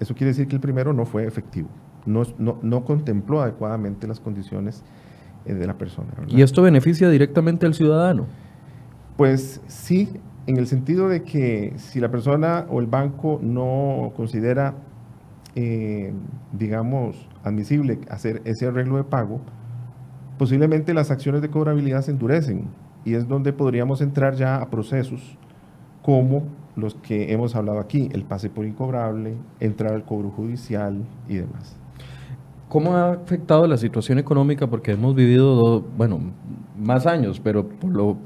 Eso 0.00 0.14
quiere 0.14 0.28
decir 0.28 0.48
que 0.48 0.56
el 0.56 0.60
primero 0.60 0.92
no 0.92 1.04
fue 1.04 1.26
efectivo, 1.26 1.68
no, 2.06 2.24
no, 2.38 2.84
contempló 2.84 3.42
adecuadamente 3.42 4.08
las 4.08 4.18
condiciones 4.18 4.82
de 5.44 5.74
persona. 5.74 6.08
¿Y 6.28 6.42
esto 6.42 6.62
beneficia 6.62 7.08
directamente 7.08 7.66
al 7.66 7.74
ciudadano? 7.74 8.26
Pues 9.16 9.60
sí, 9.66 10.08
en 10.46 10.56
el 10.56 10.66
sentido 10.66 11.08
de 11.08 11.22
que 11.22 11.74
si 11.76 12.00
la 12.00 12.10
persona 12.10 12.66
o 12.70 12.80
el 12.80 12.86
banco 12.86 13.38
no 13.42 14.12
considera, 14.16 14.74
eh, 15.54 16.12
digamos, 16.52 17.28
admisible 17.44 18.00
hacer 18.08 18.42
ese 18.44 18.66
arreglo 18.66 18.96
de 18.96 19.04
pago, 19.04 19.40
posiblemente 20.38 20.94
las 20.94 21.10
acciones 21.10 21.42
de 21.42 21.50
cobrabilidad 21.50 22.02
se 22.02 22.10
endurecen 22.10 22.66
y 23.04 23.14
es 23.14 23.28
donde 23.28 23.52
podríamos 23.52 24.00
entrar 24.00 24.34
ya 24.34 24.56
a 24.56 24.70
procesos 24.70 25.36
como 26.02 26.44
los 26.74 26.94
que 26.94 27.32
hemos 27.32 27.54
hablado 27.54 27.78
aquí, 27.78 28.08
el 28.12 28.24
pase 28.24 28.48
por 28.48 28.64
incobrable, 28.64 29.34
entrar 29.60 29.92
al 29.92 30.04
cobro 30.04 30.30
judicial 30.30 31.04
y 31.28 31.36
demás. 31.36 31.76
¿Cómo 32.72 32.96
ha 32.96 33.12
afectado 33.12 33.66
la 33.66 33.76
situación 33.76 34.18
económica? 34.18 34.66
Porque 34.66 34.92
hemos 34.92 35.14
vivido, 35.14 35.84
bueno, 35.98 36.18
más 36.78 37.06
años, 37.06 37.38
pero 37.38 37.68
por 37.68 37.90
lo 37.90 38.16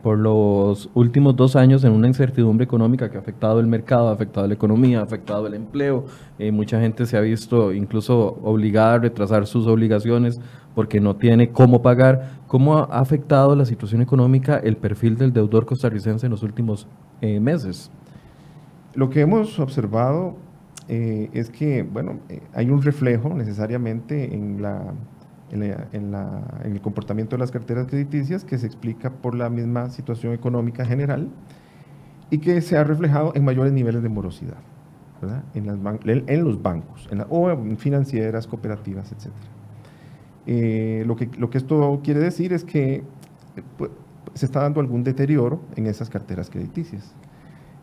por 0.00 0.16
los 0.16 0.90
últimos 0.94 1.34
dos 1.34 1.56
años 1.56 1.82
en 1.82 1.90
una 1.90 2.06
incertidumbre 2.06 2.62
económica 2.62 3.10
que 3.10 3.16
ha 3.16 3.20
afectado 3.20 3.58
el 3.58 3.66
mercado, 3.66 4.10
ha 4.10 4.12
afectado 4.12 4.46
la 4.46 4.54
economía, 4.54 5.00
ha 5.00 5.02
afectado 5.02 5.48
el 5.48 5.54
empleo. 5.54 6.04
Eh, 6.38 6.52
mucha 6.52 6.78
gente 6.78 7.04
se 7.04 7.16
ha 7.16 7.20
visto 7.20 7.72
incluso 7.72 8.38
obligada 8.44 8.94
a 8.94 8.98
retrasar 8.98 9.44
sus 9.48 9.66
obligaciones 9.66 10.40
porque 10.76 11.00
no 11.00 11.16
tiene 11.16 11.50
cómo 11.50 11.82
pagar. 11.82 12.42
¿Cómo 12.46 12.78
ha 12.78 12.84
afectado 12.84 13.56
la 13.56 13.64
situación 13.64 14.02
económica 14.02 14.56
el 14.56 14.76
perfil 14.76 15.16
del 15.16 15.32
deudor 15.32 15.66
costarricense 15.66 16.26
en 16.26 16.30
los 16.30 16.44
últimos 16.44 16.86
eh, 17.22 17.40
meses? 17.40 17.90
Lo 18.94 19.10
que 19.10 19.22
hemos 19.22 19.58
observado 19.58 20.36
eh, 20.88 21.30
es 21.32 21.50
que, 21.50 21.82
bueno, 21.82 22.20
hay 22.54 22.70
un 22.70 22.82
reflejo 22.82 23.32
necesariamente 23.34 24.34
en 24.34 24.60
la 24.62 24.94
en, 25.50 26.14
el 26.64 26.80
comportamiento 26.80 27.36
de 27.36 27.40
las 27.40 27.50
carteras 27.50 27.86
crediticias 27.86 28.44
que 28.44 28.58
se 28.58 28.66
explica 28.66 29.10
por 29.10 29.34
la 29.34 29.48
misma 29.50 29.90
situación 29.90 30.32
económica 30.32 30.84
general 30.84 31.28
y 32.30 32.38
que 32.38 32.60
se 32.60 32.76
ha 32.76 32.84
reflejado 32.84 33.32
en 33.34 33.44
mayores 33.44 33.72
niveles 33.72 34.02
de 34.02 34.08
morosidad 34.08 34.56
en, 35.54 36.44
los 36.44 36.62
bancos 36.62 37.08
o 37.30 37.50
en 37.50 37.78
financieras, 37.78 38.46
cooperativas, 38.46 39.10
etc. 39.12 39.32
Eh, 40.46 41.04
lo, 41.06 41.16
que, 41.16 41.30
lo 41.38 41.48
que 41.48 41.58
esto 41.58 42.00
quiere 42.04 42.20
decir 42.20 42.52
es 42.52 42.64
que 42.64 43.02
pues, 43.78 43.90
se 44.34 44.46
está 44.46 44.60
dando 44.60 44.80
algún 44.80 45.04
deterioro 45.04 45.60
en 45.76 45.86
esas 45.86 46.10
carteras 46.10 46.50
crediticias. 46.50 47.14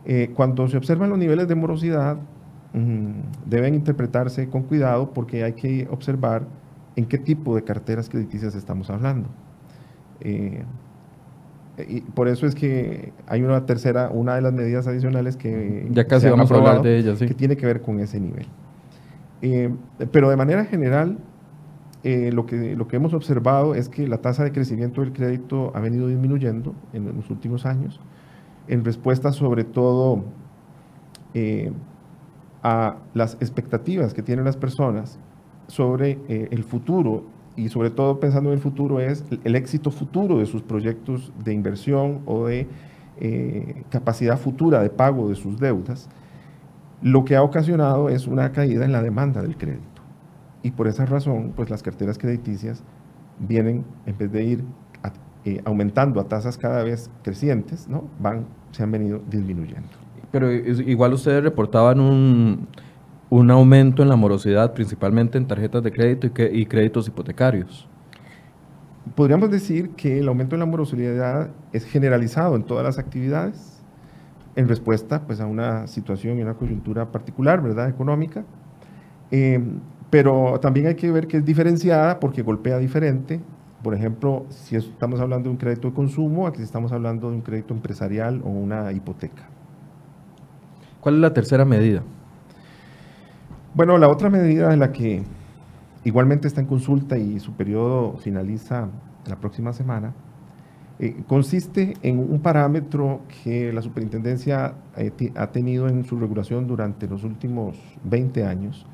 Eh, 0.05 0.31
cuando 0.35 0.67
se 0.67 0.77
observan 0.77 1.09
los 1.09 1.17
niveles 1.17 1.47
de 1.47 1.55
morosidad, 1.55 2.17
deben 2.73 3.75
interpretarse 3.75 4.49
con 4.49 4.63
cuidado 4.63 5.11
porque 5.13 5.43
hay 5.43 5.53
que 5.53 5.87
observar 5.91 6.43
en 6.95 7.05
qué 7.05 7.17
tipo 7.17 7.55
de 7.55 7.63
carteras 7.63 8.09
crediticias 8.09 8.55
estamos 8.55 8.89
hablando. 8.89 9.29
Eh, 10.21 10.63
y 11.87 12.01
por 12.01 12.27
eso 12.27 12.45
es 12.45 12.53
que 12.53 13.11
hay 13.27 13.41
una 13.41 13.65
tercera, 13.65 14.09
una 14.09 14.35
de 14.35 14.41
las 14.41 14.53
medidas 14.53 14.87
adicionales 14.87 15.35
que 15.35 15.87
ya 15.89 16.05
casi 16.05 16.29
vamos 16.29 16.51
a 16.51 16.55
hablar 16.55 16.81
de 16.81 16.97
ellas, 16.97 17.19
que 17.19 17.33
tiene 17.33 17.57
que 17.57 17.65
ver 17.65 17.81
con 17.81 17.99
ese 17.99 18.19
nivel. 18.19 18.45
Eh, 19.41 19.73
pero 20.11 20.29
de 20.29 20.35
manera 20.35 20.65
general, 20.65 21.17
eh, 22.03 22.31
lo, 22.31 22.45
que, 22.45 22.75
lo 22.75 22.87
que 22.87 22.97
hemos 22.97 23.13
observado 23.13 23.73
es 23.73 23.89
que 23.89 24.07
la 24.07 24.17
tasa 24.17 24.43
de 24.43 24.51
crecimiento 24.51 25.01
del 25.01 25.11
crédito 25.13 25.71
ha 25.75 25.79
venido 25.79 26.07
disminuyendo 26.07 26.75
en 26.93 27.05
los 27.15 27.29
últimos 27.29 27.65
años, 27.65 27.99
en 28.67 28.85
respuesta 28.85 29.31
sobre 29.31 29.63
todo 29.63 30.23
a 32.63 32.97
las 33.13 33.35
expectativas 33.35 34.13
que 34.13 34.21
tienen 34.21 34.45
las 34.45 34.57
personas 34.57 35.19
sobre 35.67 36.19
eh, 36.27 36.47
el 36.51 36.63
futuro 36.63 37.23
y 37.55 37.69
sobre 37.69 37.89
todo 37.89 38.19
pensando 38.19 38.49
en 38.49 38.55
el 38.55 38.61
futuro 38.61 38.99
es 38.99 39.25
el, 39.43 39.55
éxito 39.55 39.91
futuro 39.91 40.37
de 40.37 40.45
sus 40.45 40.61
proyectos 40.61 41.31
de 41.43 41.53
inversión 41.53 42.21
o 42.25 42.45
de 42.45 42.67
eh, 43.19 43.83
capacidad 43.89 44.37
futura 44.37 44.81
de 44.81 44.89
pago 44.89 45.29
de 45.29 45.35
sus 45.35 45.59
deudas, 45.59 46.09
lo 47.01 47.25
que 47.25 47.35
ha 47.35 47.43
ocasionado 47.43 48.09
es 48.09 48.27
una 48.27 48.51
caída 48.51 48.85
en 48.85 48.91
la 48.91 49.01
demanda 49.01 49.41
del 49.41 49.57
crédito. 49.57 50.01
Y 50.63 50.71
por 50.71 50.87
esa 50.87 51.05
razón, 51.05 51.53
pues 51.55 51.69
las 51.69 51.83
carteras 51.83 52.17
crediticias 52.17 52.83
vienen, 53.39 53.83
en 54.05 54.17
vez 54.17 54.31
de 54.31 54.43
ir 54.43 54.63
eh, 55.43 55.59
aumentando 55.65 56.19
a 56.21 56.25
tasas 56.25 56.57
cada 56.57 56.83
vez 56.83 57.09
crecientes, 57.23 57.87
¿no? 57.87 58.03
Van, 58.19 58.45
se 58.71 58.83
han 58.83 58.91
venido 58.91 59.21
disminuyendo. 59.27 59.89
Pero 60.31 60.51
igual 60.51 61.13
ustedes 61.13 61.43
reportaban 61.43 61.99
un, 61.99 62.67
un 63.31 63.49
aumento 63.49 64.03
en 64.03 64.09
la 64.09 64.17
morosidad, 64.17 64.73
principalmente 64.73 65.37
en 65.37 65.47
tarjetas 65.47 65.81
de 65.81 65.91
crédito 65.91 66.27
y, 66.27 66.65
créditos 66.65 67.07
hipotecarios. 67.07 67.87
Podríamos 69.15 69.49
decir 69.49 69.91
que 69.91 70.19
el 70.19 70.27
aumento 70.27 70.55
en 70.55 70.59
la 70.59 70.65
morosidad 70.65 71.49
es 71.71 71.85
generalizado 71.85 72.57
en 72.57 72.63
todas 72.63 72.83
las 72.83 72.99
actividades 72.99 73.81
en 74.57 74.67
respuesta 74.67 75.25
pues, 75.25 75.39
a 75.39 75.45
una 75.45 75.87
situación 75.87 76.37
y 76.37 76.41
una 76.41 76.55
coyuntura 76.55 77.09
particular, 77.09 77.63
¿verdad?, 77.63 77.87
económica. 77.87 78.43
Eh, 79.31 79.63
pero 80.09 80.59
también 80.59 80.87
hay 80.87 80.95
que 80.95 81.09
ver 81.09 81.27
que 81.27 81.37
es 81.37 81.45
diferenciada 81.45 82.19
porque 82.19 82.41
golpea 82.41 82.79
diferente. 82.79 83.39
Por 83.81 83.95
ejemplo, 83.95 84.45
si 84.49 84.75
estamos 84.75 85.21
hablando 85.21 85.47
de 85.47 85.51
un 85.51 85.57
crédito 85.57 85.87
de 85.87 85.93
consumo, 85.93 86.47
aquí 86.47 86.61
estamos 86.61 86.91
hablando 86.91 87.29
de 87.29 87.37
un 87.37 87.41
crédito 87.41 87.73
empresarial 87.73 88.41
o 88.43 88.49
una 88.49 88.91
hipoteca. 88.91 89.47
¿Cuál 91.01 91.15
es 91.15 91.21
la 91.21 91.33
tercera 91.33 91.65
medida? 91.65 92.03
Bueno, 93.73 93.97
la 93.97 94.07
otra 94.07 94.29
medida 94.29 94.69
de 94.69 94.77
la 94.77 94.91
que 94.91 95.23
igualmente 96.03 96.47
está 96.47 96.61
en 96.61 96.67
consulta 96.67 97.17
y 97.17 97.39
su 97.39 97.53
periodo 97.53 98.17
finaliza 98.17 98.87
la 99.27 99.35
próxima 99.37 99.73
semana, 99.73 100.13
eh, 100.99 101.23
consiste 101.27 101.95
en 102.03 102.19
un 102.19 102.39
parámetro 102.41 103.21
que 103.43 103.73
la 103.73 103.81
superintendencia 103.81 104.75
eh, 104.95 105.11
ha 105.35 105.47
tenido 105.47 105.87
en 105.87 106.05
su 106.05 106.19
regulación 106.19 106.67
durante 106.67 107.07
los 107.07 107.23
últimos 107.23 107.79
20 108.03 108.45
años 108.45 108.85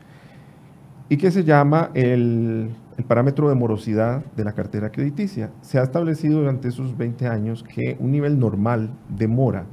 y 1.10 1.18
que 1.18 1.30
se 1.30 1.44
llama 1.44 1.92
el, 1.94 2.70
el, 2.98 3.04
parámetro 3.04 3.50
de 3.50 3.56
morosidad 3.56 4.24
de 4.38 4.46
la 4.46 4.54
cartera 4.54 4.92
crediticia. 4.92 5.52
Se 5.60 5.78
ha 5.78 5.84
establecido 5.84 6.40
durante 6.40 6.70
esos 6.70 6.96
20 6.98 7.28
años 7.28 7.64
que 7.64 7.98
un 8.00 8.12
nivel 8.12 8.40
normal 8.40 8.92
de 9.10 9.28
mora 9.28 9.66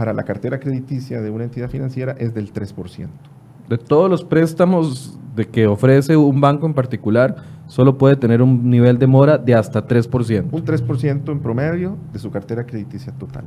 para 0.00 0.14
la 0.14 0.22
cartera 0.22 0.58
crediticia 0.58 1.20
de 1.20 1.28
una 1.28 1.44
entidad 1.44 1.68
financiera 1.68 2.12
es 2.18 2.32
del 2.32 2.54
3% 2.54 3.10
de 3.68 3.76
todos 3.76 4.08
los 4.08 4.24
préstamos 4.24 5.18
de 5.36 5.46
que 5.46 5.66
ofrece 5.66 6.16
un 6.16 6.40
banco 6.40 6.64
en 6.64 6.72
particular, 6.72 7.36
solo 7.66 7.98
puede 7.98 8.16
tener 8.16 8.40
un 8.40 8.70
nivel 8.70 8.98
de 8.98 9.06
mora 9.06 9.36
de 9.36 9.54
hasta 9.54 9.86
3%. 9.86 10.48
Un 10.50 10.64
3% 10.64 11.30
en 11.30 11.40
promedio 11.40 11.98
de 12.14 12.18
su 12.18 12.30
cartera 12.30 12.64
crediticia 12.64 13.12
total. 13.12 13.44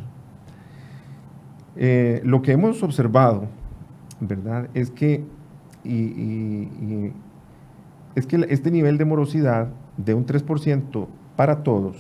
Eh, 1.76 2.22
lo 2.24 2.43
que 2.43 2.51
hemos 2.51 2.84
observado, 2.84 3.47
¿verdad? 4.20 4.70
Es 4.76 4.91
que, 4.91 5.26
es 8.16 8.28
que 8.28 8.45
este 8.47 8.70
nivel 8.70 8.99
de 8.99 9.06
morosidad 9.06 9.70
de 9.97 10.14
un 10.14 10.24
3% 10.28 11.08
para 11.36 11.64
todos 11.64 11.97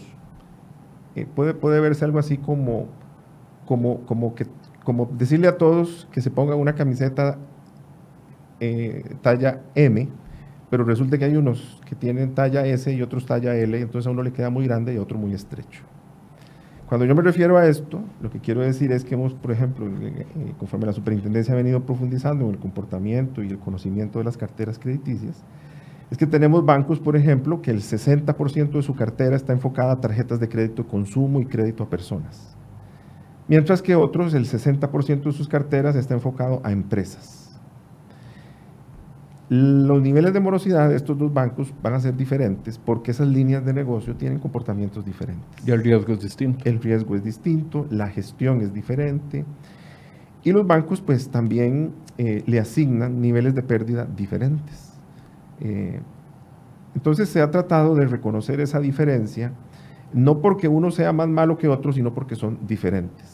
eh, 1.15 1.25
puede, 1.25 1.55
puede 1.55 1.79
verse 1.79 2.05
algo 2.05 2.19
así 2.19 2.37
como, 2.37 2.85
como, 3.65 4.01
como, 4.05 4.35
que, 4.35 4.45
como 4.83 5.05
decirle 5.05 5.47
a 5.47 5.57
todos 5.57 6.07
que 6.11 6.21
se 6.21 6.29
pongan 6.29 6.59
una 6.59 6.75
camiseta 6.75 7.37
eh, 8.59 9.15
talla 9.21 9.61
M, 9.75 10.07
pero 10.69 10.83
resulta 10.83 11.17
que 11.17 11.25
hay 11.25 11.35
unos 11.35 11.81
que 11.85 11.95
tienen 11.95 12.33
talla 12.33 12.65
S 12.65 12.91
y 12.91 13.01
otros 13.01 13.25
talla 13.25 13.55
L, 13.55 13.79
entonces 13.79 14.07
a 14.07 14.11
uno 14.11 14.23
le 14.23 14.31
queda 14.31 14.49
muy 14.49 14.65
grande 14.65 14.93
y 14.93 14.97
a 14.97 15.01
otro 15.01 15.17
muy 15.17 15.33
estrecho. 15.33 15.83
cuando 16.87 17.05
yo 17.05 17.15
me 17.15 17.21
refiero 17.21 17.57
a 17.57 17.67
esto, 17.67 18.01
lo 18.21 18.29
que 18.29 18.39
quiero 18.39 18.61
decir 18.61 18.91
es 18.91 19.03
que 19.03 19.15
hemos, 19.15 19.33
por 19.33 19.51
ejemplo, 19.51 19.87
conforme 20.57 20.85
la 20.85 20.93
superintendencia 20.93 21.53
ha 21.53 21.57
venido 21.57 21.81
profundizando 21.81 22.45
en 22.45 22.51
el 22.51 22.59
comportamiento 22.59 23.43
y 23.43 23.49
el 23.49 23.59
conocimiento 23.59 24.19
de 24.19 24.25
las 24.25 24.37
carteras 24.37 24.79
crediticias, 24.79 25.43
es 26.13 26.17
que 26.17 26.27
tenemos 26.27 26.63
bancos, 26.63 26.99
por 26.99 27.15
ejemplo, 27.15 27.61
que 27.61 27.71
el 27.71 27.81
60% 27.81 28.71
de 28.71 28.81
su 28.83 28.95
cartera 28.95 29.35
está 29.35 29.51
enfocada 29.51 29.93
a 29.93 29.99
tarjetas 29.99 30.39
de 30.39 30.47
crédito 30.47 30.87
consumo 30.87 31.39
y 31.39 31.45
crédito 31.45 31.83
a 31.83 31.89
personas, 31.89 32.52
mientras 33.47 33.81
que 33.81 33.95
otros, 33.95 34.33
el 34.33 34.45
60% 34.45 35.23
de 35.23 35.31
sus 35.31 35.47
carteras 35.47 35.95
está 35.95 36.13
enfocado 36.13 36.61
a 36.63 36.71
empresas. 36.71 37.43
Los 39.49 40.01
niveles 40.01 40.33
de 40.33 40.39
morosidad 40.39 40.89
de 40.89 40.95
estos 40.95 41.17
dos 41.17 41.31
bancos 41.31 41.73
van 41.83 41.93
a 41.93 41.99
ser 41.99 42.15
diferentes 42.15 42.79
porque 42.79 43.11
esas 43.11 43.27
líneas 43.27 43.63
de 43.63 43.73
negocio 43.73 44.15
tienen 44.15 44.39
comportamientos 44.39 45.05
diferentes. 45.05 45.45
Y 45.67 45.71
el 45.71 45.83
riesgo 45.83 46.13
es 46.13 46.21
distinto. 46.21 46.67
El 46.67 46.81
riesgo 46.81 47.15
es 47.15 47.23
distinto, 47.23 47.85
la 47.89 48.07
gestión 48.07 48.61
es 48.61 48.73
diferente. 48.73 49.45
Y 50.43 50.51
los 50.51 50.65
bancos 50.65 51.01
pues 51.01 51.29
también 51.29 51.91
eh, 52.17 52.43
le 52.47 52.59
asignan 52.59 53.21
niveles 53.21 53.53
de 53.53 53.63
pérdida 53.63 54.05
diferentes. 54.05 54.93
Eh, 55.59 55.99
entonces 56.95 57.29
se 57.29 57.41
ha 57.41 57.49
tratado 57.49 57.95
de 57.95 58.05
reconocer 58.05 58.59
esa 58.59 58.79
diferencia, 58.79 59.51
no 60.13 60.41
porque 60.41 60.67
uno 60.67 60.91
sea 60.91 61.11
más 61.11 61.27
malo 61.27 61.57
que 61.57 61.67
otro, 61.67 61.91
sino 61.91 62.13
porque 62.13 62.35
son 62.35 62.59
diferentes. 62.67 63.32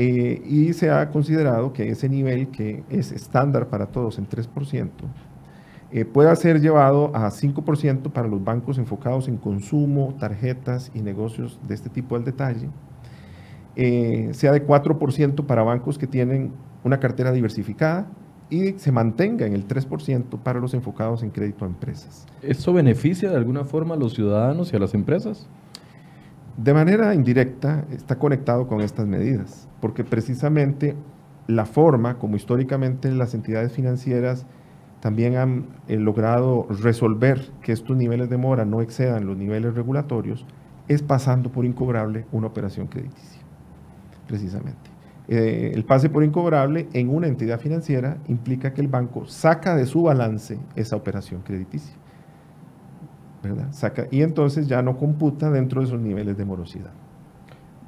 Eh, 0.00 0.42
y 0.46 0.74
se 0.74 0.90
ha 0.90 1.10
considerado 1.10 1.72
que 1.72 1.88
ese 1.88 2.08
nivel 2.08 2.48
que 2.48 2.84
es 2.88 3.10
estándar 3.10 3.66
para 3.66 3.86
todos 3.86 4.16
en 4.18 4.28
3%, 4.28 4.90
eh, 5.90 6.04
pueda 6.04 6.36
ser 6.36 6.60
llevado 6.60 7.10
a 7.16 7.28
5% 7.32 8.12
para 8.12 8.28
los 8.28 8.44
bancos 8.44 8.78
enfocados 8.78 9.26
en 9.26 9.38
consumo, 9.38 10.14
tarjetas 10.20 10.92
y 10.94 11.00
negocios 11.00 11.58
de 11.66 11.74
este 11.74 11.90
tipo 11.90 12.14
del 12.14 12.24
detalle, 12.24 12.68
sea 14.34 14.52
de 14.52 14.64
4% 14.64 15.46
para 15.46 15.62
bancos 15.64 15.98
que 15.98 16.06
tienen 16.06 16.52
una 16.84 17.00
cartera 17.00 17.32
diversificada 17.32 18.06
y 18.50 18.74
se 18.78 18.92
mantenga 18.92 19.46
en 19.46 19.52
el 19.52 19.66
3% 19.66 20.38
para 20.42 20.60
los 20.60 20.74
enfocados 20.74 21.24
en 21.24 21.30
crédito 21.30 21.64
a 21.64 21.68
empresas. 21.68 22.24
¿Esto 22.42 22.72
beneficia 22.72 23.30
de 23.30 23.36
alguna 23.36 23.64
forma 23.64 23.94
a 23.94 23.98
los 23.98 24.14
ciudadanos 24.14 24.72
y 24.72 24.76
a 24.76 24.78
las 24.78 24.94
empresas? 24.94 25.48
De 26.58 26.74
manera 26.74 27.14
indirecta 27.14 27.84
está 27.92 28.18
conectado 28.18 28.66
con 28.66 28.80
estas 28.80 29.06
medidas, 29.06 29.68
porque 29.80 30.02
precisamente 30.02 30.96
la 31.46 31.66
forma 31.66 32.18
como 32.18 32.34
históricamente 32.34 33.12
las 33.12 33.32
entidades 33.32 33.70
financieras 33.70 34.44
también 34.98 35.36
han 35.36 35.66
eh, 35.86 35.98
logrado 35.98 36.66
resolver 36.68 37.52
que 37.62 37.70
estos 37.70 37.96
niveles 37.96 38.28
de 38.28 38.38
mora 38.38 38.64
no 38.64 38.80
excedan 38.80 39.24
los 39.24 39.36
niveles 39.36 39.76
regulatorios, 39.76 40.44
es 40.88 41.00
pasando 41.00 41.52
por 41.52 41.64
incobrable 41.64 42.26
una 42.32 42.48
operación 42.48 42.88
crediticia, 42.88 43.40
precisamente. 44.26 44.90
Eh, 45.28 45.70
el 45.72 45.84
pase 45.84 46.10
por 46.10 46.24
incobrable 46.24 46.88
en 46.92 47.08
una 47.08 47.28
entidad 47.28 47.60
financiera 47.60 48.16
implica 48.26 48.74
que 48.74 48.80
el 48.80 48.88
banco 48.88 49.28
saca 49.28 49.76
de 49.76 49.86
su 49.86 50.02
balance 50.02 50.58
esa 50.74 50.96
operación 50.96 51.42
crediticia. 51.42 51.94
¿Verdad? 53.42 53.68
Saca, 53.72 54.06
y 54.10 54.22
entonces 54.22 54.68
ya 54.68 54.82
no 54.82 54.96
computa 54.96 55.50
dentro 55.50 55.80
de 55.80 55.86
esos 55.86 56.00
niveles 56.00 56.36
de 56.36 56.44
morosidad. 56.44 56.92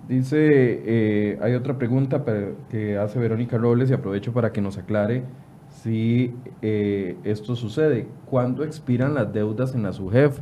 Dice, 0.08 0.38
eh, 0.40 1.38
hay 1.40 1.54
otra 1.54 1.78
pregunta 1.78 2.24
que 2.68 2.98
hace 2.98 3.18
Verónica 3.18 3.58
Robles 3.58 3.90
y 3.90 3.92
aprovecho 3.92 4.32
para 4.32 4.52
que 4.52 4.60
nos 4.60 4.76
aclare 4.76 5.22
si 5.68 6.34
eh, 6.62 7.16
esto 7.22 7.54
sucede. 7.54 8.08
¿Cuándo 8.26 8.64
expiran 8.64 9.14
las 9.14 9.32
deudas 9.32 9.74
en 9.74 9.82
la 9.82 9.92
SUGEF? 9.92 10.40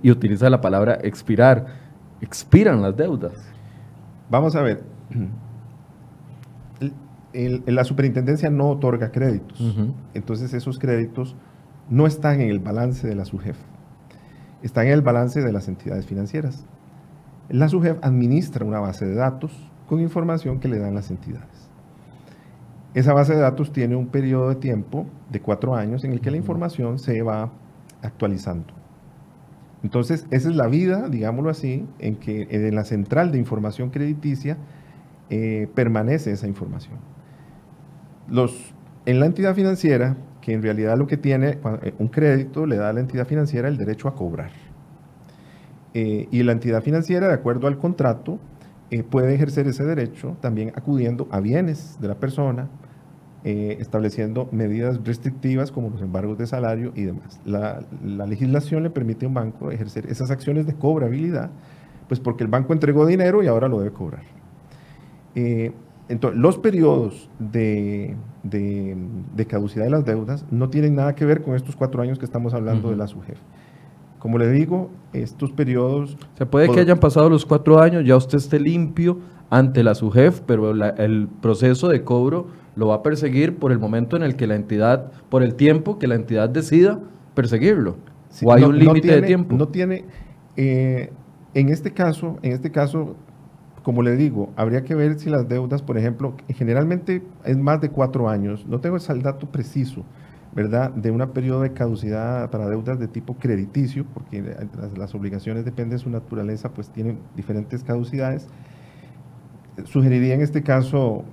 y 0.00 0.12
utiliza 0.12 0.48
la 0.48 0.60
palabra 0.60 0.96
expirar. 1.02 1.66
¿Expiran 2.20 2.82
las 2.82 2.96
deudas? 2.96 3.32
Vamos 4.30 4.54
a 4.54 4.62
ver 4.62 4.84
la 7.66 7.84
superintendencia 7.84 8.50
no 8.50 8.70
otorga 8.70 9.10
créditos. 9.10 9.76
Entonces 10.14 10.54
esos 10.54 10.78
créditos 10.78 11.36
no 11.88 12.06
están 12.06 12.40
en 12.40 12.50
el 12.50 12.58
balance 12.58 13.06
de 13.06 13.14
la 13.14 13.24
SUGEF, 13.24 13.56
están 14.62 14.86
en 14.86 14.92
el 14.92 15.02
balance 15.02 15.42
de 15.42 15.52
las 15.52 15.68
entidades 15.68 16.06
financieras. 16.06 16.64
La 17.48 17.68
SUGEF 17.68 17.98
administra 18.02 18.64
una 18.64 18.80
base 18.80 19.06
de 19.06 19.14
datos 19.14 19.52
con 19.88 20.00
información 20.00 20.58
que 20.58 20.68
le 20.68 20.78
dan 20.78 20.94
las 20.94 21.10
entidades. 21.10 21.70
Esa 22.94 23.12
base 23.12 23.34
de 23.34 23.40
datos 23.40 23.72
tiene 23.72 23.94
un 23.94 24.08
periodo 24.08 24.48
de 24.48 24.56
tiempo 24.56 25.06
de 25.30 25.40
cuatro 25.40 25.74
años 25.74 26.02
en 26.04 26.12
el 26.12 26.20
que 26.20 26.30
la 26.30 26.38
información 26.38 26.98
se 26.98 27.22
va 27.22 27.52
actualizando. 28.02 28.72
Entonces, 29.82 30.26
esa 30.30 30.48
es 30.48 30.56
la 30.56 30.66
vida, 30.66 31.08
digámoslo 31.08 31.50
así, 31.50 31.86
en 31.98 32.16
que 32.16 32.48
en 32.50 32.74
la 32.74 32.84
central 32.84 33.30
de 33.30 33.38
información 33.38 33.90
crediticia 33.90 34.56
eh, 35.28 35.68
permanece 35.74 36.32
esa 36.32 36.48
información 36.48 36.98
los, 38.28 38.74
en 39.04 39.20
la 39.20 39.26
entidad 39.26 39.54
financiera, 39.54 40.16
que 40.46 40.52
en 40.52 40.62
realidad 40.62 40.96
lo 40.96 41.08
que 41.08 41.16
tiene, 41.16 41.58
eh, 41.82 41.92
un 41.98 42.06
crédito 42.06 42.66
le 42.66 42.76
da 42.76 42.90
a 42.90 42.92
la 42.92 43.00
entidad 43.00 43.26
financiera 43.26 43.66
el 43.66 43.76
derecho 43.76 44.06
a 44.06 44.14
cobrar. 44.14 44.52
Eh, 45.92 46.28
y 46.30 46.44
la 46.44 46.52
entidad 46.52 46.84
financiera, 46.84 47.26
de 47.26 47.34
acuerdo 47.34 47.66
al 47.66 47.78
contrato, 47.78 48.38
eh, 48.92 49.02
puede 49.02 49.34
ejercer 49.34 49.66
ese 49.66 49.82
derecho 49.82 50.36
también 50.40 50.70
acudiendo 50.76 51.26
a 51.32 51.40
bienes 51.40 51.98
de 52.00 52.06
la 52.06 52.14
persona, 52.14 52.68
estableciendo 53.42 54.48
medidas 54.50 55.00
restrictivas 55.04 55.70
como 55.70 55.90
los 55.90 56.02
embargos 56.02 56.36
de 56.36 56.46
salario 56.46 56.92
y 56.96 57.02
demás. 57.02 57.40
La, 57.44 57.80
la, 58.04 58.26
legislación 58.26 58.82
le 58.82 58.90
permite 58.90 59.24
a 59.24 59.28
un 59.28 59.34
banco 59.34 59.70
ejercer 59.70 60.06
esas 60.06 60.32
acciones 60.32 60.66
de 60.66 60.74
cobrabilidad, 60.74 61.50
pues 62.08 62.18
porque 62.18 62.42
el 62.42 62.50
banco 62.50 62.72
entregó 62.72 63.06
dinero 63.06 63.44
y 63.44 63.46
ahora 63.46 63.68
lo 63.68 63.78
debe 63.78 63.92
cobrar. 63.92 64.22
Entonces, 66.08 66.38
los 66.38 66.58
periodos 66.58 67.28
de, 67.38 68.16
caducidad 69.48 69.84
de 69.84 69.90
las 69.90 70.04
deudas 70.04 70.44
no 70.50 70.70
tienen 70.70 70.94
nada 70.94 71.14
que 71.14 71.24
ver 71.24 71.42
con 71.42 71.54
estos 71.54 71.74
cuatro 71.74 72.02
años 72.02 72.18
que 72.18 72.24
estamos 72.24 72.54
hablando 72.54 72.90
de 72.90 72.96
la 72.96 73.06
SUGEF. 73.06 73.38
Como 74.18 74.38
le 74.38 74.50
digo, 74.50 74.90
estos 75.12 75.52
periodos... 75.52 76.16
Se 76.38 76.46
puede 76.46 76.68
que 76.68 76.80
hayan 76.80 76.98
pasado 76.98 77.28
los 77.28 77.44
cuatro 77.44 77.80
años, 77.80 78.04
ya 78.04 78.16
usted 78.16 78.38
esté 78.38 78.60
limpio 78.60 79.18
ante 79.50 79.82
la 79.82 79.94
SUGEF, 79.94 80.40
pero 80.40 80.70
el 80.70 81.28
proceso 81.40 81.88
de 81.88 82.02
cobro 82.02 82.48
lo 82.76 82.88
va 82.88 82.96
a 82.96 83.02
perseguir 83.02 83.56
por 83.56 83.72
el 83.72 83.78
momento 83.78 84.16
en 84.16 84.22
el 84.22 84.36
que 84.36 84.46
la 84.46 84.54
entidad, 84.54 85.12
por 85.28 85.42
el 85.42 85.54
tiempo 85.54 85.98
que 85.98 86.06
la 86.06 86.14
entidad 86.14 86.48
decida 86.48 87.00
perseguirlo. 87.34 87.96
¿O 88.44 88.52
hay 88.52 88.62
un 88.62 88.78
límite 88.78 89.08
de 89.08 89.22
tiempo? 89.22 89.56
No 89.56 89.68
tiene... 89.68 90.04
Eh, 90.56 91.10
en 91.54 91.70
este 91.70 91.90
caso, 91.90 92.36
en 92.42 92.52
este 92.52 92.70
caso 92.70 93.16
como 93.86 94.02
le 94.02 94.16
digo, 94.16 94.52
habría 94.56 94.82
que 94.82 94.96
ver 94.96 95.16
si 95.16 95.30
las 95.30 95.48
deudas, 95.48 95.80
por 95.80 95.96
ejemplo, 95.96 96.34
generalmente 96.48 97.22
es 97.44 97.56
más 97.56 97.80
de 97.80 97.88
cuatro 97.88 98.28
años, 98.28 98.66
no 98.66 98.80
tengo 98.80 98.96
el 98.96 99.22
dato 99.22 99.46
preciso, 99.52 100.04
¿verdad?, 100.56 100.90
de 100.90 101.12
un 101.12 101.24
periodo 101.30 101.60
de 101.60 101.72
caducidad 101.72 102.50
para 102.50 102.68
deudas 102.68 102.98
de 102.98 103.06
tipo 103.06 103.36
crediticio, 103.36 104.04
porque 104.12 104.42
las, 104.96 105.14
obligaciones 105.14 105.64
dependen 105.64 105.90
de 105.90 105.98
su 105.98 106.10
naturaleza, 106.10 106.70
pues 106.70 106.90
tienen 106.90 107.20
diferentes 107.36 107.84
caducidades. 107.84 108.48
Sugeriría 109.84 110.34
en 110.34 110.40
este 110.40 110.64
caso 110.64 111.24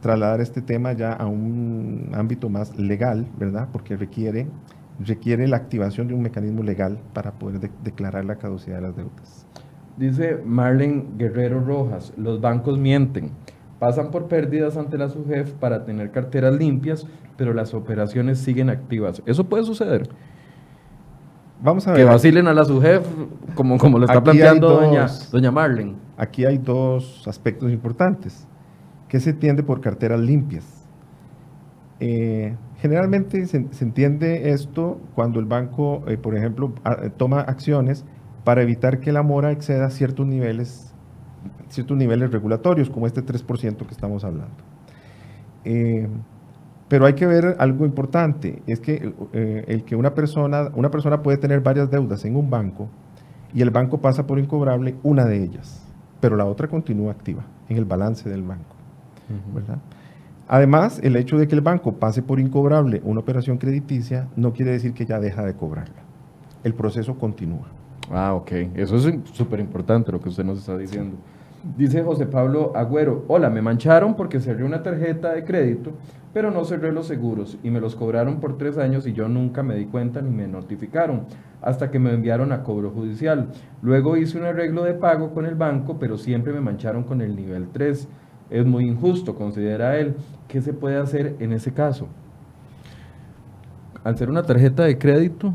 trasladar 0.00 0.40
este 0.40 0.62
tema 0.62 0.92
ya 0.92 1.12
a 1.12 1.26
un 1.26 2.12
ámbito 2.14 2.48
más 2.48 2.78
legal, 2.78 3.26
¿verdad?, 3.36 3.70
porque 3.72 3.96
requiere, 3.96 4.46
requiere 5.00 5.48
la 5.48 5.56
activación 5.56 6.06
de 6.06 6.14
un 6.14 6.22
mecanismo 6.22 6.62
legal 6.62 7.00
para 7.12 7.32
poder 7.32 7.68
declarar 7.82 8.24
la 8.24 8.36
caducidad 8.36 8.76
de 8.76 8.82
las 8.82 8.96
deudas. 8.96 9.45
Dice 9.96 10.42
Marlene 10.44 11.04
Guerrero 11.16 11.60
Rojas, 11.60 12.12
los 12.16 12.40
bancos 12.40 12.78
mienten. 12.78 13.30
Pasan 13.78 14.10
por 14.10 14.26
pérdidas 14.28 14.76
ante 14.76 14.98
la 14.98 15.08
SUGEF 15.08 15.52
para 15.52 15.84
tener 15.84 16.10
carteras 16.10 16.54
limpias, 16.54 17.06
pero 17.36 17.54
las 17.54 17.74
operaciones 17.74 18.38
siguen 18.38 18.70
activas. 18.70 19.22
¿Eso 19.26 19.44
puede 19.44 19.64
suceder? 19.64 20.08
Vamos 21.62 21.86
a 21.86 21.92
ver. 21.92 22.00
Que 22.00 22.04
vacilen 22.04 22.46
a 22.46 22.52
la 22.52 22.64
SUGEF, 22.64 23.06
como, 23.54 23.78
como 23.78 23.98
lo 23.98 24.04
está 24.04 24.22
planteando 24.22 24.68
doña, 24.68 25.06
doña 25.32 25.50
Marlene. 25.50 25.94
Aquí 26.18 26.44
hay 26.44 26.58
dos 26.58 27.26
aspectos 27.26 27.70
importantes. 27.72 28.46
¿Qué 29.08 29.20
se 29.20 29.30
entiende 29.30 29.62
por 29.62 29.80
carteras 29.80 30.20
limpias? 30.20 30.64
Eh, 32.00 32.54
generalmente 32.78 33.46
se, 33.46 33.66
entiende 33.80 34.50
esto 34.50 35.00
cuando 35.14 35.40
el 35.40 35.46
banco, 35.46 36.02
eh, 36.06 36.18
por 36.18 36.36
ejemplo, 36.36 36.74
toma 37.16 37.40
acciones 37.40 38.04
para 38.46 38.62
evitar 38.62 39.00
que 39.00 39.10
la 39.10 39.24
mora 39.24 39.50
exceda 39.50 39.90
ciertos 39.90 40.24
niveles, 40.24 40.94
ciertos 41.68 41.96
niveles 41.96 42.30
regulatorios, 42.30 42.88
como 42.88 43.08
este 43.08 43.20
3% 43.20 43.84
que 43.84 43.92
estamos 43.92 44.22
hablando. 44.22 44.54
Eh, 45.64 46.06
pero 46.86 47.06
hay 47.06 47.14
que 47.14 47.26
ver 47.26 47.56
algo 47.58 47.84
importante, 47.84 48.62
es 48.68 48.78
que 48.78 49.12
eh, 49.32 49.64
el 49.66 49.82
que 49.82 49.96
una 49.96 50.14
persona, 50.14 50.70
una 50.76 50.92
persona 50.92 51.24
puede 51.24 51.38
tener 51.38 51.60
varias 51.60 51.90
deudas 51.90 52.24
en 52.24 52.36
un 52.36 52.48
banco 52.48 52.88
y 53.52 53.62
el 53.62 53.70
banco 53.70 53.98
pasa 53.98 54.28
por 54.28 54.38
incobrable 54.38 54.94
una 55.02 55.24
de 55.24 55.42
ellas, 55.42 55.84
pero 56.20 56.36
la 56.36 56.44
otra 56.44 56.68
continúa 56.68 57.10
activa 57.10 57.42
en 57.68 57.78
el 57.78 57.84
balance 57.84 58.28
del 58.28 58.44
banco. 58.44 58.76
Además, 60.46 61.00
el 61.02 61.16
hecho 61.16 61.36
de 61.36 61.48
que 61.48 61.56
el 61.56 61.62
banco 61.62 61.94
pase 61.94 62.22
por 62.22 62.38
incobrable 62.38 63.00
una 63.02 63.18
operación 63.18 63.58
crediticia 63.58 64.28
no 64.36 64.52
quiere 64.52 64.70
decir 64.70 64.92
que 64.92 65.04
ya 65.04 65.18
deja 65.18 65.42
de 65.42 65.54
cobrarla. 65.54 66.04
El 66.62 66.74
proceso 66.74 67.18
continúa. 67.18 67.66
Ah, 68.10 68.34
ok. 68.34 68.52
Eso 68.74 68.96
es 68.96 69.14
súper 69.32 69.60
importante 69.60 70.12
lo 70.12 70.20
que 70.20 70.28
usted 70.28 70.44
nos 70.44 70.58
está 70.58 70.76
diciendo. 70.76 71.16
Dice 71.76 72.02
José 72.02 72.26
Pablo 72.26 72.72
Agüero, 72.76 73.24
hola, 73.26 73.50
me 73.50 73.60
mancharon 73.60 74.14
porque 74.14 74.38
cerré 74.38 74.62
una 74.62 74.84
tarjeta 74.84 75.32
de 75.32 75.42
crédito, 75.42 75.90
pero 76.32 76.52
no 76.52 76.64
cerré 76.64 76.92
los 76.92 77.08
seguros 77.08 77.58
y 77.64 77.70
me 77.70 77.80
los 77.80 77.96
cobraron 77.96 78.38
por 78.38 78.56
tres 78.56 78.78
años 78.78 79.04
y 79.06 79.12
yo 79.12 79.28
nunca 79.28 79.64
me 79.64 79.74
di 79.74 79.86
cuenta 79.86 80.22
ni 80.22 80.30
me 80.30 80.46
notificaron 80.46 81.24
hasta 81.60 81.90
que 81.90 81.98
me 81.98 82.12
enviaron 82.12 82.52
a 82.52 82.62
cobro 82.62 82.90
judicial. 82.90 83.48
Luego 83.82 84.16
hice 84.16 84.38
un 84.38 84.44
arreglo 84.44 84.84
de 84.84 84.94
pago 84.94 85.34
con 85.34 85.44
el 85.44 85.56
banco, 85.56 85.98
pero 85.98 86.18
siempre 86.18 86.52
me 86.52 86.60
mancharon 86.60 87.02
con 87.02 87.20
el 87.20 87.34
nivel 87.34 87.66
3. 87.72 88.06
Es 88.50 88.64
muy 88.64 88.84
injusto, 88.84 89.34
considera 89.34 89.98
él. 89.98 90.14
¿Qué 90.46 90.60
se 90.62 90.72
puede 90.72 90.98
hacer 90.98 91.34
en 91.40 91.52
ese 91.52 91.72
caso? 91.72 92.06
Al 94.04 94.16
ser 94.16 94.30
una 94.30 94.44
tarjeta 94.44 94.84
de 94.84 94.98
crédito. 94.98 95.52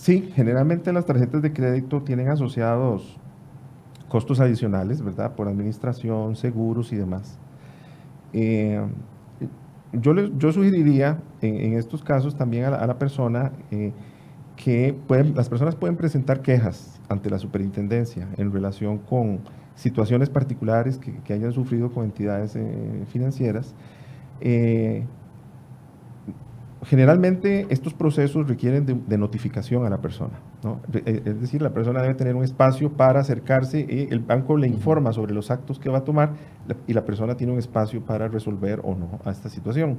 Sí, 0.00 0.30
generalmente 0.34 0.94
las 0.94 1.04
tarjetas 1.04 1.42
de 1.42 1.52
crédito 1.52 2.00
tienen 2.00 2.30
asociados 2.30 3.18
costos 4.08 4.40
adicionales, 4.40 5.02
¿verdad? 5.02 5.34
Por 5.34 5.46
administración, 5.46 6.36
seguros 6.36 6.90
y 6.94 6.96
demás. 6.96 7.38
Eh, 8.32 8.80
yo, 9.92 10.14
yo 10.14 10.52
sugeriría 10.52 11.20
en, 11.42 11.74
estos 11.74 12.02
casos 12.02 12.34
también 12.34 12.64
a 12.64 12.86
la, 12.86 12.98
persona 12.98 13.52
eh, 13.70 13.92
que 14.56 14.96
las 15.34 15.50
personas 15.50 15.76
pueden 15.76 15.98
presentar 15.98 16.40
quejas 16.40 16.98
ante 17.10 17.28
la 17.28 17.38
superintendencia 17.38 18.26
en 18.38 18.52
relación 18.52 18.96
con 18.96 19.40
situaciones 19.74 20.30
particulares 20.30 20.98
que, 20.98 21.34
hayan 21.34 21.52
sufrido 21.52 21.92
con 21.92 22.06
entidades 22.06 22.56
eh, 22.56 23.04
financieras. 23.12 23.74
Generalmente 26.82 27.66
estos 27.68 27.92
procesos 27.92 28.48
requieren 28.48 29.04
de, 29.06 29.18
notificación 29.18 29.84
a 29.84 29.90
la 29.90 29.98
persona. 29.98 30.40
Eh, 30.94 31.22
es 31.26 31.40
decir, 31.40 31.60
la 31.60 31.74
persona 31.74 32.00
debe 32.00 32.14
tener 32.14 32.34
un 32.34 32.42
espacio 32.42 32.90
para 32.90 33.20
acercarse 33.20 33.80
y 33.80 34.08
el 34.10 34.20
banco 34.20 34.56
le 34.56 34.66
informa 34.66 35.12
sobre 35.12 35.34
los 35.34 35.50
actos 35.50 35.78
que 35.78 35.90
va 35.90 35.98
a 35.98 36.04
tomar 36.04 36.32
y 36.86 36.94
la 36.94 37.04
persona 37.04 37.36
tiene 37.36 37.52
un 37.52 37.58
espacio 37.58 38.00
para 38.02 38.28
resolver 38.28 38.80
o 38.82 38.94
no 38.94 39.20
a 39.26 39.30
esta 39.30 39.50
situación. 39.50 39.98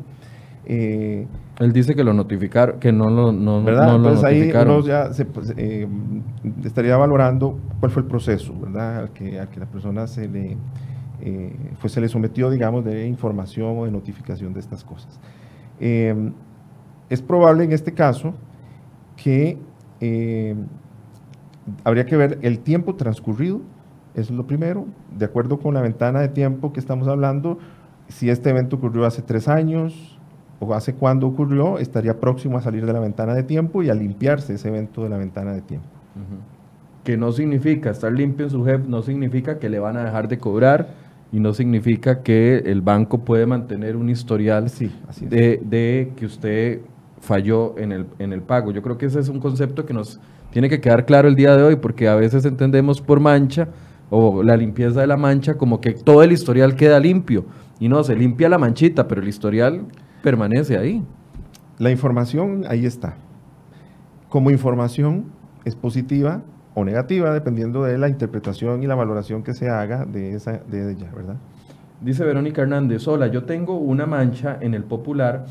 Eh, 0.65 1.27
Él 1.59 1.71
dice 1.71 1.93
que 1.93 2.03
lo 2.03 2.13
notificaron, 2.13 2.79
que 2.79 2.91
no 2.91 3.11
lo, 3.11 3.31
no, 3.31 3.63
¿verdad? 3.63 3.95
Entonces 3.95 4.23
ahí 4.23 4.51
uno 4.51 4.81
ya 4.81 5.13
se, 5.13 5.25
pues, 5.25 5.53
eh, 5.57 5.87
estaría 6.63 6.97
valorando 6.97 7.59
cuál 7.79 7.91
fue 7.91 8.01
el 8.01 8.07
proceso, 8.07 8.55
¿verdad? 8.59 8.97
Al 8.97 9.09
que, 9.11 9.39
que 9.51 9.59
la 9.59 9.67
persona 9.67 10.07
se 10.07 10.27
le, 10.27 10.57
pues 11.79 11.93
se 11.93 12.01
le 12.01 12.07
sometió, 12.07 12.49
digamos, 12.49 12.83
de 12.83 13.05
información 13.05 13.77
o 13.77 13.85
de 13.85 13.91
notificación 13.91 14.51
de 14.51 14.61
estas 14.61 14.83
cosas 14.83 15.19
es 17.11 17.21
probable 17.21 17.65
en 17.65 17.73
este 17.73 17.91
caso 17.91 18.33
que 19.17 19.57
eh, 19.99 20.55
habría 21.83 22.05
que 22.05 22.15
ver 22.15 22.39
el 22.41 22.59
tiempo 22.59 22.95
transcurrido, 22.95 23.59
eso 24.15 24.31
es 24.31 24.37
lo 24.37 24.47
primero, 24.47 24.85
de 25.17 25.25
acuerdo 25.25 25.59
con 25.59 25.73
la 25.73 25.81
ventana 25.81 26.21
de 26.21 26.29
tiempo 26.29 26.71
que 26.71 26.79
estamos 26.79 27.09
hablando, 27.09 27.59
si 28.07 28.29
este 28.29 28.49
evento 28.49 28.77
ocurrió 28.77 29.05
hace 29.05 29.21
tres 29.21 29.49
años 29.49 30.17
o 30.61 30.73
hace 30.73 30.93
cuándo 30.93 31.27
ocurrió, 31.27 31.79
estaría 31.79 32.17
próximo 32.17 32.57
a 32.57 32.61
salir 32.61 32.85
de 32.85 32.93
la 32.93 33.01
ventana 33.01 33.33
de 33.33 33.43
tiempo 33.43 33.83
y 33.83 33.89
a 33.89 33.93
limpiarse 33.93 34.53
ese 34.53 34.69
evento 34.69 35.03
de 35.03 35.09
la 35.09 35.17
ventana 35.17 35.51
de 35.51 35.61
tiempo. 35.61 35.87
Que 37.03 37.17
no 37.17 37.33
significa 37.33 37.89
estar 37.89 38.13
limpio 38.13 38.45
en 38.45 38.51
su 38.51 38.63
jefe, 38.63 38.85
no 38.87 39.01
significa 39.01 39.59
que 39.59 39.69
le 39.69 39.79
van 39.79 39.97
a 39.97 40.05
dejar 40.05 40.29
de 40.29 40.37
cobrar 40.37 40.87
y 41.33 41.41
no 41.41 41.53
significa 41.53 42.21
que 42.21 42.57
el 42.57 42.81
banco 42.81 43.19
puede 43.19 43.45
mantener 43.45 43.97
un 43.97 44.09
historial 44.09 44.69
sí, 44.69 44.91
de, 45.21 45.61
de, 45.63 46.13
que 46.15 46.25
usted 46.25 46.81
falló 47.21 47.77
en 47.77 47.91
el, 47.91 48.07
en 48.19 48.33
el 48.33 48.41
pago. 48.41 48.71
Yo 48.71 48.81
creo 48.81 48.97
que 48.97 49.05
ese 49.05 49.19
es 49.19 49.29
un 49.29 49.39
concepto 49.39 49.85
que 49.85 49.93
nos 49.93 50.19
tiene 50.51 50.67
que 50.67 50.81
quedar 50.81 51.05
claro 51.05 51.27
el 51.27 51.35
día 51.35 51.55
de 51.55 51.63
hoy, 51.63 51.75
porque 51.77 52.09
a 52.09 52.15
veces 52.15 52.43
entendemos 52.45 52.99
por 53.01 53.19
mancha 53.19 53.69
o 54.09 54.43
la 54.43 54.57
limpieza 54.57 54.99
de 54.99 55.07
la 55.07 55.17
mancha 55.17 55.53
como 55.55 55.79
que 55.79 55.93
todo 55.93 56.21
el 56.23 56.31
historial 56.31 56.75
queda 56.75 56.99
limpio. 56.99 57.45
Y 57.79 57.87
no, 57.87 58.03
se 58.03 58.15
limpia 58.15 58.49
la 58.49 58.57
manchita, 58.57 59.07
pero 59.07 59.21
el 59.21 59.27
historial 59.27 59.85
permanece 60.21 60.77
ahí. 60.77 61.03
La 61.79 61.89
información 61.89 62.65
ahí 62.67 62.85
está. 62.85 63.15
Como 64.29 64.51
información 64.51 65.25
es 65.65 65.75
positiva 65.75 66.41
o 66.73 66.83
negativa, 66.83 67.33
dependiendo 67.33 67.83
de 67.83 67.97
la 67.97 68.07
interpretación 68.07 68.83
y 68.83 68.87
la 68.87 68.95
valoración 68.95 69.43
que 69.43 69.53
se 69.53 69.69
haga 69.69 70.05
de, 70.05 70.35
esa, 70.35 70.61
de 70.69 70.91
ella, 70.91 71.09
¿verdad? 71.15 71.35
Dice 72.01 72.23
Verónica 72.23 72.61
Hernández, 72.61 73.07
hola, 73.07 73.27
yo 73.27 73.43
tengo 73.43 73.77
una 73.77 74.05
mancha 74.05 74.57
en 74.59 74.73
el 74.73 74.83
popular 74.83 75.45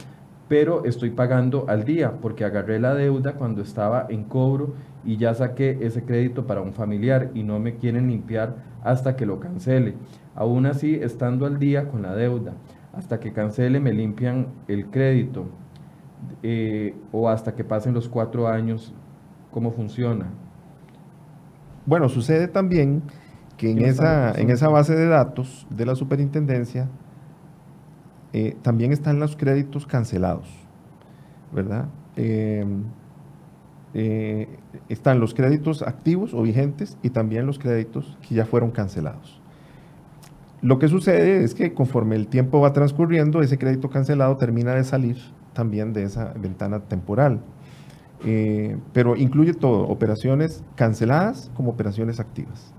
pero 0.50 0.84
estoy 0.84 1.10
pagando 1.10 1.64
al 1.68 1.84
día 1.84 2.14
porque 2.20 2.44
agarré 2.44 2.80
la 2.80 2.92
deuda 2.92 3.34
cuando 3.34 3.62
estaba 3.62 4.06
en 4.08 4.24
cobro 4.24 4.74
y 5.04 5.16
ya 5.16 5.32
saqué 5.32 5.78
ese 5.80 6.02
crédito 6.02 6.44
para 6.48 6.60
un 6.60 6.72
familiar 6.72 7.30
y 7.34 7.44
no 7.44 7.60
me 7.60 7.76
quieren 7.76 8.08
limpiar 8.08 8.56
hasta 8.82 9.14
que 9.14 9.26
lo 9.26 9.38
cancele. 9.38 9.94
Aún 10.34 10.66
así, 10.66 10.96
estando 10.96 11.46
al 11.46 11.60
día 11.60 11.86
con 11.86 12.02
la 12.02 12.16
deuda, 12.16 12.54
hasta 12.92 13.20
que 13.20 13.32
cancele 13.32 13.78
me 13.78 13.92
limpian 13.92 14.48
el 14.66 14.86
crédito 14.86 15.46
eh, 16.42 16.96
o 17.12 17.28
hasta 17.28 17.54
que 17.54 17.62
pasen 17.62 17.94
los 17.94 18.08
cuatro 18.08 18.48
años, 18.48 18.92
¿cómo 19.52 19.70
funciona? 19.70 20.26
Bueno, 21.86 22.08
sucede 22.08 22.48
también 22.48 23.04
que 23.56 23.70
en 23.70 23.84
esa, 23.84 24.32
en 24.32 24.50
esa 24.50 24.68
base 24.68 24.96
de 24.96 25.06
datos 25.06 25.68
de 25.70 25.86
la 25.86 25.94
superintendencia 25.94 26.88
eh, 28.32 28.56
también 28.62 28.92
están 28.92 29.18
los 29.18 29.36
créditos 29.36 29.86
cancelados, 29.86 30.48
¿verdad? 31.52 31.86
Eh, 32.16 32.64
eh, 33.92 34.48
están 34.88 35.18
los 35.18 35.34
créditos 35.34 35.82
activos 35.82 36.32
o 36.32 36.42
vigentes 36.42 36.96
y 37.02 37.10
también 37.10 37.46
los 37.46 37.58
créditos 37.58 38.16
que 38.26 38.36
ya 38.36 38.46
fueron 38.46 38.70
cancelados. 38.70 39.40
Lo 40.62 40.78
que 40.78 40.88
sucede 40.88 41.42
es 41.42 41.54
que 41.54 41.72
conforme 41.74 42.14
el 42.14 42.28
tiempo 42.28 42.60
va 42.60 42.72
transcurriendo, 42.72 43.42
ese 43.42 43.58
crédito 43.58 43.90
cancelado 43.90 44.36
termina 44.36 44.74
de 44.74 44.84
salir 44.84 45.16
también 45.52 45.92
de 45.92 46.04
esa 46.04 46.32
ventana 46.34 46.80
temporal. 46.80 47.40
pero 48.92 49.16
incluye 49.16 49.54
todo, 49.54 49.88
operaciones 49.88 50.62
canceladas 50.76 51.50
como 51.54 51.70
operaciones 51.70 52.20
activas. 52.20 52.74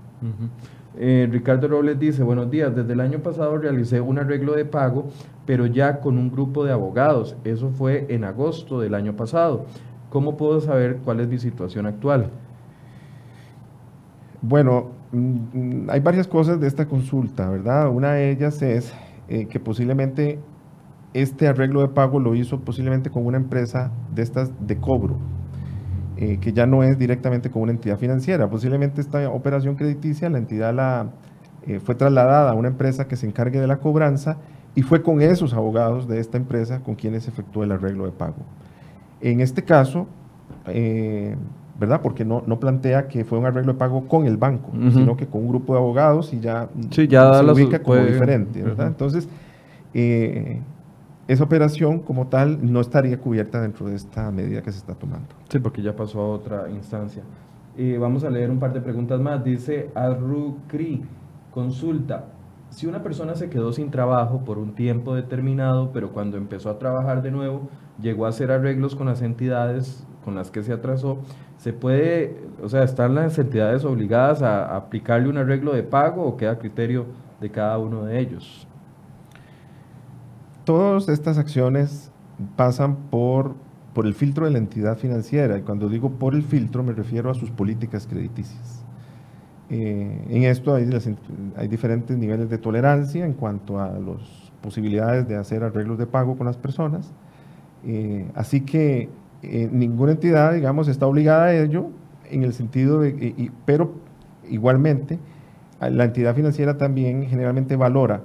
Eh, 0.98 1.26
Ricardo 1.30 1.68
Robles 1.68 1.98
dice, 1.98 2.22
buenos 2.22 2.50
días, 2.50 2.74
desde 2.74 2.92
el 2.92 3.00
año 3.00 3.20
pasado 3.20 3.56
realicé 3.56 4.00
un 4.00 4.18
arreglo 4.18 4.54
de 4.54 4.66
pago, 4.66 5.06
pero 5.46 5.66
ya 5.66 6.00
con 6.00 6.18
un 6.18 6.30
grupo 6.30 6.64
de 6.64 6.72
abogados. 6.72 7.36
Eso 7.44 7.70
fue 7.70 8.06
en 8.10 8.24
agosto 8.24 8.80
del 8.80 8.94
año 8.94 9.16
pasado. 9.16 9.64
¿Cómo 10.10 10.36
puedo 10.36 10.60
saber 10.60 10.98
cuál 11.04 11.20
es 11.20 11.28
mi 11.28 11.38
situación 11.38 11.86
actual? 11.86 12.30
Bueno, 14.42 14.90
mm, 15.12 15.88
hay 15.88 16.00
varias 16.00 16.28
cosas 16.28 16.60
de 16.60 16.66
esta 16.66 16.86
consulta, 16.86 17.48
¿verdad? 17.48 17.88
Una 17.88 18.12
de 18.12 18.30
ellas 18.30 18.60
es 18.60 18.92
eh, 19.28 19.46
que 19.46 19.58
posiblemente 19.58 20.38
este 21.14 21.48
arreglo 21.48 21.80
de 21.80 21.88
pago 21.88 22.18
lo 22.18 22.34
hizo 22.34 22.60
posiblemente 22.60 23.08
con 23.08 23.24
una 23.24 23.38
empresa 23.38 23.90
de 24.14 24.22
estas 24.22 24.50
de 24.66 24.76
cobro, 24.76 25.16
eh, 26.22 26.38
que 26.40 26.52
ya 26.52 26.66
no 26.66 26.84
es 26.84 27.00
directamente 27.00 27.50
con 27.50 27.62
una 27.62 27.72
entidad 27.72 27.98
financiera. 27.98 28.48
Posiblemente 28.48 29.00
esta 29.00 29.28
operación 29.28 29.74
crediticia, 29.74 30.30
la 30.30 30.38
entidad 30.38 30.72
la, 30.72 31.08
eh, 31.66 31.80
fue 31.80 31.96
trasladada 31.96 32.52
a 32.52 32.54
una 32.54 32.68
empresa 32.68 33.08
que 33.08 33.16
se 33.16 33.26
encargue 33.26 33.60
de 33.60 33.66
la 33.66 33.78
cobranza 33.78 34.36
y 34.76 34.82
fue 34.82 35.02
con 35.02 35.20
esos 35.20 35.52
abogados 35.52 36.06
de 36.06 36.20
esta 36.20 36.36
empresa 36.36 36.78
con 36.78 36.94
quienes 36.94 37.26
efectuó 37.26 37.64
el 37.64 37.72
arreglo 37.72 38.04
de 38.04 38.12
pago. 38.12 38.36
En 39.20 39.40
este 39.40 39.64
caso, 39.64 40.06
eh, 40.68 41.34
¿verdad? 41.80 42.00
Porque 42.00 42.24
no, 42.24 42.44
no 42.46 42.60
plantea 42.60 43.08
que 43.08 43.24
fue 43.24 43.38
un 43.38 43.46
arreglo 43.46 43.72
de 43.72 43.78
pago 43.80 44.06
con 44.06 44.24
el 44.24 44.36
banco, 44.36 44.70
sino 44.92 45.16
que 45.16 45.26
con 45.26 45.40
un 45.40 45.48
grupo 45.48 45.72
de 45.72 45.80
abogados 45.80 46.32
y 46.32 46.38
ya, 46.38 46.68
sí, 46.92 47.08
ya 47.08 47.34
se 47.34 47.44
ubica 47.44 47.82
como 47.82 47.96
diferente, 47.96 48.62
¿verdad? 48.62 48.86
Entonces, 48.86 49.28
esa 51.28 51.44
operación 51.44 52.00
como 52.00 52.26
tal 52.26 52.72
no 52.72 52.80
estaría 52.80 53.18
cubierta 53.18 53.60
dentro 53.60 53.86
de 53.86 53.94
esta 53.94 54.30
medida 54.30 54.62
que 54.62 54.72
se 54.72 54.78
está 54.78 54.94
tomando. 54.94 55.28
Sí, 55.48 55.58
porque 55.58 55.82
ya 55.82 55.94
pasó 55.94 56.20
a 56.20 56.28
otra 56.28 56.68
instancia. 56.70 57.22
Vamos 57.98 58.24
a 58.24 58.30
leer 58.30 58.50
un 58.50 58.58
par 58.58 58.72
de 58.72 58.80
preguntas 58.80 59.20
más. 59.20 59.42
Dice 59.42 59.90
Arrucri, 59.94 61.02
consulta, 61.50 62.26
si 62.70 62.86
una 62.86 63.02
persona 63.02 63.34
se 63.34 63.48
quedó 63.48 63.72
sin 63.72 63.90
trabajo 63.90 64.44
por 64.44 64.58
un 64.58 64.74
tiempo 64.74 65.14
determinado, 65.14 65.90
pero 65.92 66.12
cuando 66.12 66.36
empezó 66.36 66.70
a 66.70 66.78
trabajar 66.78 67.22
de 67.22 67.30
nuevo, 67.30 67.68
llegó 68.00 68.26
a 68.26 68.30
hacer 68.30 68.50
arreglos 68.50 68.96
con 68.96 69.06
las 69.06 69.22
entidades 69.22 70.06
con 70.24 70.34
las 70.34 70.50
que 70.50 70.62
se 70.62 70.72
atrasó, 70.72 71.18
¿se 71.58 71.72
puede, 71.72 72.36
o 72.62 72.68
sea, 72.68 72.82
están 72.82 73.14
las 73.14 73.38
entidades 73.38 73.84
obligadas 73.84 74.42
a 74.42 74.76
aplicarle 74.76 75.28
un 75.28 75.36
arreglo 75.36 75.72
de 75.72 75.82
pago 75.82 76.24
o 76.24 76.36
queda 76.36 76.52
a 76.52 76.58
criterio 76.58 77.06
de 77.40 77.50
cada 77.50 77.78
uno 77.78 78.04
de 78.04 78.20
ellos? 78.20 78.66
Todas 80.64 81.08
estas 81.08 81.38
acciones 81.38 82.10
pasan 82.56 82.96
por, 83.10 83.54
por 83.94 84.06
el 84.06 84.14
filtro 84.14 84.46
de 84.46 84.52
la 84.52 84.58
entidad 84.58 84.96
financiera. 84.96 85.58
Y 85.58 85.62
cuando 85.62 85.88
digo 85.88 86.10
por 86.10 86.34
el 86.34 86.42
filtro 86.42 86.82
me 86.82 86.92
refiero 86.92 87.30
a 87.30 87.34
sus 87.34 87.50
políticas 87.50 88.06
crediticias. 88.06 88.84
Eh, 89.70 90.26
en 90.28 90.42
esto 90.42 90.74
hay, 90.74 90.86
diferentes 91.68 92.16
niveles 92.18 92.50
de 92.50 92.58
tolerancia 92.58 93.24
en 93.24 93.32
cuanto 93.32 93.80
a 93.80 93.88
las 93.88 94.52
posibilidades 94.60 95.26
de 95.26 95.36
hacer 95.36 95.64
arreglos 95.64 95.98
de 95.98 96.06
pago 96.06 96.36
con 96.36 96.46
las 96.46 96.56
personas. 96.56 97.10
Eh, 97.86 98.26
así 98.34 98.60
que 98.60 99.08
eh, 99.42 99.68
ninguna 99.72 100.12
entidad, 100.12 100.52
digamos, 100.52 100.88
está 100.88 101.06
obligada 101.06 101.44
a 101.44 101.54
ello 101.54 101.86
en 102.30 102.42
el 102.42 102.52
sentido 102.52 103.00
de, 103.00 103.50
pero 103.64 103.94
igualmente 104.48 105.18
la 105.80 106.04
entidad 106.04 106.34
financiera 106.34 106.78
también 106.78 107.26
generalmente 107.26 107.74
valora 107.74 108.22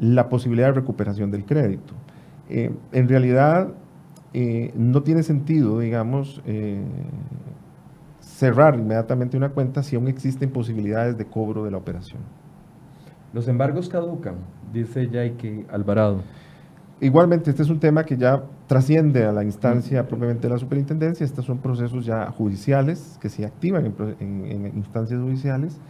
la 0.00 0.28
posibilidad 0.28 0.68
de 0.68 0.74
recuperación 0.74 1.30
del 1.30 1.44
crédito. 1.44 1.94
Eh, 2.48 2.70
en 2.92 3.08
realidad, 3.08 3.68
eh, 4.34 4.72
no 4.76 5.02
tiene 5.02 5.22
sentido, 5.22 5.80
digamos, 5.80 6.42
eh, 6.46 6.82
cerrar 8.20 8.78
inmediatamente 8.78 9.36
una 9.36 9.50
cuenta 9.50 9.82
si 9.82 9.96
aún 9.96 10.08
existen 10.08 10.50
posibilidades 10.50 11.16
de 11.16 11.24
cobro 11.24 11.64
de 11.64 11.70
la 11.70 11.78
operación. 11.78 12.20
Los 13.32 13.48
embargos 13.48 13.88
caducan, 13.88 14.36
dice 14.72 15.08
Yaiki 15.08 15.66
Alvarado. 15.70 16.22
Igualmente, 17.00 17.50
este 17.50 17.62
es 17.62 17.70
un 17.70 17.78
tema 17.78 18.04
que 18.04 18.16
ya 18.16 18.42
trasciende 18.66 19.24
a 19.24 19.32
la 19.32 19.44
instancia 19.44 20.06
propiamente 20.06 20.48
de 20.48 20.54
la 20.54 20.58
superintendencia. 20.58 21.24
Estos 21.24 21.44
son 21.44 21.58
procesos 21.58 22.04
ya 22.04 22.26
judiciales 22.30 23.18
que 23.20 23.28
se 23.28 23.46
activan 23.46 23.94
en, 24.18 24.72
instancias 24.74 25.20
judiciales. 25.20 25.80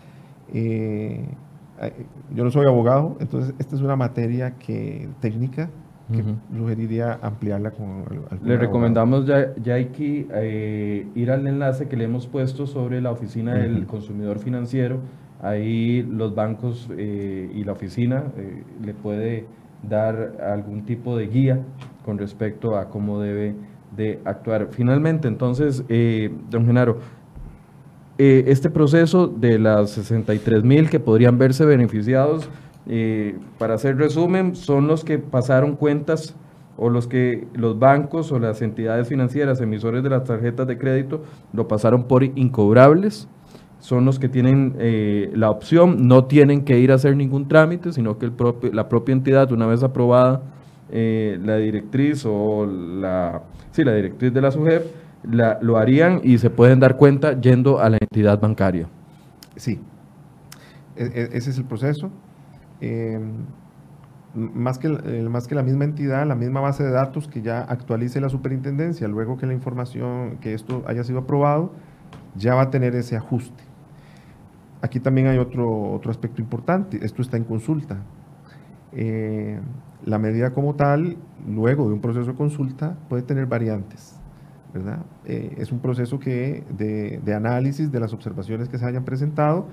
Eh, 0.52 1.26
yo 2.34 2.44
no 2.44 2.50
soy 2.50 2.66
abogado, 2.66 3.16
entonces 3.20 3.54
esta 3.58 3.76
es 3.76 3.82
una 3.82 3.96
materia 3.96 4.56
que, 4.58 5.08
técnica 5.20 5.70
que 6.12 6.24
sugeriría 6.56 7.18
ampliarla 7.20 7.70
con 7.70 8.04
Le 8.42 8.56
recomendamos 8.56 9.26
ya, 9.26 9.54
ya 9.62 9.74
aquí 9.74 10.26
eh, 10.32 11.06
ir 11.14 11.30
al 11.30 11.46
enlace 11.46 11.86
que 11.86 11.98
le 11.98 12.04
hemos 12.04 12.26
puesto 12.26 12.66
sobre 12.66 13.02
la 13.02 13.10
oficina 13.10 13.54
del 13.54 13.86
consumidor 13.86 14.38
financiero. 14.38 15.00
Ahí 15.42 16.02
los 16.02 16.34
bancos 16.34 16.88
eh, 16.96 17.50
y 17.54 17.62
la 17.62 17.72
oficina 17.72 18.24
le 18.82 18.94
puede 18.94 19.44
dar 19.82 20.38
algún 20.42 20.84
tipo 20.84 21.16
de 21.16 21.26
guía 21.26 21.60
con 22.04 22.18
respecto 22.18 22.76
a 22.76 22.88
cómo 22.88 23.20
debe 23.20 23.54
de 23.96 24.20
actuar. 24.24 24.68
Finalmente, 24.70 25.28
entonces, 25.28 25.84
eh, 25.88 26.30
don 26.50 26.66
Genaro, 26.66 26.98
eh, 28.18 28.44
este 28.48 28.68
proceso 28.68 29.28
de 29.28 29.58
las 29.58 29.90
63 29.90 30.64
mil 30.64 30.90
que 30.90 31.00
podrían 31.00 31.38
verse 31.38 31.64
beneficiados, 31.64 32.50
eh, 32.90 33.36
para 33.58 33.74
hacer 33.74 33.96
resumen, 33.98 34.56
son 34.56 34.86
los 34.86 35.04
que 35.04 35.18
pasaron 35.18 35.76
cuentas 35.76 36.34
o 36.78 36.88
los 36.88 37.06
que 37.06 37.46
los 37.54 37.78
bancos 37.78 38.32
o 38.32 38.38
las 38.38 38.62
entidades 38.62 39.06
financieras 39.06 39.60
emisores 39.60 40.02
de 40.02 40.08
las 40.08 40.24
tarjetas 40.24 40.66
de 40.66 40.78
crédito 40.78 41.22
lo 41.52 41.68
pasaron 41.68 42.04
por 42.04 42.24
incobrables. 42.24 43.28
Son 43.80 44.04
los 44.04 44.18
que 44.18 44.28
tienen 44.28 44.74
eh, 44.78 45.30
la 45.34 45.50
opción, 45.50 46.08
no 46.08 46.24
tienen 46.24 46.64
que 46.64 46.78
ir 46.78 46.90
a 46.90 46.94
hacer 46.94 47.14
ningún 47.14 47.46
trámite, 47.46 47.92
sino 47.92 48.18
que 48.18 48.26
el 48.26 48.32
propio, 48.32 48.72
la 48.72 48.88
propia 48.88 49.12
entidad, 49.12 49.52
una 49.52 49.66
vez 49.66 49.82
aprobada 49.82 50.42
eh, 50.90 51.38
la 51.44 51.56
directriz 51.56 52.24
o 52.26 52.66
la, 52.66 53.42
sí, 53.70 53.84
la 53.84 53.94
directriz 53.94 54.32
de 54.32 54.40
la 54.40 54.50
SUGEP, 54.50 54.82
la, 55.22 55.58
lo 55.60 55.76
harían 55.76 56.20
y 56.22 56.38
se 56.38 56.50
pueden 56.50 56.80
dar 56.80 56.96
cuenta 56.96 57.40
yendo 57.40 57.80
a 57.80 57.90
la 57.90 57.98
entidad 58.00 58.40
bancaria. 58.40 58.88
Sí, 59.56 59.80
e, 60.96 61.04
e, 61.04 61.36
ese 61.36 61.50
es 61.50 61.58
el 61.58 61.64
proceso. 61.64 62.10
Em, 62.80 63.44
más, 64.34 64.78
que, 64.78 64.88
más 64.88 65.48
que 65.48 65.54
la 65.54 65.62
misma 65.62 65.84
entidad, 65.84 66.26
la 66.26 66.34
misma 66.34 66.60
base 66.60 66.84
de 66.84 66.90
datos 66.90 67.28
que 67.28 67.42
ya 67.42 67.60
actualice 67.60 68.20
la 68.20 68.28
superintendencia, 68.28 69.08
luego 69.08 69.36
que 69.36 69.46
la 69.46 69.54
información, 69.54 70.38
que 70.40 70.54
esto 70.54 70.84
haya 70.86 71.02
sido 71.04 71.20
aprobado, 71.20 71.72
ya 72.34 72.54
va 72.54 72.62
a 72.62 72.70
tener 72.70 72.94
ese 72.94 73.16
ajuste. 73.16 73.64
Aquí 74.80 75.00
también 75.00 75.26
hay 75.26 75.38
otro, 75.38 75.92
otro 75.92 76.10
aspecto 76.10 76.40
importante, 76.40 77.04
esto 77.04 77.22
está 77.22 77.36
en 77.36 77.44
consulta. 77.44 77.98
Eh, 78.92 79.58
la 80.04 80.18
medida 80.18 80.54
como 80.54 80.74
tal, 80.74 81.16
luego 81.46 81.88
de 81.88 81.94
un 81.94 82.00
proceso 82.00 82.30
de 82.30 82.36
consulta, 82.36 82.96
puede 83.08 83.22
tener 83.22 83.46
variantes. 83.46 84.14
Eh, 85.24 85.54
es 85.58 85.72
un 85.72 85.80
proceso 85.80 86.18
que, 86.18 86.62
de, 86.76 87.34
análisis 87.34 87.90
de 87.90 88.00
las 88.00 88.12
observaciones 88.12 88.68
que 88.68 88.78
se 88.78 88.84
hayan 88.84 89.04
presentado 89.04 89.66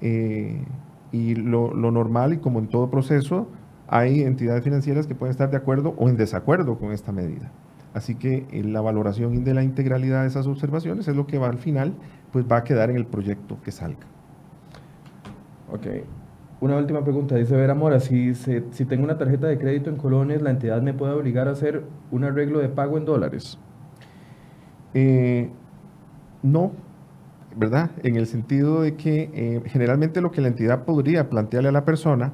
eh, 0.00 0.62
y 1.10 1.34
lo, 1.34 1.72
normal 1.74 2.34
y 2.34 2.38
como 2.38 2.58
en 2.58 2.68
todo 2.68 2.90
proceso, 2.90 3.48
hay 3.88 4.22
entidades 4.22 4.62
financieras 4.62 5.06
que 5.06 5.14
pueden 5.14 5.30
estar 5.30 5.50
de 5.50 5.56
acuerdo 5.56 5.94
o 5.96 6.08
en 6.08 6.16
desacuerdo 6.16 6.78
con 6.78 6.92
esta 6.92 7.12
medida. 7.12 7.50
Así 7.92 8.14
que 8.14 8.46
la 8.64 8.80
valoración 8.80 9.42
de 9.42 9.52
la 9.52 9.64
integralidad 9.64 10.22
de 10.22 10.28
esas 10.28 10.46
observaciones 10.46 11.08
es 11.08 11.16
lo 11.16 11.26
que 11.26 11.38
va 11.38 11.48
al 11.48 11.58
final, 11.58 11.94
pues 12.30 12.44
va 12.46 12.58
a 12.58 12.64
quedar 12.64 12.90
en 12.90 12.96
el 12.96 13.06
proyecto 13.06 13.58
que 13.64 13.72
salga. 13.72 14.06
Ok. 15.72 15.86
Una 16.60 16.76
última 16.76 17.02
pregunta, 17.02 17.34
dice 17.36 17.56
Vera 17.56 17.74
Mora, 17.74 17.98
si, 18.00 18.34
si 18.34 18.84
tengo 18.84 19.02
una 19.02 19.16
tarjeta 19.16 19.46
de 19.46 19.58
crédito 19.58 19.88
en 19.88 19.96
colones, 19.96 20.42
¿la 20.42 20.50
entidad 20.50 20.82
me 20.82 20.92
puede 20.92 21.14
obligar 21.14 21.48
a 21.48 21.52
hacer 21.52 21.84
un 22.10 22.22
arreglo 22.22 22.60
de 22.60 22.68
pago 22.68 22.98
en 22.98 23.06
dólares? 23.06 23.58
Eh, 24.94 25.48
no, 26.42 26.72
¿verdad? 27.56 27.90
En 28.02 28.16
el 28.16 28.26
sentido 28.26 28.82
de 28.82 28.96
que 28.96 29.30
eh, 29.34 29.62
generalmente 29.66 30.20
lo 30.20 30.30
que 30.30 30.40
la 30.40 30.48
entidad 30.48 30.84
podría 30.84 31.28
plantearle 31.28 31.68
a 31.68 31.72
la 31.72 31.84
persona 31.84 32.32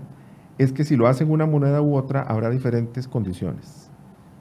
es 0.59 0.73
que 0.73 0.85
si 0.85 0.97
lo 0.97 1.07
hace 1.07 1.25
en 1.25 1.31
una 1.31 1.47
moneda 1.47 1.83
u 1.83 1.97
otra, 1.97 2.23
habrá 2.23 2.51
diferentes 2.51 3.09
condiciones. 3.09 3.91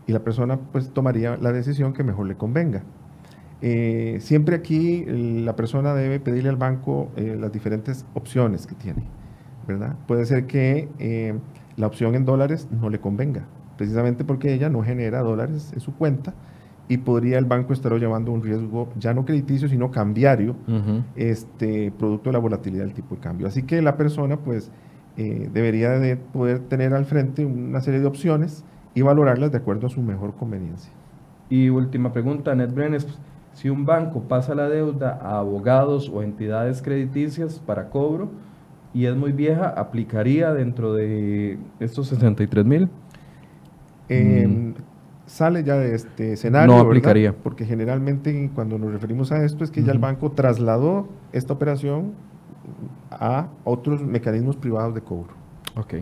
Y 0.08 0.14
la 0.14 0.20
persona 0.20 0.58
pues 0.72 0.92
tomaría 0.92 1.38
la 1.38 1.52
decisión 1.52 1.94
que 1.94 2.04
mejor 2.04 2.28
le 2.28 2.36
convenga. 2.36 2.84
Eh, 3.62 4.18
siempre 4.22 4.56
aquí 4.56 5.04
la 5.06 5.56
persona 5.56 5.94
debe 5.96 6.20
pedirle 6.20 6.50
al 6.50 6.58
banco 6.58 7.10
las 7.16 7.52
diferentes 7.52 8.06
opciones 8.14 8.68
que 8.68 8.76
tiene, 8.76 9.04
¿verdad? 9.68 9.96
Puede 10.08 10.26
ser 10.26 10.46
que 10.46 11.40
la 11.76 11.88
opción 11.88 12.14
en 12.14 12.26
dólares 12.26 12.68
no 12.70 12.90
le 12.90 13.00
convenga, 13.00 13.46
precisamente 13.78 14.24
porque 14.24 14.54
ella 14.54 14.70
no 14.70 14.84
genera 14.84 15.22
dólares 15.22 15.72
en 15.74 15.80
su 15.80 15.96
cuenta 15.96 16.34
y 16.88 16.98
podría 16.98 17.38
el 17.38 17.46
banco 17.46 17.74
estar 17.74 17.94
llevando 17.94 18.32
un 18.32 18.44
riesgo 18.44 18.90
ya 18.98 19.14
no 19.14 19.26
crediticio, 19.26 19.68
sino 19.68 19.92
cambiario, 19.92 20.56
este, 21.16 21.92
producto 21.92 22.30
de 22.30 22.34
la 22.34 22.40
volatilidad 22.40 22.84
del 22.84 22.94
tipo 22.94 23.16
de 23.16 23.22
cambio. 23.22 23.48
Así 23.48 23.64
que 23.64 23.82
la 23.82 23.98
persona 23.98 24.38
pues 24.38 24.72
debería 25.16 25.92
de 25.92 26.18
poder 26.18 26.60
tener 26.60 26.94
al 26.94 27.06
frente 27.06 27.46
una 27.46 27.82
serie 27.82 28.02
de 28.02 28.06
opciones 28.06 28.64
y 28.94 29.02
valorarlas 29.02 29.52
de 29.52 29.58
acuerdo 29.58 29.88
a 29.88 29.90
su 29.90 30.02
mejor 30.02 30.36
conveniencia. 30.36 30.92
Y 31.50 31.70
última 31.70 32.12
pregunta, 32.12 32.56
Ned 32.56 32.72
Brenes, 32.74 33.08
si 33.54 33.70
un 33.70 33.86
banco 33.86 34.24
pasa 34.24 34.56
la 34.56 34.68
deuda 34.68 35.20
a 35.22 35.40
abogados 35.40 36.10
o 36.14 36.24
entidades 36.24 36.82
crediticias 36.82 37.60
para 37.60 37.90
cobro 37.90 38.30
y 38.94 39.06
es 39.06 39.16
muy 39.16 39.32
vieja, 39.32 39.70
¿aplicaría 39.70 40.54
dentro 40.54 40.94
de 40.94 41.60
estos 41.80 42.08
63 42.08 42.66
mil? 42.66 42.90
Em, 44.10 44.74
sale 45.26 45.64
ya 45.64 45.76
de 45.76 45.96
este 45.96 46.34
escenario. 46.34 46.74
No 46.74 46.80
aplicaría. 46.80 47.34
Porque 47.34 47.66
generalmente 47.66 48.50
cuando 48.54 48.78
nos 48.78 48.92
referimos 48.92 49.32
a 49.32 49.44
esto 49.44 49.64
es 49.64 49.72
que 49.72 49.84
ya 49.84 49.92
el 49.92 50.00
banco 50.00 50.32
trasladó 50.32 51.08
esta 51.32 51.54
operación 51.54 52.14
a 53.12 53.48
otros 53.64 54.04
mecanismos 54.04 54.56
privados 54.56 54.96
de 54.96 55.02
cobro. 55.02 55.34
Ok. 55.76 55.96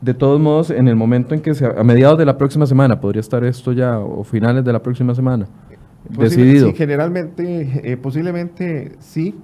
De 0.00 0.14
todos 0.14 0.40
modos, 0.40 0.70
en 0.70 0.88
el 0.88 0.96
momento 0.96 1.34
en 1.34 1.42
que 1.42 1.54
sea, 1.54 1.74
a 1.76 1.84
mediados 1.84 2.18
de 2.18 2.24
la 2.24 2.38
próxima 2.38 2.64
semana, 2.64 3.00
podría 3.00 3.20
estar 3.20 3.44
esto 3.44 3.72
ya, 3.72 3.98
o 3.98 4.24
finales 4.24 4.64
de 4.64 4.72
la 4.72 4.82
próxima 4.82 5.14
semana 5.14 5.46
decidido. 6.08 6.68
Sí, 6.68 6.74
generalmente, 6.74 7.92
eh, 7.92 7.96
posiblemente 7.96 8.92
sí, 8.98 9.34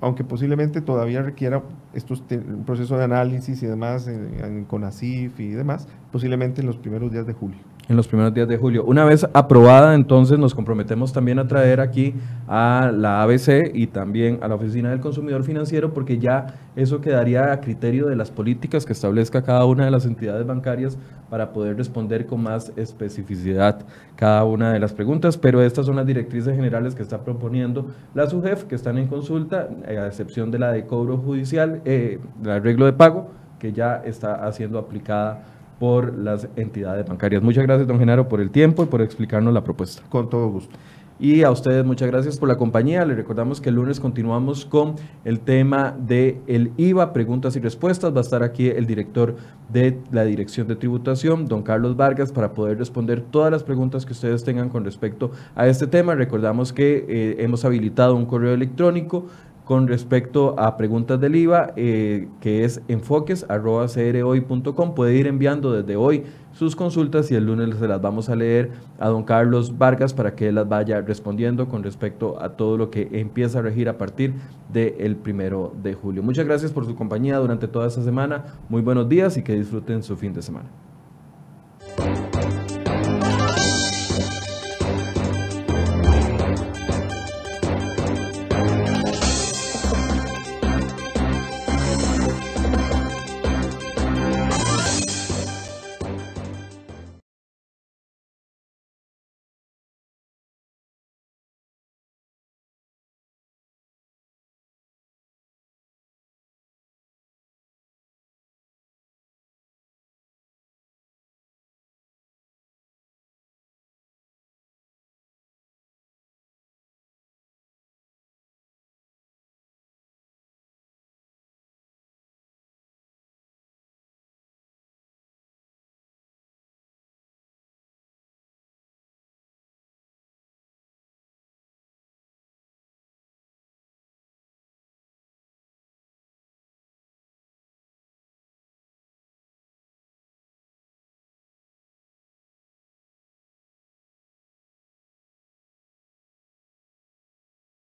aunque 0.00 0.24
posiblemente 0.24 0.80
todavía 0.80 1.22
requiera 1.22 1.62
estos 1.92 2.22
un 2.30 2.64
proceso 2.64 2.96
de 2.96 3.04
análisis 3.04 3.62
y 3.62 3.66
demás 3.66 4.08
en, 4.08 4.42
en 4.42 4.64
CONACIF 4.64 5.38
y 5.40 5.50
demás, 5.50 5.88
posiblemente 6.12 6.60
en 6.60 6.66
los 6.66 6.76
primeros 6.76 7.12
días 7.12 7.26
de 7.26 7.32
julio 7.32 7.58
en 7.88 7.96
los 7.96 8.06
primeros 8.06 8.34
días 8.34 8.46
de 8.46 8.56
julio. 8.56 8.84
Una 8.84 9.04
vez 9.04 9.26
aprobada, 9.32 9.94
entonces 9.94 10.38
nos 10.38 10.54
comprometemos 10.54 11.12
también 11.12 11.38
a 11.38 11.48
traer 11.48 11.80
aquí 11.80 12.14
a 12.46 12.92
la 12.94 13.22
ABC 13.22 13.70
y 13.74 13.86
también 13.86 14.38
a 14.42 14.48
la 14.48 14.56
Oficina 14.56 14.90
del 14.90 15.00
Consumidor 15.00 15.42
Financiero, 15.42 15.94
porque 15.94 16.18
ya 16.18 16.54
eso 16.76 17.00
quedaría 17.00 17.52
a 17.52 17.60
criterio 17.60 18.06
de 18.06 18.16
las 18.16 18.30
políticas 18.30 18.84
que 18.84 18.92
establezca 18.92 19.42
cada 19.42 19.64
una 19.64 19.86
de 19.86 19.90
las 19.90 20.04
entidades 20.04 20.46
bancarias 20.46 20.98
para 21.30 21.52
poder 21.52 21.76
responder 21.76 22.26
con 22.26 22.42
más 22.42 22.72
especificidad 22.76 23.84
cada 24.16 24.44
una 24.44 24.72
de 24.72 24.80
las 24.80 24.92
preguntas. 24.92 25.38
Pero 25.38 25.62
estas 25.62 25.86
son 25.86 25.96
las 25.96 26.06
directrices 26.06 26.54
generales 26.54 26.94
que 26.94 27.02
está 27.02 27.24
proponiendo 27.24 27.86
la 28.14 28.26
SUGEF, 28.26 28.64
que 28.64 28.74
están 28.74 28.98
en 28.98 29.08
consulta, 29.08 29.68
a 29.86 30.06
excepción 30.06 30.50
de 30.50 30.58
la 30.58 30.72
de 30.72 30.84
cobro 30.84 31.16
judicial, 31.16 31.80
eh, 31.86 32.18
el 32.42 32.50
arreglo 32.50 32.84
de 32.84 32.92
pago, 32.92 33.30
que 33.58 33.72
ya 33.72 34.02
está 34.04 34.46
haciendo 34.46 34.78
aplicada 34.78 35.42
por 35.78 36.16
las 36.16 36.48
entidades 36.56 37.06
bancarias. 37.06 37.42
Muchas 37.42 37.64
gracias, 37.64 37.86
don 37.86 37.98
Genaro, 37.98 38.28
por 38.28 38.40
el 38.40 38.50
tiempo 38.50 38.82
y 38.82 38.86
por 38.86 39.02
explicarnos 39.02 39.54
la 39.54 39.62
propuesta. 39.62 40.02
Con 40.08 40.28
todo 40.28 40.48
gusto. 40.48 40.76
Y 41.20 41.42
a 41.42 41.50
ustedes 41.50 41.84
muchas 41.84 42.08
gracias 42.08 42.38
por 42.38 42.48
la 42.48 42.56
compañía. 42.56 43.04
Les 43.04 43.16
recordamos 43.16 43.60
que 43.60 43.70
el 43.70 43.74
lunes 43.74 43.98
continuamos 43.98 44.64
con 44.64 44.94
el 45.24 45.40
tema 45.40 45.96
de 45.98 46.40
el 46.46 46.70
IVA, 46.76 47.12
preguntas 47.12 47.56
y 47.56 47.58
respuestas. 47.58 48.14
Va 48.14 48.18
a 48.18 48.20
estar 48.20 48.44
aquí 48.44 48.68
el 48.68 48.86
director 48.86 49.34
de 49.68 49.98
la 50.12 50.24
Dirección 50.24 50.68
de 50.68 50.76
Tributación, 50.76 51.46
don 51.46 51.64
Carlos 51.64 51.96
Vargas, 51.96 52.30
para 52.30 52.52
poder 52.52 52.78
responder 52.78 53.20
todas 53.20 53.50
las 53.50 53.64
preguntas 53.64 54.06
que 54.06 54.12
ustedes 54.12 54.44
tengan 54.44 54.68
con 54.68 54.84
respecto 54.84 55.32
a 55.56 55.66
este 55.66 55.88
tema. 55.88 56.14
Recordamos 56.14 56.72
que 56.72 57.04
eh, 57.08 57.36
hemos 57.40 57.64
habilitado 57.64 58.14
un 58.14 58.24
correo 58.24 58.54
electrónico 58.54 59.26
con 59.68 59.86
respecto 59.86 60.58
a 60.58 60.76
preguntas 60.78 61.20
del 61.20 61.36
IVA, 61.36 61.74
eh, 61.76 62.26
que 62.40 62.64
es 62.64 62.80
enfoques.crhoy.com. 62.88 64.94
Puede 64.94 65.14
ir 65.14 65.26
enviando 65.26 65.74
desde 65.74 65.94
hoy 65.94 66.24
sus 66.52 66.74
consultas 66.74 67.30
y 67.30 67.34
el 67.34 67.44
lunes 67.44 67.76
se 67.76 67.86
las 67.86 68.00
vamos 68.00 68.30
a 68.30 68.34
leer 68.34 68.70
a 68.98 69.08
don 69.08 69.24
Carlos 69.24 69.76
Vargas 69.76 70.14
para 70.14 70.34
que 70.34 70.48
él 70.48 70.54
las 70.54 70.66
vaya 70.66 71.02
respondiendo 71.02 71.68
con 71.68 71.82
respecto 71.82 72.42
a 72.42 72.56
todo 72.56 72.78
lo 72.78 72.88
que 72.88 73.10
empieza 73.12 73.58
a 73.58 73.62
regir 73.62 73.90
a 73.90 73.98
partir 73.98 74.32
del 74.72 75.16
primero 75.16 75.74
de 75.82 75.92
julio. 75.92 76.22
Muchas 76.22 76.46
gracias 76.46 76.72
por 76.72 76.86
su 76.86 76.96
compañía 76.96 77.36
durante 77.36 77.68
toda 77.68 77.88
esta 77.88 78.02
semana. 78.02 78.46
Muy 78.70 78.80
buenos 78.80 79.06
días 79.06 79.36
y 79.36 79.42
que 79.42 79.54
disfruten 79.54 80.02
su 80.02 80.16
fin 80.16 80.32
de 80.32 80.40
semana. 80.40 80.70